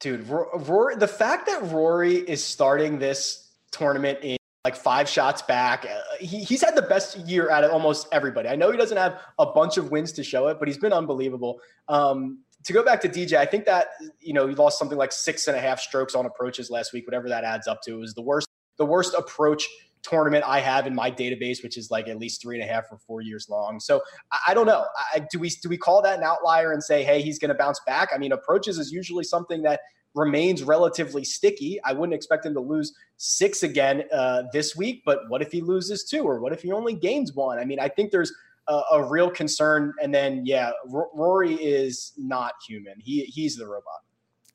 Dude, 0.00 0.28
Rory, 0.28 0.94
the 0.96 1.08
fact 1.08 1.46
that 1.46 1.72
Rory 1.72 2.16
is 2.16 2.42
starting 2.42 2.98
this 2.98 3.50
tournament 3.72 4.20
in 4.22 4.38
like 4.64 4.76
five 4.76 5.08
shots 5.08 5.40
back. 5.42 5.86
Uh, 5.86 6.00
he, 6.20 6.44
he's 6.44 6.62
had 6.62 6.76
the 6.76 6.82
best 6.82 7.16
year 7.20 7.50
out 7.50 7.64
of 7.64 7.72
almost 7.72 8.06
everybody. 8.12 8.48
I 8.48 8.56
know 8.56 8.70
he 8.70 8.76
doesn't 8.76 8.96
have 8.96 9.20
a 9.38 9.46
bunch 9.46 9.76
of 9.78 9.90
wins 9.90 10.12
to 10.12 10.22
show 10.22 10.48
it, 10.48 10.58
but 10.58 10.68
he's 10.68 10.78
been 10.78 10.92
unbelievable. 10.92 11.60
Um, 11.88 12.40
to 12.64 12.72
go 12.72 12.82
back 12.82 13.00
to 13.02 13.08
DJ, 13.08 13.34
I 13.34 13.46
think 13.46 13.64
that 13.66 13.88
you 14.20 14.32
know 14.32 14.46
he 14.46 14.54
lost 14.54 14.78
something 14.78 14.98
like 14.98 15.12
six 15.12 15.46
and 15.48 15.56
a 15.56 15.60
half 15.60 15.80
strokes 15.80 16.14
on 16.14 16.26
approaches 16.26 16.70
last 16.70 16.92
week, 16.92 17.06
whatever 17.06 17.28
that 17.28 17.44
adds 17.44 17.66
up 17.66 17.80
to. 17.82 17.94
It 17.94 18.00
was 18.00 18.14
the 18.14 18.22
worst, 18.22 18.48
the 18.76 18.86
worst 18.86 19.14
approach 19.14 19.66
tournament 20.02 20.44
I 20.46 20.60
have 20.60 20.86
in 20.86 20.94
my 20.94 21.10
database, 21.10 21.62
which 21.62 21.76
is 21.76 21.90
like 21.90 22.08
at 22.08 22.18
least 22.18 22.40
three 22.40 22.60
and 22.60 22.68
a 22.68 22.72
half 22.72 22.84
or 22.90 22.98
four 22.98 23.20
years 23.20 23.48
long. 23.48 23.80
So 23.80 24.00
I, 24.32 24.38
I 24.48 24.54
don't 24.54 24.66
know. 24.66 24.86
I, 25.14 25.26
do 25.30 25.38
we 25.38 25.50
do 25.50 25.68
we 25.68 25.76
call 25.76 26.02
that 26.02 26.18
an 26.18 26.24
outlier 26.24 26.72
and 26.72 26.82
say, 26.82 27.04
hey, 27.04 27.22
he's 27.22 27.38
going 27.38 27.50
to 27.50 27.54
bounce 27.54 27.80
back? 27.86 28.10
I 28.14 28.18
mean, 28.18 28.32
approaches 28.32 28.78
is 28.78 28.92
usually 28.92 29.24
something 29.24 29.62
that 29.62 29.80
remains 30.14 30.62
relatively 30.62 31.24
sticky. 31.24 31.78
I 31.84 31.92
wouldn't 31.92 32.14
expect 32.14 32.44
him 32.44 32.54
to 32.54 32.60
lose 32.60 32.94
six 33.18 33.62
again 33.62 34.04
uh, 34.12 34.44
this 34.52 34.74
week, 34.74 35.02
but 35.04 35.20
what 35.28 35.42
if 35.42 35.52
he 35.52 35.60
loses 35.60 36.04
two, 36.04 36.22
or 36.22 36.40
what 36.40 36.52
if 36.52 36.62
he 36.62 36.72
only 36.72 36.94
gains 36.94 37.34
one? 37.34 37.58
I 37.58 37.64
mean, 37.64 37.78
I 37.78 37.88
think 37.88 38.10
there's 38.10 38.32
a, 38.68 38.82
a 38.92 39.04
real 39.04 39.30
concern. 39.30 39.92
And 40.02 40.14
then, 40.14 40.44
yeah, 40.44 40.72
R- 40.92 41.08
Rory 41.14 41.54
is 41.54 42.12
not 42.16 42.52
human. 42.66 42.94
He 42.98 43.24
he's 43.24 43.56
the 43.56 43.66
robot. 43.66 44.00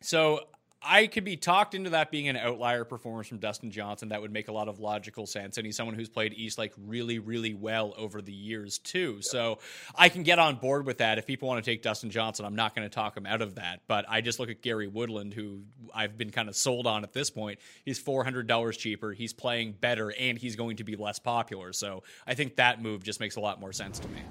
So 0.01 0.41
I 0.85 1.07
could 1.07 1.23
be 1.23 1.37
talked 1.37 1.75
into 1.75 1.91
that 1.91 2.11
being 2.11 2.27
an 2.27 2.37
outlier 2.37 2.83
performance 2.83 3.27
from 3.27 3.39
Dustin 3.39 3.71
Johnson. 3.71 4.09
That 4.09 4.21
would 4.21 4.31
make 4.31 4.47
a 4.47 4.51
lot 4.51 4.67
of 4.67 4.79
logical 4.79 5.25
sense. 5.25 5.57
And 5.57 5.65
he's 5.65 5.77
someone 5.77 5.95
who's 5.95 6.09
played 6.09 6.33
East 6.33 6.57
like 6.57 6.73
really, 6.77 7.19
really 7.19 7.53
well 7.53 7.93
over 7.97 8.21
the 8.21 8.33
years, 8.33 8.77
too. 8.79 9.19
So 9.21 9.59
I 9.95 10.09
can 10.09 10.23
get 10.23 10.39
on 10.39 10.55
board 10.55 10.85
with 10.85 10.99
that. 10.99 11.17
If 11.17 11.25
people 11.25 11.47
want 11.47 11.63
to 11.63 11.69
take 11.69 11.81
Dustin 11.81 12.09
Johnson, 12.09 12.45
I'm 12.45 12.55
not 12.55 12.75
going 12.75 12.87
to 12.87 12.93
talk 12.93 13.15
him 13.15 13.25
out 13.25 13.41
of 13.41 13.55
that. 13.55 13.81
But 13.87 14.05
I 14.07 14.21
just 14.21 14.39
look 14.39 14.49
at 14.49 14.61
Gary 14.61 14.87
Woodland, 14.87 15.33
who 15.33 15.61
I've 15.93 16.17
been 16.17 16.31
kind 16.31 16.49
of 16.49 16.55
sold 16.55 16.87
on 16.87 17.03
at 17.03 17.13
this 17.13 17.29
point. 17.29 17.59
He's 17.85 18.01
$400 18.01 18.77
cheaper. 18.77 19.13
He's 19.13 19.33
playing 19.33 19.73
better, 19.79 20.11
and 20.11 20.37
he's 20.37 20.55
going 20.55 20.77
to 20.77 20.83
be 20.83 20.95
less 20.95 21.19
popular. 21.19 21.73
So 21.73 22.03
I 22.27 22.33
think 22.33 22.57
that 22.57 22.81
move 22.81 23.03
just 23.03 23.19
makes 23.19 23.35
a 23.35 23.39
lot 23.39 23.59
more 23.59 23.73
sense 23.73 23.99
to 23.99 24.07
me. 24.09 24.21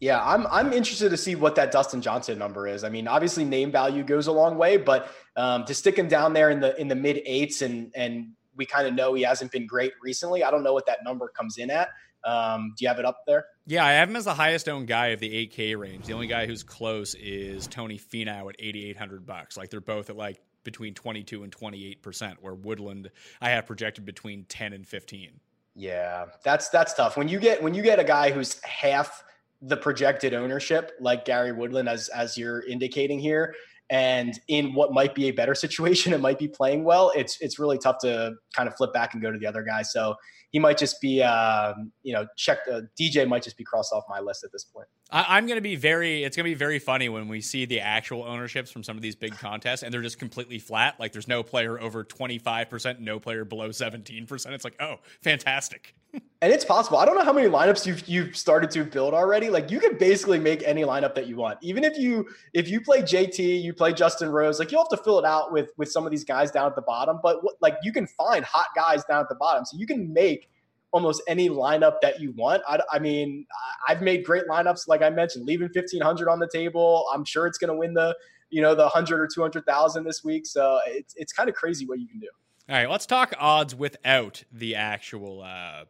Yeah, 0.00 0.22
I'm 0.22 0.46
I'm 0.48 0.72
interested 0.72 1.10
to 1.10 1.16
see 1.16 1.34
what 1.34 1.54
that 1.54 1.72
Dustin 1.72 2.02
Johnson 2.02 2.38
number 2.38 2.66
is. 2.66 2.84
I 2.84 2.88
mean, 2.88 3.08
obviously 3.08 3.44
name 3.44 3.70
value 3.70 4.02
goes 4.02 4.26
a 4.26 4.32
long 4.32 4.58
way, 4.58 4.76
but 4.76 5.10
um, 5.36 5.64
to 5.64 5.74
stick 5.74 5.96
him 5.96 6.08
down 6.08 6.32
there 6.32 6.50
in 6.50 6.60
the 6.60 6.78
in 6.80 6.88
the 6.88 6.94
mid 6.94 7.20
eights 7.24 7.62
and 7.62 7.90
and 7.94 8.32
we 8.56 8.66
kind 8.66 8.86
of 8.86 8.94
know 8.94 9.14
he 9.14 9.22
hasn't 9.22 9.50
been 9.50 9.66
great 9.66 9.92
recently. 10.02 10.44
I 10.44 10.50
don't 10.50 10.62
know 10.62 10.72
what 10.72 10.86
that 10.86 11.04
number 11.04 11.28
comes 11.28 11.58
in 11.58 11.70
at. 11.70 11.88
Um, 12.24 12.74
do 12.76 12.84
you 12.84 12.88
have 12.88 12.98
it 12.98 13.04
up 13.04 13.18
there? 13.26 13.46
Yeah, 13.66 13.84
I 13.84 13.92
have 13.92 14.08
him 14.08 14.16
as 14.16 14.24
the 14.24 14.34
highest 14.34 14.68
owned 14.68 14.86
guy 14.86 15.08
of 15.08 15.20
the 15.20 15.48
8K 15.48 15.76
range. 15.76 16.06
The 16.06 16.14
only 16.14 16.26
guy 16.26 16.46
who's 16.46 16.62
close 16.62 17.14
is 17.14 17.66
Tony 17.66 17.98
Finau 17.98 18.48
at 18.48 18.56
8,800 18.58 19.26
bucks. 19.26 19.56
Like 19.56 19.70
they're 19.70 19.80
both 19.80 20.10
at 20.10 20.16
like 20.16 20.40
between 20.64 20.94
22 20.94 21.42
and 21.42 21.52
28 21.52 22.02
percent. 22.02 22.38
Where 22.40 22.54
Woodland, 22.54 23.10
I 23.40 23.50
have 23.50 23.66
projected 23.66 24.04
between 24.04 24.44
10 24.44 24.72
and 24.72 24.86
15. 24.86 25.40
Yeah, 25.76 26.26
that's 26.44 26.68
that's 26.68 26.94
tough. 26.94 27.16
When 27.16 27.28
you 27.28 27.40
get 27.40 27.62
when 27.62 27.74
you 27.74 27.82
get 27.82 27.98
a 27.98 28.04
guy 28.04 28.30
who's 28.30 28.62
half 28.62 29.24
the 29.66 29.76
projected 29.76 30.34
ownership, 30.34 30.92
like 31.00 31.24
Gary 31.24 31.52
Woodland, 31.52 31.88
as 31.88 32.08
as 32.08 32.36
you're 32.36 32.62
indicating 32.66 33.18
here, 33.18 33.54
and 33.90 34.38
in 34.48 34.74
what 34.74 34.92
might 34.92 35.14
be 35.14 35.28
a 35.28 35.30
better 35.30 35.54
situation, 35.64 36.12
it 36.12 36.20
might 36.20 36.38
be 36.38 36.48
playing 36.48 36.84
well. 36.84 37.12
It's 37.14 37.38
it's 37.40 37.58
really 37.58 37.78
tough 37.78 37.98
to 38.00 38.34
kind 38.54 38.68
of 38.68 38.76
flip 38.76 38.92
back 38.92 39.14
and 39.14 39.22
go 39.22 39.30
to 39.30 39.38
the 39.38 39.46
other 39.46 39.62
guy. 39.62 39.82
So 39.82 40.14
he 40.50 40.58
might 40.58 40.78
just 40.78 41.00
be, 41.00 41.22
um, 41.22 41.92
you 42.02 42.12
know, 42.12 42.26
check. 42.36 42.58
Uh, 42.70 42.82
DJ 43.00 43.26
might 43.26 43.42
just 43.42 43.56
be 43.56 43.64
crossed 43.64 43.92
off 43.92 44.04
my 44.08 44.20
list 44.20 44.44
at 44.44 44.52
this 44.52 44.64
point. 44.64 44.86
I, 45.14 45.38
am 45.38 45.46
going 45.46 45.56
to 45.56 45.62
be 45.62 45.76
very. 45.76 46.24
It's 46.24 46.36
going 46.36 46.44
to 46.44 46.50
be 46.50 46.58
very 46.58 46.80
funny 46.80 47.08
when 47.08 47.28
we 47.28 47.40
see 47.40 47.66
the 47.66 47.80
actual 47.80 48.24
ownerships 48.24 48.72
from 48.72 48.82
some 48.82 48.96
of 48.96 49.02
these 49.02 49.14
big 49.14 49.38
contests, 49.38 49.84
and 49.84 49.94
they're 49.94 50.02
just 50.02 50.18
completely 50.18 50.58
flat. 50.58 50.98
Like 50.98 51.12
there's 51.12 51.28
no 51.28 51.44
player 51.44 51.80
over 51.80 52.02
25 52.02 52.68
percent, 52.68 53.00
no 53.00 53.20
player 53.20 53.44
below 53.44 53.70
17 53.70 54.26
percent. 54.26 54.56
It's 54.56 54.64
like, 54.64 54.74
oh, 54.80 54.96
fantastic. 55.22 55.94
and 56.42 56.52
it's 56.52 56.64
possible. 56.64 56.98
I 56.98 57.04
don't 57.04 57.16
know 57.16 57.24
how 57.24 57.32
many 57.32 57.48
lineups 57.48 57.86
you've 57.86 58.08
you've 58.08 58.36
started 58.36 58.72
to 58.72 58.84
build 58.84 59.14
already. 59.14 59.50
Like 59.50 59.70
you 59.70 59.78
can 59.78 59.96
basically 59.98 60.40
make 60.40 60.64
any 60.64 60.82
lineup 60.82 61.14
that 61.14 61.28
you 61.28 61.36
want. 61.36 61.60
Even 61.62 61.84
if 61.84 61.96
you 61.96 62.26
if 62.52 62.68
you 62.68 62.80
play 62.80 63.00
JT, 63.02 63.62
you 63.62 63.72
play 63.72 63.92
Justin 63.92 64.30
Rose. 64.30 64.58
Like 64.58 64.72
you'll 64.72 64.82
have 64.82 64.98
to 64.98 65.04
fill 65.04 65.20
it 65.20 65.24
out 65.24 65.52
with 65.52 65.70
with 65.76 65.92
some 65.92 66.04
of 66.04 66.10
these 66.10 66.24
guys 66.24 66.50
down 66.50 66.66
at 66.66 66.74
the 66.74 66.82
bottom. 66.82 67.20
But 67.22 67.44
what, 67.44 67.54
like 67.60 67.76
you 67.84 67.92
can 67.92 68.08
find 68.08 68.44
hot 68.44 68.66
guys 68.74 69.04
down 69.04 69.20
at 69.20 69.28
the 69.28 69.36
bottom, 69.36 69.64
so 69.64 69.76
you 69.76 69.86
can 69.86 70.12
make 70.12 70.50
almost 70.94 71.20
any 71.26 71.50
lineup 71.50 71.96
that 72.02 72.20
you 72.20 72.32
want. 72.36 72.62
I, 72.68 72.78
I, 72.92 73.00
mean, 73.00 73.46
I've 73.88 74.00
made 74.00 74.24
great 74.24 74.44
lineups, 74.48 74.86
like 74.86 75.02
I 75.02 75.10
mentioned, 75.10 75.44
leaving 75.44 75.68
1500 75.74 76.28
on 76.28 76.38
the 76.38 76.48
table. 76.48 77.04
I'm 77.12 77.24
sure 77.24 77.48
it's 77.48 77.58
going 77.58 77.72
to 77.72 77.76
win 77.76 77.94
the, 77.94 78.16
you 78.48 78.62
know, 78.62 78.76
the 78.76 78.84
100 78.84 79.20
or 79.20 79.26
200,000 79.26 80.04
this 80.04 80.22
week. 80.22 80.46
So 80.46 80.78
it's, 80.86 81.12
it's 81.16 81.32
kind 81.32 81.48
of 81.48 81.56
crazy 81.56 81.84
what 81.84 81.98
you 81.98 82.06
can 82.06 82.20
do. 82.20 82.28
All 82.68 82.76
right, 82.76 82.88
let's 82.88 83.06
talk 83.06 83.34
odds 83.40 83.74
without 83.74 84.44
the 84.52 84.76
actual 84.76 85.42
uh, 85.42 85.84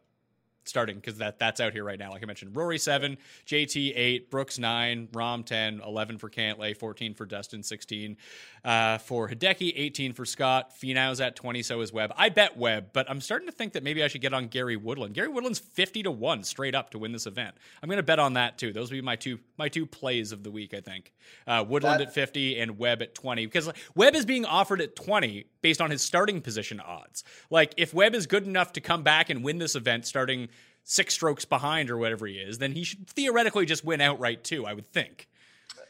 starting 0.65 0.95
because 0.95 1.17
that 1.17 1.39
that's 1.39 1.59
out 1.59 1.73
here 1.73 1.83
right 1.83 1.99
now. 1.99 2.11
Like 2.11 2.23
I 2.23 2.25
mentioned, 2.25 2.55
Rory 2.55 2.77
seven, 2.77 3.17
JT 3.45 3.93
eight, 3.95 4.29
Brooks 4.29 4.59
nine, 4.59 5.07
Rahm 5.11 5.45
10, 5.45 5.81
11 5.85 6.17
for 6.17 6.29
Cantlay, 6.29 6.75
fourteen 6.75 7.13
for 7.13 7.25
Dustin, 7.25 7.63
sixteen 7.63 8.17
uh, 8.65 8.97
for 8.97 9.29
Hideki, 9.29 9.73
eighteen 9.75 10.13
for 10.13 10.25
Scott. 10.25 10.71
Finau's 10.75 11.21
at 11.21 11.35
twenty, 11.35 11.61
so 11.61 11.81
is 11.81 11.93
Webb. 11.93 12.11
I 12.17 12.29
bet 12.29 12.57
Webb, 12.57 12.89
but 12.93 13.09
I'm 13.09 13.21
starting 13.21 13.47
to 13.47 13.51
think 13.51 13.73
that 13.73 13.83
maybe 13.83 14.03
I 14.03 14.07
should 14.07 14.21
get 14.21 14.33
on 14.33 14.47
Gary 14.47 14.75
Woodland. 14.75 15.13
Gary 15.13 15.27
Woodland's 15.27 15.59
fifty 15.59 16.01
to 16.03 16.11
one 16.11 16.43
straight 16.43 16.73
up 16.73 16.89
to 16.91 16.99
win 16.99 17.11
this 17.11 17.27
event. 17.27 17.55
I'm 17.81 17.87
going 17.87 17.97
to 17.97 18.03
bet 18.03 18.19
on 18.19 18.33
that 18.33 18.57
too. 18.57 18.73
Those 18.73 18.89
will 18.89 18.97
be 18.97 19.01
my 19.01 19.15
two 19.15 19.39
my 19.57 19.69
two 19.69 19.85
plays 19.85 20.31
of 20.31 20.43
the 20.43 20.51
week. 20.51 20.73
I 20.73 20.81
think 20.81 21.13
uh, 21.45 21.63
Woodland 21.67 22.01
that, 22.01 22.07
at 22.07 22.13
fifty 22.13 22.59
and 22.59 22.77
Webb 22.79 23.03
at 23.03 23.13
twenty 23.13 23.45
because 23.45 23.69
Webb 23.95 24.15
is 24.15 24.25
being 24.25 24.45
offered 24.45 24.81
at 24.81 24.95
twenty 24.95 25.45
based 25.61 25.81
on 25.81 25.91
his 25.91 26.01
starting 26.01 26.41
position 26.41 26.79
odds. 26.79 27.23
Like 27.49 27.73
if 27.77 27.93
Webb 27.93 28.15
is 28.15 28.25
good 28.25 28.45
enough 28.45 28.73
to 28.73 28.81
come 28.81 29.03
back 29.03 29.29
and 29.29 29.43
win 29.43 29.59
this 29.59 29.75
event 29.75 30.05
starting 30.05 30.49
six 30.85 31.15
strokes 31.15 31.43
behind 31.43 31.89
or 31.89 31.97
whatever 31.97 32.25
he 32.25 32.35
is, 32.35 32.59
then 32.59 32.71
he 32.71 32.83
should 32.83 33.05
theoretically 33.07 33.65
just 33.65 33.83
win 33.83 33.99
outright 33.99 34.43
too. 34.43 34.65
I 34.65 34.73
would 34.73 34.89
think. 34.91 35.27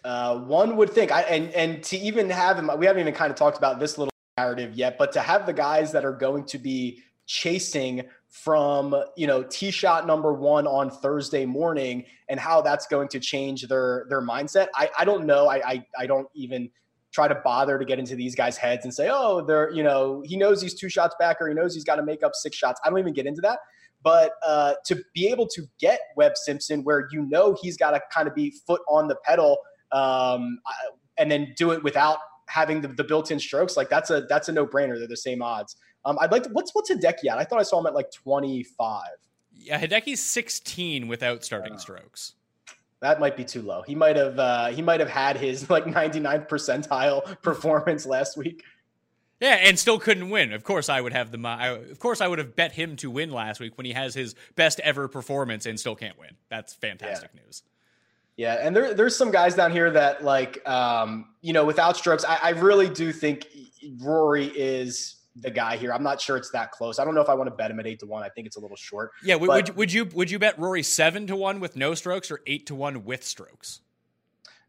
Uh, 0.04 0.40
one 0.40 0.76
would 0.78 0.90
think, 0.90 1.12
I, 1.12 1.22
and 1.24 1.52
and 1.52 1.84
to 1.84 1.98
even 1.98 2.30
have 2.30 2.58
him, 2.58 2.70
we 2.78 2.86
haven't 2.86 3.02
even 3.02 3.14
kind 3.14 3.30
of 3.30 3.38
talked 3.38 3.58
about 3.58 3.80
this 3.80 3.98
little 3.98 4.14
narrative 4.38 4.74
yet, 4.74 4.98
but 4.98 5.12
to 5.14 5.20
have 5.20 5.46
the 5.46 5.54
guys 5.54 5.92
that 5.92 6.06
are 6.06 6.14
going 6.14 6.46
to 6.46 6.58
be 6.58 7.02
chasing 7.28 8.04
from 8.30 8.96
you 9.16 9.26
know 9.26 9.44
tee 9.44 9.72
shot 9.72 10.06
number 10.06 10.34
one 10.34 10.68
on 10.68 10.90
Thursday 10.90 11.46
morning 11.46 12.06
and 12.30 12.40
how 12.40 12.62
that's 12.62 12.86
going 12.88 13.08
to 13.10 13.20
change 13.20 13.68
their 13.68 14.06
their 14.10 14.22
mindset. 14.22 14.68
I, 14.76 14.90
I 14.98 15.06
don't 15.06 15.26
know. 15.26 15.48
I, 15.48 15.70
I 15.70 15.86
I 16.00 16.08
don't 16.08 16.28
even 16.34 16.70
try 17.12 17.28
to 17.28 17.36
bother 17.36 17.80
to 17.80 17.86
get 17.86 17.98
into 17.98 18.16
these 18.16 18.36
guys' 18.36 18.58
heads 18.58 18.84
and 18.84 18.94
say, 18.94 19.10
oh, 19.12 19.42
they're 19.46 19.72
you 19.72 19.84
know 19.84 20.22
he 20.26 20.38
knows 20.38 20.62
he's 20.62 20.76
two 20.76 20.90
shots 20.90 21.16
back 21.18 21.38
or 21.42 21.48
he 21.48 21.54
knows 21.54 21.74
he's 21.74 21.86
got 21.86 21.96
to 21.96 22.04
make 22.04 22.24
up 22.24 22.36
six 22.36 22.56
shots. 22.56 22.80
I 22.86 22.90
don't 22.90 23.00
even 23.00 23.14
get 23.14 23.26
into 23.26 23.42
that 23.42 23.60
But 24.06 24.34
uh, 24.46 24.76
to 24.86 25.04
be 25.16 25.28
able 25.30 25.48
to 25.48 25.64
get 25.80 26.00
Webb 26.16 26.34
Simpson, 26.36 26.84
where 26.84 27.08
you 27.12 27.24
know 27.24 27.58
he's 27.60 27.76
got 27.76 27.92
to 27.92 28.02
kind 28.14 28.28
of 28.28 28.36
be 28.36 28.54
foot 28.66 28.82
on 28.88 29.08
the 29.08 29.18
pedal, 29.26 29.58
um, 29.92 30.60
and 31.18 31.30
then 31.30 31.54
do 31.58 31.72
it 31.72 31.84
without 31.84 32.20
having 32.48 32.82
the, 32.82 32.88
the 32.88 33.04
built-in 33.04 33.40
strokes, 33.40 33.76
like 33.76 33.90
that's 33.90 34.12
a 34.12 34.22
that's 34.30 34.48
a 34.48 34.52
no-brainer. 34.52 34.98
They're 34.98 35.08
the 35.08 35.18
same 35.18 35.42
odds. 35.42 35.76
Um, 36.06 36.20
I'd 36.22 36.32
like 36.32 36.44
to, 36.44 36.50
what's 36.50 36.74
what's 36.76 36.92
Hideki 36.92 37.26
at? 37.32 37.40
I 37.40 37.44
thought 37.44 37.60
I 37.60 37.64
saw 37.64 37.80
him 37.80 37.88
at 37.88 37.96
like 37.96 38.12
25. 38.12 39.02
Yeah, 39.52 39.82
Hideki's 39.82 40.22
16 40.22 41.08
without 41.08 41.44
starting 41.44 41.74
uh, 41.74 41.78
strokes. 41.78 42.34
That 43.02 43.20
might 43.20 43.36
be 43.36 43.44
too 43.44 43.64
low. 43.64 43.82
He 43.82 43.96
might 43.96 44.16
have 44.16 44.38
uh, 44.38 44.68
he 44.68 44.84
might 44.84 45.00
have 45.00 45.10
had 45.10 45.38
his 45.38 45.68
like 45.70 45.86
99th 45.86 46.48
percentile 46.48 47.42
performance 47.42 48.06
last 48.06 48.38
week. 48.38 48.64
Yeah, 49.40 49.56
and 49.56 49.78
still 49.78 50.00
couldn't 50.00 50.30
win. 50.30 50.54
Of 50.54 50.64
course, 50.64 50.88
I 50.88 51.02
would 51.02 51.12
have 51.12 51.32
the. 51.32 51.40
I, 51.46 51.70
of 51.70 52.00
course, 52.00 52.22
I 52.22 52.28
would 52.28 52.40
have 52.40 52.56
bet 52.56 52.72
him 52.72 52.96
to 52.98 53.12
win 53.12 53.32
last 53.32 53.60
week 53.60 53.78
when 53.78 53.86
he 53.86 53.92
has 53.92 54.14
his 54.14 54.34
best 54.56 54.80
ever 54.80 55.08
performance 55.08 55.66
and 55.66 55.80
still 55.80 55.96
can't 55.96 56.18
win. 56.18 56.32
That's 56.50 56.74
fantastic 56.74 57.32
yeah. 57.34 57.42
news. 57.44 57.64
Yeah, 58.38 58.58
and 58.62 58.76
there, 58.76 58.94
there's 58.94 59.16
some 59.16 59.32
guys 59.32 59.56
down 59.56 59.72
here 59.72 59.90
that 59.92 60.24
like, 60.24 60.68
um, 60.68 61.30
you 61.42 61.54
know, 61.54 61.66
without 61.66 61.96
strokes, 61.96 62.26
I, 62.26 62.38
I 62.44 62.50
really 62.50 62.90
do 62.90 63.14
think 63.14 63.48
Rory 64.02 64.48
is 64.48 65.16
the 65.38 65.52
guy 65.52 65.78
here. 65.78 65.94
I'm 65.94 66.04
not 66.04 66.20
sure 66.20 66.38
it's 66.38 66.52
that 66.52 66.72
close. 66.72 67.00
I 67.00 67.06
don't 67.06 67.16
know 67.16 67.22
if 67.22 67.30
I 67.30 67.34
want 67.34 67.50
to 67.50 67.56
bet 67.56 67.72
him 67.72 67.80
at 67.80 67.88
eight 67.88 68.00
to 68.00 68.06
one. 68.06 68.24
I 68.24 68.30
think 68.30 68.48
it's 68.48 68.58
a 68.58 68.60
little 68.60 68.78
short. 68.78 69.12
Yeah, 69.24 69.36
would, 69.36 69.50
would, 69.50 69.76
would 69.76 69.94
you 69.94 70.06
would 70.06 70.32
you 70.32 70.40
bet 70.40 70.58
Rory 70.60 70.84
seven 70.84 71.28
to 71.28 71.36
one 71.36 71.60
with 71.60 71.76
no 71.76 71.94
strokes 71.94 72.32
or 72.32 72.42
eight 72.48 72.66
to 72.68 72.76
one 72.76 73.04
with 73.04 73.24
strokes? 73.24 73.82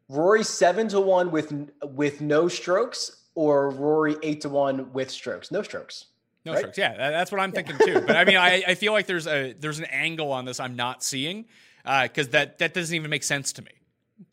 Rory 0.09 0.45
seven 0.45 0.89
to 0.89 1.01
one 1.01 1.31
with 1.31 1.53
with 1.83 2.21
no 2.21 2.49
strokes 2.49 3.26
or 3.37 3.71
Rory 3.71 4.17
eight 4.25 4.41
to 4.41 4.49
one 4.49 4.93
with 4.93 5.11
strokes? 5.11 5.53
No 5.53 5.63
strokes. 5.63 6.07
No 6.45 6.53
right? 6.53 6.59
strokes. 6.59 6.79
Yeah, 6.79 6.97
that's 6.97 7.31
what 7.31 7.41
I'm 7.41 7.53
thinking 7.53 7.77
too. 7.79 8.01
But 8.01 8.17
I 8.17 8.25
mean, 8.25 8.37
I, 8.37 8.65
I 8.69 8.75
feel 8.75 8.93
like 8.93 9.07
there's 9.07 9.29
a 9.29 9.53
there's 9.53 9.79
an 9.79 9.85
angle 9.85 10.33
on 10.33 10.45
this 10.45 10.59
I'm 10.59 10.75
not 10.75 11.05
seeing 11.05 11.45
because 11.85 12.27
uh, 12.29 12.33
that 12.33 12.59
that 12.59 12.75
doesn't 12.75 12.95
even 12.95 13.11
make 13.11 13.23
sense 13.23 13.53
to 13.53 13.63
me. 13.63 13.71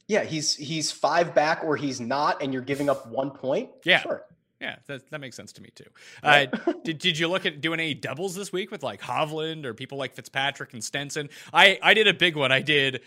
Yeah, 0.08 0.24
he's 0.24 0.56
he's 0.56 0.92
five 0.92 1.36
back 1.36 1.64
or 1.64 1.76
he's 1.76 2.02
not, 2.02 2.42
and 2.42 2.52
you're 2.52 2.64
giving 2.64 2.90
up 2.90 3.08
one 3.08 3.30
point. 3.30 3.70
Yeah, 3.84 4.02
sure. 4.02 4.24
Yeah, 4.64 4.78
that, 4.88 5.10
that 5.10 5.20
makes 5.20 5.36
sense 5.36 5.52
to 5.54 5.62
me 5.62 5.72
too. 5.76 5.84
Uh, 6.24 6.46
did, 6.86 6.98
did 6.98 7.20
you 7.20 7.28
look 7.28 7.46
at 7.46 7.60
doing 7.60 7.82
any 7.82 7.94
doubles 7.94 8.34
this 8.34 8.54
week 8.54 8.72
with 8.72 8.82
like 8.82 9.02
Hovland 9.02 9.66
or 9.66 9.74
people 9.74 9.98
like 9.98 10.14
Fitzpatrick 10.14 10.72
and 10.72 10.82
Stenson? 10.82 11.30
I, 11.52 11.78
I 11.84 11.94
did 11.94 12.08
a 12.08 12.14
big 12.14 12.38
one. 12.38 12.54
I 12.54 12.62
did 12.62 13.02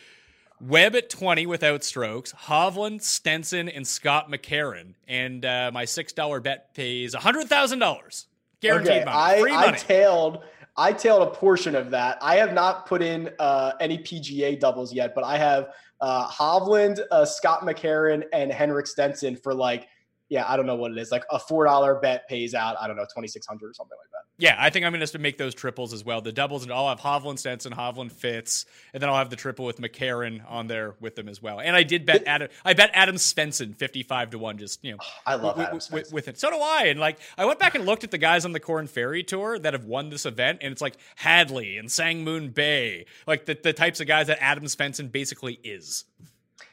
Webb 0.60 0.96
at 0.96 1.10
20 1.10 1.46
without 1.46 1.84
strokes, 1.84 2.32
Hovland, 2.32 3.02
Stenson, 3.02 3.68
and 3.68 3.86
Scott 3.86 4.30
McCarron. 4.30 4.94
And 5.06 5.44
uh, 5.44 5.70
my 5.72 5.84
$6 5.84 6.42
bet 6.42 6.74
pays 6.74 7.14
$100,000. 7.14 8.26
Guaranteed 8.60 8.90
okay, 8.90 9.04
money. 9.04 9.16
I, 9.16 9.40
Free 9.40 9.52
money. 9.52 9.68
I 9.68 9.72
tailed. 9.72 10.44
I 10.78 10.92
tailed 10.92 11.22
a 11.22 11.30
portion 11.30 11.74
of 11.74 11.90
that. 11.90 12.18
I 12.20 12.36
have 12.36 12.52
not 12.52 12.86
put 12.86 13.02
in 13.02 13.30
uh, 13.38 13.72
any 13.80 13.98
PGA 13.98 14.58
doubles 14.58 14.92
yet, 14.92 15.14
but 15.14 15.24
I 15.24 15.38
have 15.38 15.68
uh, 16.00 16.28
Hovland, 16.28 17.00
uh, 17.10 17.24
Scott 17.24 17.62
McCarron, 17.62 18.24
and 18.32 18.52
Henrik 18.52 18.86
Stenson 18.86 19.36
for 19.36 19.54
like 19.54 19.88
yeah, 20.28 20.44
I 20.48 20.56
don't 20.56 20.66
know 20.66 20.74
what 20.74 20.90
it 20.90 20.98
is. 20.98 21.10
Like 21.10 21.24
a 21.30 21.38
four 21.38 21.64
dollar 21.64 21.96
bet 21.96 22.28
pays 22.28 22.54
out, 22.54 22.76
I 22.80 22.86
don't 22.86 22.96
know, 22.96 23.06
twenty 23.12 23.28
six 23.28 23.46
hundred 23.46 23.70
or 23.70 23.74
something 23.74 23.96
like 23.96 24.10
that. 24.10 24.15
Yeah, 24.38 24.54
I 24.58 24.68
think 24.68 24.84
I'm 24.84 24.92
going 24.92 25.04
to 25.04 25.18
make 25.18 25.38
those 25.38 25.54
triples 25.54 25.94
as 25.94 26.04
well. 26.04 26.20
The 26.20 26.32
doubles, 26.32 26.62
and 26.62 26.70
I'll 26.70 26.88
have 26.88 27.00
Hovland 27.00 27.38
Stenson, 27.38 27.72
Hovland 27.72 28.12
Fitz, 28.12 28.66
and 28.92 29.02
then 29.02 29.08
I'll 29.08 29.16
have 29.16 29.30
the 29.30 29.36
triple 29.36 29.64
with 29.64 29.80
McCarron 29.80 30.42
on 30.46 30.66
there 30.66 30.94
with 31.00 31.14
them 31.14 31.26
as 31.28 31.40
well. 31.40 31.58
And 31.58 31.74
I 31.74 31.82
did 31.82 32.04
bet 32.04 32.24
Adam. 32.26 32.48
I 32.62 32.74
bet 32.74 32.90
Adam 32.92 33.16
Svensson 33.16 33.74
fifty 33.74 34.02
five 34.02 34.30
to 34.30 34.38
one. 34.38 34.58
Just 34.58 34.84
you 34.84 34.92
know, 34.92 34.98
I 35.26 35.36
love 35.36 35.56
w- 35.56 35.66
Adam 35.66 35.78
w- 35.78 36.04
with 36.12 36.28
it. 36.28 36.38
So 36.38 36.50
do 36.50 36.56
I. 36.56 36.84
And 36.88 37.00
like, 37.00 37.18
I 37.38 37.46
went 37.46 37.58
back 37.58 37.74
and 37.74 37.86
looked 37.86 38.04
at 38.04 38.10
the 38.10 38.18
guys 38.18 38.44
on 38.44 38.52
the 38.52 38.60
Corn 38.60 38.86
Ferry 38.86 39.22
Tour 39.22 39.58
that 39.58 39.72
have 39.72 39.84
won 39.84 40.10
this 40.10 40.26
event, 40.26 40.58
and 40.60 40.70
it's 40.70 40.82
like 40.82 40.98
Hadley 41.16 41.78
and 41.78 41.90
Sang 41.90 42.22
Moon 42.22 42.50
Bae, 42.50 43.06
like 43.26 43.46
the 43.46 43.58
the 43.62 43.72
types 43.72 44.00
of 44.00 44.06
guys 44.06 44.26
that 44.26 44.42
Adam 44.42 44.64
Svensson 44.64 45.10
basically 45.10 45.58
is. 45.64 46.04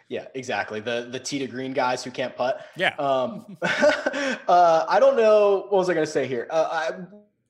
Yeah, 0.10 0.28
exactly. 0.36 0.82
The 0.82 1.08
the 1.10 1.20
tee 1.20 1.40
to 1.40 1.48
green 1.48 1.72
guys 1.72 2.04
who 2.04 2.12
can't 2.12 2.36
putt. 2.36 2.66
Yeah. 2.76 2.94
Um, 3.00 3.58
uh, 3.62 4.86
I 4.90 5.00
don't 5.00 5.16
know 5.16 5.68
what 5.70 5.72
was 5.72 5.90
I 5.90 5.94
going 5.94 6.06
to 6.06 6.12
say 6.12 6.28
here. 6.28 6.46
Uh, 6.50 6.68
I, 6.70 6.92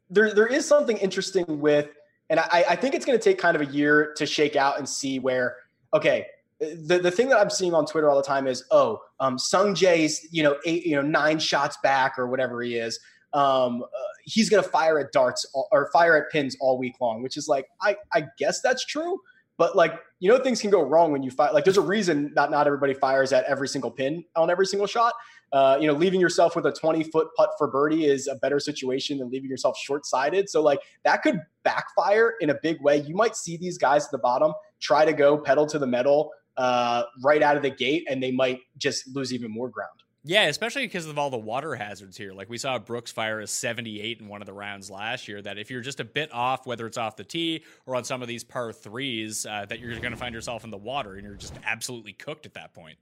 there 0.10 0.34
there 0.34 0.47
is 0.47 0.68
something 0.68 0.97
interesting 0.97 1.45
with, 1.47 1.89
and 2.30 2.39
I, 2.39 2.66
I 2.70 2.76
think 2.76 2.95
it's 2.95 3.06
going 3.06 3.18
to 3.18 3.24
take 3.24 3.38
kind 3.38 3.56
of 3.56 3.62
a 3.62 3.72
year 3.72 4.14
to 4.18 4.26
shake 4.26 4.56
out 4.56 4.78
and 4.78 4.88
see 4.88 5.20
where. 5.20 5.58
Okay, 5.93 6.26
the 6.60 6.99
the 6.99 7.12
thing 7.12 7.30
that 7.30 7.39
I'm 7.39 7.49
seeing 7.49 7.74
on 7.74 7.86
Twitter 7.86 8.10
all 8.10 8.18
the 8.18 8.24
time 8.24 8.47
is, 8.47 8.64
oh, 8.72 9.01
um, 9.20 9.38
Sung 9.38 9.76
Jae's 9.76 10.28
you 10.32 10.43
know 10.43 10.58
eight 10.66 10.86
you 10.86 10.95
know 10.95 11.01
nine 11.01 11.39
shots 11.39 11.78
back 11.84 12.18
or 12.18 12.28
whatever 12.28 12.62
he 12.62 12.76
is. 12.76 12.99
Um, 13.34 13.84
uh, 13.84 13.88
he's 14.26 14.49
going 14.49 14.64
to 14.64 14.70
fire 14.70 14.99
at 14.99 15.12
darts 15.12 15.45
or 15.72 15.89
fire 15.91 16.16
at 16.16 16.32
pins 16.32 16.56
all 16.60 16.78
week 16.78 16.95
long, 17.01 17.24
which 17.24 17.38
is 17.38 17.47
like 17.47 17.68
I 17.82 17.95
I 18.14 18.26
guess 18.38 18.62
that's 18.62 18.86
true. 18.86 19.20
But 19.58 19.76
like, 19.76 19.93
you 20.20 20.30
know, 20.30 20.39
things 20.39 20.62
can 20.62 20.72
go 20.72 20.82
wrong 20.82 21.12
when 21.12 21.22
you 21.22 21.32
fire. 21.32 21.54
Like, 21.54 21.64
there's 21.64 21.78
a 21.78 21.82
reason 21.82 22.34
that 22.36 22.49
not 22.49 22.66
everybody 22.66 22.93
fires 22.93 23.32
at 23.32 23.45
every 23.45 23.68
single 23.68 23.91
pin 23.91 24.24
on 24.36 24.49
every 24.49 24.66
single 24.66 24.88
shot. 24.88 25.14
Uh, 25.54 25.78
you 25.80 25.86
know, 25.86 25.93
leaving 25.93 26.20
yourself 26.20 26.56
with 26.56 26.66
a 26.66 26.72
20 26.72 27.04
foot 27.04 27.28
putt 27.38 27.51
for 27.60 27.68
birdie 27.68 28.06
is 28.06 28.28
a 28.28 28.36
better 28.36 28.60
situation 28.60 29.20
than 29.20 29.30
leaving 29.30 29.49
yourself 29.49 29.78
short 29.78 30.04
sighted. 30.04 30.49
So, 30.49 30.64
like, 30.64 30.80
that 31.04 31.22
could 31.22 31.39
backfire 31.64 32.34
in 32.41 32.49
a 32.49 32.56
big 32.64 32.82
way. 32.82 32.97
You 32.97 33.16
might 33.16 33.36
see 33.36 33.56
these 33.56 33.78
guys 33.78 34.06
at 34.06 34.12
the 34.12 34.18
bottom 34.18 34.51
try 34.82 35.06
to 35.06 35.14
go 35.14 35.38
pedal 35.38 35.68
to 35.68 35.78
the 35.78 35.86
metal 35.86 36.32
uh, 36.58 37.04
right 37.24 37.43
out 37.43 37.56
of 37.56 37.62
the 37.62 37.70
gate, 37.70 38.06
and 38.10 38.22
they 38.22 38.32
might 38.32 38.62
just 38.78 39.08
lose 39.16 39.32
even 39.32 39.51
more 39.51 39.70
ground. 39.70 39.91
Yeah, 40.26 40.43
especially 40.43 40.86
because 40.86 41.06
of 41.06 41.20
all 41.20 41.30
the 41.30 41.38
water 41.38 41.76
hazards 41.76 42.16
here. 42.16 42.32
Like 42.32 42.49
we 42.49 42.58
saw 42.58 42.80
Brooks 42.80 43.12
fire 43.12 43.41
a 43.41 43.47
78 43.47 44.22
in 44.22 44.28
one 44.30 44.41
of 44.41 44.45
the 44.45 44.54
rounds 44.54 44.89
last 44.89 45.28
year. 45.28 45.41
That 45.41 45.58
if 45.58 45.70
you're 45.70 45.82
just 45.82 45.99
a 45.99 46.06
bit 46.06 46.34
off, 46.34 46.66
whether 46.66 46.88
it's 46.88 46.97
off 46.97 47.18
the 47.18 47.26
tee 47.26 47.64
or 47.86 47.97
on 47.97 48.06
some 48.06 48.22
of 48.22 48.30
these 48.30 48.43
par 48.43 48.72
threes, 48.72 49.45
uh, 49.45 49.66
that 49.68 49.80
you're 49.80 49.93
going 49.99 50.12
to 50.14 50.18
find 50.18 50.34
yourself 50.34 50.64
in 50.64 50.70
the 50.70 50.78
water 50.78 51.16
and 51.16 51.26
you're 51.26 51.36
just 51.36 51.54
absolutely 51.66 52.14
cooked 52.14 52.45
at 52.45 52.54
that 52.54 52.74
point. 52.74 52.97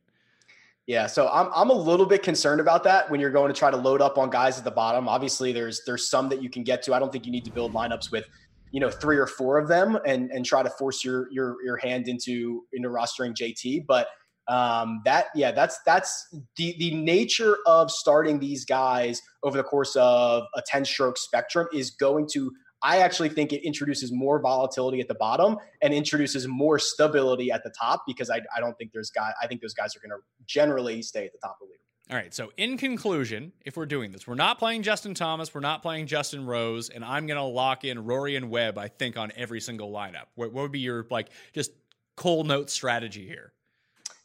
Yeah, 0.87 1.07
so 1.07 1.29
I'm 1.29 1.49
I'm 1.53 1.69
a 1.69 1.75
little 1.75 2.05
bit 2.05 2.23
concerned 2.23 2.59
about 2.59 2.83
that 2.85 3.09
when 3.09 3.19
you're 3.19 3.31
going 3.31 3.53
to 3.53 3.57
try 3.57 3.69
to 3.69 3.77
load 3.77 4.01
up 4.01 4.17
on 4.17 4.29
guys 4.29 4.57
at 4.57 4.63
the 4.63 4.71
bottom. 4.71 5.07
Obviously, 5.07 5.51
there's 5.51 5.81
there's 5.85 6.09
some 6.09 6.27
that 6.29 6.41
you 6.41 6.49
can 6.49 6.63
get 6.63 6.81
to. 6.83 6.93
I 6.93 6.99
don't 6.99 7.11
think 7.11 7.25
you 7.25 7.31
need 7.31 7.45
to 7.45 7.51
build 7.51 7.73
lineups 7.73 8.11
with, 8.11 8.25
you 8.71 8.79
know, 8.79 8.89
three 8.89 9.17
or 9.17 9.27
four 9.27 9.57
of 9.57 9.67
them 9.67 9.97
and 10.05 10.31
and 10.31 10.43
try 10.43 10.63
to 10.63 10.69
force 10.71 11.05
your 11.05 11.27
your 11.31 11.57
your 11.63 11.77
hand 11.77 12.07
into 12.07 12.63
into 12.73 12.89
rostering 12.89 13.35
JT. 13.35 13.85
But 13.87 14.07
um, 14.47 15.01
that 15.05 15.27
yeah 15.35 15.51
that's 15.51 15.79
that's 15.85 16.27
the 16.57 16.75
the 16.79 16.95
nature 16.95 17.57
of 17.67 17.91
starting 17.91 18.39
these 18.39 18.65
guys 18.65 19.21
over 19.43 19.55
the 19.57 19.63
course 19.63 19.95
of 19.95 20.43
a 20.55 20.61
10 20.65 20.83
stroke 20.83 21.17
spectrum 21.17 21.67
is 21.73 21.91
going 21.91 22.27
to 22.33 22.51
i 22.83 22.97
actually 22.97 23.29
think 23.29 23.53
it 23.53 23.63
introduces 23.65 24.11
more 24.11 24.39
volatility 24.39 24.99
at 24.99 25.07
the 25.07 25.15
bottom 25.15 25.57
and 25.81 25.93
introduces 25.93 26.47
more 26.47 26.79
stability 26.79 27.51
at 27.51 27.63
the 27.63 27.71
top 27.71 28.03
because 28.05 28.29
i, 28.29 28.41
I 28.55 28.59
don't 28.59 28.77
think 28.77 28.91
there's 28.91 29.09
guy 29.09 29.33
i 29.41 29.47
think 29.47 29.61
those 29.61 29.73
guys 29.73 29.95
are 29.95 29.99
going 29.99 30.11
to 30.11 30.23
generally 30.45 31.01
stay 31.01 31.25
at 31.25 31.31
the 31.31 31.39
top 31.39 31.57
of 31.61 31.67
the 31.67 31.71
league 31.71 31.81
all 32.09 32.17
right. 32.17 32.33
So, 32.33 32.51
in 32.57 32.77
conclusion, 32.77 33.53
if 33.63 33.77
we're 33.77 33.85
doing 33.85 34.11
this, 34.11 34.27
we're 34.27 34.35
not 34.35 34.59
playing 34.59 34.83
Justin 34.83 35.13
Thomas, 35.13 35.53
we're 35.53 35.61
not 35.61 35.81
playing 35.81 36.07
Justin 36.07 36.45
Rose, 36.45 36.89
and 36.89 37.05
I'm 37.05 37.25
going 37.25 37.37
to 37.37 37.43
lock 37.43 37.85
in 37.85 38.03
Rory 38.03 38.35
and 38.35 38.49
Webb, 38.49 38.77
I 38.77 38.89
think, 38.89 39.15
on 39.15 39.31
every 39.37 39.61
single 39.61 39.93
lineup. 39.93 40.25
What, 40.35 40.51
what 40.51 40.63
would 40.63 40.73
be 40.73 40.79
your, 40.79 41.07
like, 41.09 41.29
just 41.53 41.71
cold 42.17 42.47
note 42.47 42.69
strategy 42.69 43.25
here? 43.25 43.53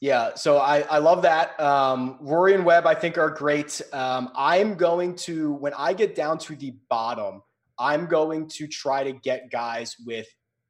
Yeah, 0.01 0.35
so 0.35 0.59
I, 0.59 0.81
I 0.81 0.99
love 0.99 1.23
that. 1.23 1.59
Um, 1.61 2.19
Rory 2.21 2.55
and 2.55 2.65
Webb, 2.65 2.87
I 2.87 2.95
think, 2.95 3.19
are 3.19 3.31
great. 3.31 3.81
Um, 3.93 4.31
I'm 4.37 4.75
going 4.75 5.15
to, 5.17 5.53
when 5.53 5.73
I 5.75 5.93
get 5.93 6.17
down 6.17 6.39
to 6.39 6.57
the 6.57 6.75
bottom, 6.91 7.43
I'm 7.79 8.07
going 8.07 8.49
to 8.49 8.67
try 8.67 9.05
to 9.05 9.13
get 9.13 9.51
guys 9.51 9.97
with 10.05 10.27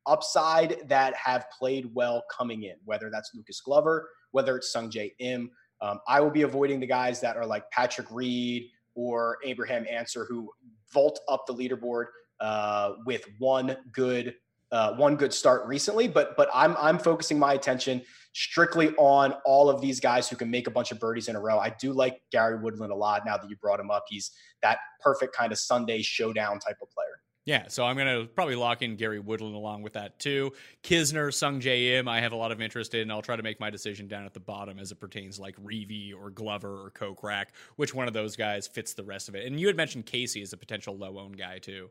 upside 0.06 0.88
that 0.88 1.14
have 1.14 1.46
played 1.56 1.90
well 1.94 2.22
coming 2.36 2.64
in, 2.64 2.76
whether 2.84 3.10
that's 3.10 3.32
Lucas 3.34 3.60
Glover, 3.60 4.08
whether 4.30 4.56
it's 4.56 4.74
Sungjae 4.74 5.12
Im. 5.18 5.50
Um, 5.80 6.00
I 6.08 6.20
will 6.20 6.30
be 6.30 6.42
avoiding 6.42 6.80
the 6.80 6.86
guys 6.86 7.20
that 7.20 7.36
are 7.36 7.46
like 7.46 7.70
Patrick 7.70 8.08
Reed 8.10 8.70
or 8.94 9.38
Abraham 9.44 9.84
Ancer 9.90 10.24
who 10.24 10.50
vault 10.92 11.20
up 11.28 11.44
the 11.46 11.54
leaderboard 11.54 12.06
uh, 12.40 12.92
with 13.04 13.24
one 13.38 13.76
good 13.92 14.34
uh, 14.72 14.94
one 14.94 15.16
good 15.16 15.32
start 15.32 15.66
recently. 15.66 16.08
But 16.08 16.36
but 16.36 16.48
I'm 16.54 16.76
I'm 16.78 16.98
focusing 16.98 17.38
my 17.38 17.54
attention 17.54 18.02
strictly 18.32 18.90
on 18.96 19.34
all 19.44 19.70
of 19.70 19.80
these 19.80 19.98
guys 19.98 20.28
who 20.28 20.36
can 20.36 20.50
make 20.50 20.66
a 20.66 20.70
bunch 20.70 20.92
of 20.92 21.00
birdies 21.00 21.28
in 21.28 21.36
a 21.36 21.40
row. 21.40 21.58
I 21.58 21.70
do 21.80 21.92
like 21.92 22.20
Gary 22.30 22.58
Woodland 22.58 22.92
a 22.92 22.96
lot 22.96 23.22
now 23.24 23.36
that 23.36 23.48
you 23.48 23.56
brought 23.56 23.80
him 23.80 23.90
up. 23.90 24.04
He's 24.08 24.32
that 24.62 24.78
perfect 25.00 25.34
kind 25.34 25.52
of 25.52 25.58
Sunday 25.58 26.02
showdown 26.02 26.58
type 26.58 26.76
of 26.82 26.90
player. 26.90 27.20
Yeah, 27.46 27.68
so 27.68 27.86
I'm 27.86 27.94
going 27.94 28.08
to 28.08 28.26
probably 28.26 28.56
lock 28.56 28.82
in 28.82 28.96
Gary 28.96 29.20
Woodland 29.20 29.54
along 29.54 29.82
with 29.82 29.92
that 29.92 30.18
too. 30.18 30.52
Kisner, 30.82 31.28
Sungjae 31.28 31.92
Im, 31.92 32.08
I 32.08 32.20
have 32.20 32.32
a 32.32 32.36
lot 32.36 32.50
of 32.50 32.60
interest 32.60 32.92
in. 32.94 33.08
I'll 33.08 33.22
try 33.22 33.36
to 33.36 33.42
make 33.42 33.60
my 33.60 33.70
decision 33.70 34.08
down 34.08 34.26
at 34.26 34.34
the 34.34 34.40
bottom 34.40 34.80
as 34.80 34.90
it 34.90 34.98
pertains 34.98 35.38
like 35.38 35.56
Reavie 35.56 36.12
or 36.12 36.30
Glover 36.30 36.86
or 36.86 36.90
Kokrak, 36.90 37.46
which 37.76 37.94
one 37.94 38.08
of 38.08 38.14
those 38.14 38.34
guys 38.34 38.66
fits 38.66 38.94
the 38.94 39.04
rest 39.04 39.28
of 39.28 39.36
it. 39.36 39.46
And 39.46 39.60
you 39.60 39.68
had 39.68 39.76
mentioned 39.76 40.06
Casey 40.06 40.42
as 40.42 40.52
a 40.52 40.56
potential 40.56 40.96
low 40.96 41.20
owned 41.20 41.38
guy 41.38 41.60
too. 41.60 41.88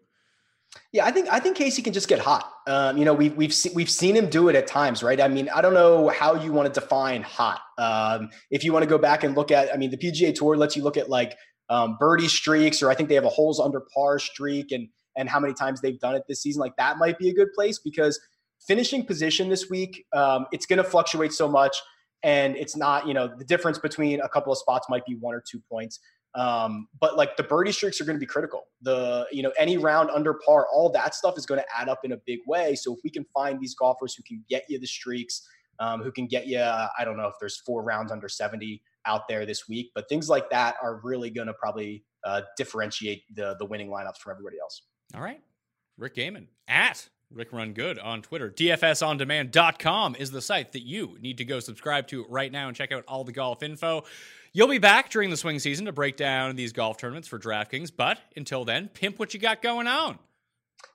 Yeah, 0.92 1.06
I 1.06 1.12
think 1.12 1.28
I 1.30 1.40
think 1.40 1.58
Casey 1.58 1.82
can 1.82 1.94
just 1.94 2.08
get 2.08 2.20
hot. 2.20 2.52
Um, 2.68 2.98
you 2.98 3.06
know, 3.06 3.14
we've 3.14 3.36
we've 3.36 3.54
se- 3.54 3.72
we've 3.74 3.90
seen 3.90 4.16
him 4.16 4.30
do 4.30 4.50
it 4.50 4.56
at 4.56 4.68
times, 4.68 5.04
right? 5.04 5.20
I 5.20 5.28
mean, 5.28 5.50
I 5.54 5.62
don't 5.62 5.74
know 5.74 6.10
how 6.10 6.36
you 6.36 6.52
want 6.52 6.74
to 6.74 6.80
define 6.80 7.22
hot. 7.22 7.62
Um, 7.78 8.30
if 8.52 8.64
you 8.64 8.74
want 8.74 8.84
to 8.84 8.90
go 8.90 8.98
back 8.98 9.24
and 9.24 9.36
look 9.36 9.52
at, 9.52 9.74
I 9.74 9.78
mean, 9.78 9.92
the 9.92 9.98
PGA 9.98 10.34
Tour 10.34 10.58
lets 10.58 10.76
you 10.76 10.84
look 10.84 10.98
at 10.98 11.10
like 11.10 11.36
um, 11.70 11.98
birdie 12.00 12.28
streaks, 12.28 12.82
or 12.82 12.90
I 12.90 12.96
think 12.96 13.10
they 13.10 13.16
have 13.16 13.26
a 13.26 13.30
holes 13.30 13.60
under 13.60 13.82
par 13.94 14.20
streak, 14.20 14.72
and 14.72 14.88
and 15.16 15.30
how 15.30 15.40
many 15.40 15.54
times 15.54 15.82
they've 15.82 16.00
done 16.00 16.16
it 16.16 16.24
this 16.28 16.42
season, 16.42 16.60
like 16.60 16.76
that 16.78 16.98
might 16.98 17.18
be 17.18 17.30
a 17.30 17.34
good 17.34 17.52
place 17.54 17.80
because 17.80 18.20
finishing 18.68 19.06
position 19.06 19.50
this 19.50 19.70
week, 19.70 20.06
um, 20.14 20.46
it's 20.52 20.66
going 20.66 20.78
to 20.78 20.84
fluctuate 20.84 21.34
so 21.34 21.48
much. 21.48 21.78
And 22.24 22.56
it's 22.56 22.76
not, 22.76 23.08
you 23.08 23.14
know, 23.14 23.30
the 23.38 23.46
difference 23.46 23.78
between 23.78 24.20
a 24.20 24.30
couple 24.30 24.52
of 24.52 24.58
spots 24.58 24.88
might 24.90 25.06
be 25.06 25.16
one 25.20 25.36
or 25.36 25.44
two 25.48 25.62
points. 25.70 26.00
Um, 26.36 26.88
but 27.00 27.16
like 27.16 27.38
the 27.38 27.44
birdie 27.44 27.72
streaks 27.72 28.02
are 28.02 28.06
going 28.06 28.18
to 28.18 28.20
be 28.20 28.26
critical. 28.26 28.64
The, 28.82 29.26
you 29.32 29.42
know, 29.42 29.54
any 29.58 29.78
round 29.78 30.10
under 30.12 30.34
par, 30.46 30.68
all 30.72 30.90
that 30.92 31.16
stuff 31.16 31.38
is 31.38 31.46
going 31.46 31.62
to 31.62 31.66
add 31.76 31.88
up 31.88 32.02
in 32.04 32.12
a 32.12 32.18
big 32.26 32.40
way. 32.46 32.76
So 32.76 32.94
if 32.94 33.00
we 33.04 33.10
can 33.10 33.26
find 33.34 33.60
these 33.60 33.74
golfers 33.74 34.14
who 34.16 34.24
can 34.24 34.44
get 34.50 34.66
you 34.68 34.80
the 34.80 34.88
streaks, 34.88 35.48
um, 35.80 36.02
who 36.02 36.12
can 36.12 36.28
get 36.28 36.48
you, 36.48 36.60
I 36.60 37.06
don't 37.06 37.18
know 37.18 37.28
if 37.28 37.36
there's 37.40 37.62
four 37.66 37.84
rounds 37.84 38.12
under 38.12 38.28
70 38.28 38.82
out 39.06 39.28
there 39.28 39.46
this 39.46 39.68
week, 39.68 39.92
but 39.96 40.10
things 40.10 40.30
like 40.30 40.50
that 40.50 40.76
are 40.82 41.00
really 41.04 41.30
going 41.30 41.48
to 41.48 41.54
probably 41.54 42.04
uh, 42.26 42.42
differentiate 42.58 43.24
the 43.36 43.56
the 43.60 43.66
winning 43.66 43.90
lineups 43.90 44.18
from 44.18 44.32
everybody 44.32 44.58
else. 44.60 44.84
All 45.14 45.22
right. 45.22 45.40
Rick 45.98 46.16
Gehman 46.16 46.48
at 46.68 47.08
Rick 47.32 47.54
Run 47.54 47.74
Good 47.74 48.00
on 48.00 48.22
Twitter. 48.22 48.50
DFSOnDemand.com 48.50 50.16
is 50.16 50.32
the 50.32 50.42
site 50.42 50.74
that 50.74 50.84
you 50.84 51.18
need 51.22 51.38
to 51.38 51.46
go 51.46 51.60
subscribe 51.60 52.08
to 52.08 52.26
right 52.30 52.52
now 52.52 52.68
and 52.68 52.76
check 52.76 52.92
out 52.92 53.04
all 53.08 53.24
the 53.24 53.32
golf 53.32 53.64
info. 53.64 54.04
You'll 54.56 54.70
be 54.70 54.78
back 54.78 55.10
during 55.10 55.30
the 55.32 55.36
swing 55.36 55.60
season 55.60 55.86
to 55.86 55.92
break 55.92 56.16
down 56.16 56.56
these 56.56 56.72
golf 56.72 56.96
tournaments 56.96 57.28
for 57.28 57.38
DraftKings, 57.38 57.92
but 57.94 58.20
until 58.38 58.64
then, 58.64 58.88
pimp 58.88 59.20
what 59.20 59.34
you 59.34 59.40
got 59.42 59.62
going 59.62 59.86
on. 59.86 60.18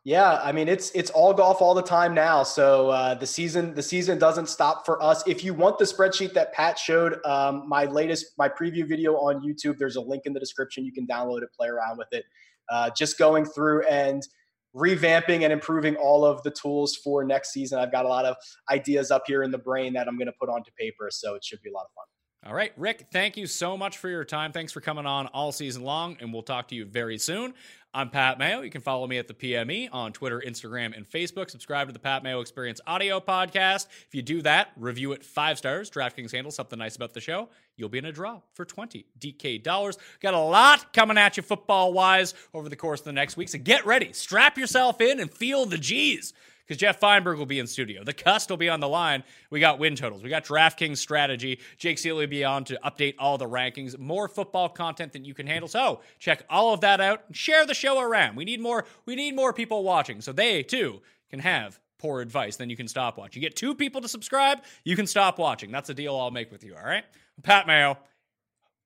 Yeah, 0.02 0.40
I 0.42 0.50
mean 0.50 0.66
it's 0.66 0.90
it's 0.92 1.10
all 1.10 1.34
golf 1.34 1.60
all 1.60 1.74
the 1.74 1.82
time 1.82 2.14
now. 2.14 2.42
So 2.42 2.88
uh, 2.88 3.12
the 3.16 3.26
season 3.26 3.74
the 3.74 3.82
season 3.82 4.18
doesn't 4.18 4.48
stop 4.48 4.86
for 4.86 5.02
us. 5.02 5.22
If 5.26 5.44
you 5.44 5.52
want 5.52 5.78
the 5.78 5.84
spreadsheet 5.84 6.32
that 6.32 6.54
Pat 6.54 6.78
showed, 6.78 7.18
um, 7.26 7.68
my 7.68 7.84
latest 7.84 8.28
my 8.38 8.48
preview 8.48 8.88
video 8.88 9.12
on 9.16 9.42
YouTube, 9.42 9.76
there's 9.76 9.96
a 9.96 10.00
link 10.00 10.22
in 10.24 10.32
the 10.32 10.40
description. 10.40 10.86
You 10.86 10.92
can 10.92 11.06
download 11.06 11.42
it, 11.42 11.52
play 11.54 11.68
around 11.68 11.98
with 11.98 12.08
it. 12.12 12.24
Uh, 12.70 12.88
just 12.96 13.18
going 13.18 13.44
through 13.44 13.86
and 13.88 14.26
revamping 14.74 15.42
and 15.42 15.52
improving 15.52 15.96
all 15.96 16.24
of 16.24 16.42
the 16.44 16.50
tools 16.50 16.96
for 16.96 17.24
next 17.24 17.52
season. 17.52 17.78
I've 17.78 17.92
got 17.92 18.06
a 18.06 18.08
lot 18.08 18.24
of 18.24 18.36
ideas 18.70 19.10
up 19.10 19.24
here 19.26 19.42
in 19.42 19.50
the 19.50 19.58
brain 19.58 19.92
that 19.92 20.08
I'm 20.08 20.16
going 20.16 20.28
to 20.28 20.34
put 20.40 20.48
onto 20.48 20.70
paper, 20.78 21.10
so 21.10 21.34
it 21.34 21.44
should 21.44 21.60
be 21.60 21.68
a 21.68 21.74
lot 21.74 21.82
of 21.82 21.92
fun. 21.94 22.06
All 22.46 22.54
right, 22.54 22.72
Rick, 22.78 23.08
thank 23.12 23.36
you 23.36 23.46
so 23.46 23.76
much 23.76 23.98
for 23.98 24.08
your 24.08 24.24
time. 24.24 24.50
Thanks 24.50 24.72
for 24.72 24.80
coming 24.80 25.04
on 25.04 25.26
all 25.26 25.52
season 25.52 25.82
long, 25.82 26.16
and 26.20 26.32
we'll 26.32 26.42
talk 26.42 26.68
to 26.68 26.74
you 26.74 26.86
very 26.86 27.18
soon. 27.18 27.52
I'm 27.92 28.08
Pat 28.08 28.38
Mayo. 28.38 28.62
You 28.62 28.70
can 28.70 28.80
follow 28.80 29.06
me 29.06 29.18
at 29.18 29.28
the 29.28 29.34
PME 29.34 29.90
on 29.92 30.14
Twitter, 30.14 30.42
Instagram, 30.46 30.96
and 30.96 31.06
Facebook. 31.06 31.50
Subscribe 31.50 31.88
to 31.88 31.92
the 31.92 31.98
Pat 31.98 32.22
Mayo 32.22 32.40
Experience 32.40 32.80
audio 32.86 33.20
podcast. 33.20 33.88
If 34.06 34.14
you 34.14 34.22
do 34.22 34.40
that, 34.40 34.70
review 34.78 35.12
it 35.12 35.22
five 35.22 35.58
stars. 35.58 35.90
DraftKings 35.90 36.32
handle 36.32 36.50
something 36.50 36.78
nice 36.78 36.96
about 36.96 37.12
the 37.12 37.20
show. 37.20 37.50
You'll 37.76 37.90
be 37.90 37.98
in 37.98 38.06
a 38.06 38.12
draw 38.12 38.40
for 38.54 38.64
20 38.64 39.04
DK 39.18 39.62
dollars. 39.62 39.98
Got 40.20 40.32
a 40.32 40.38
lot 40.38 40.94
coming 40.94 41.18
at 41.18 41.36
you 41.36 41.42
football 41.42 41.92
wise 41.92 42.32
over 42.54 42.70
the 42.70 42.76
course 42.76 43.00
of 43.00 43.04
the 43.04 43.12
next 43.12 43.36
week. 43.36 43.50
So 43.50 43.58
get 43.58 43.84
ready, 43.84 44.14
strap 44.14 44.56
yourself 44.56 45.02
in, 45.02 45.20
and 45.20 45.30
feel 45.30 45.66
the 45.66 45.76
G's 45.76 46.32
because 46.70 46.78
Jeff 46.78 47.00
Feinberg 47.00 47.36
will 47.36 47.46
be 47.46 47.58
in 47.58 47.66
studio. 47.66 48.04
The 48.04 48.12
Cust 48.12 48.48
will 48.48 48.56
be 48.56 48.68
on 48.68 48.78
the 48.78 48.86
line. 48.86 49.24
We 49.50 49.58
got 49.58 49.80
win 49.80 49.96
totals. 49.96 50.22
We 50.22 50.30
got 50.30 50.44
DraftKings 50.44 50.98
strategy. 50.98 51.58
Jake 51.78 51.96
Ciely 51.96 52.14
will 52.14 52.26
be 52.28 52.44
on 52.44 52.62
to 52.66 52.78
update 52.84 53.16
all 53.18 53.38
the 53.38 53.48
rankings. 53.48 53.98
More 53.98 54.28
football 54.28 54.68
content 54.68 55.12
than 55.12 55.24
you 55.24 55.34
can 55.34 55.48
handle. 55.48 55.66
So 55.66 55.98
check 56.20 56.44
all 56.48 56.72
of 56.72 56.82
that 56.82 57.00
out 57.00 57.24
and 57.26 57.34
share 57.34 57.66
the 57.66 57.74
show 57.74 57.98
around. 57.98 58.36
We 58.36 58.44
need 58.44 58.60
more. 58.60 58.84
We 59.04 59.16
need 59.16 59.34
more 59.34 59.52
people 59.52 59.82
watching 59.82 60.20
so 60.20 60.30
they 60.30 60.62
too 60.62 61.02
can 61.28 61.40
have 61.40 61.80
poor 61.98 62.20
advice. 62.20 62.54
Then 62.54 62.70
you 62.70 62.76
can 62.76 62.86
stop 62.86 63.18
watching. 63.18 63.42
You 63.42 63.48
get 63.48 63.56
two 63.56 63.74
people 63.74 64.00
to 64.02 64.08
subscribe. 64.08 64.60
You 64.84 64.94
can 64.94 65.08
stop 65.08 65.40
watching. 65.40 65.72
That's 65.72 65.90
a 65.90 65.94
deal 65.94 66.16
I'll 66.16 66.30
make 66.30 66.52
with 66.52 66.62
you. 66.62 66.76
All 66.76 66.86
right, 66.86 67.04
Pat 67.42 67.66
Mayo. 67.66 67.98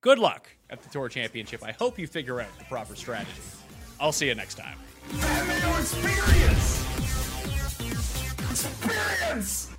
Good 0.00 0.18
luck 0.18 0.48
at 0.70 0.82
the 0.82 0.88
Tour 0.88 1.10
Championship. 1.10 1.62
I 1.62 1.72
hope 1.72 1.98
you 1.98 2.06
figure 2.06 2.40
out 2.40 2.58
the 2.58 2.64
proper 2.64 2.96
strategy. 2.96 3.42
I'll 4.00 4.10
see 4.10 4.28
you 4.28 4.34
next 4.34 4.54
time. 4.54 4.78
Experience! 8.54 9.73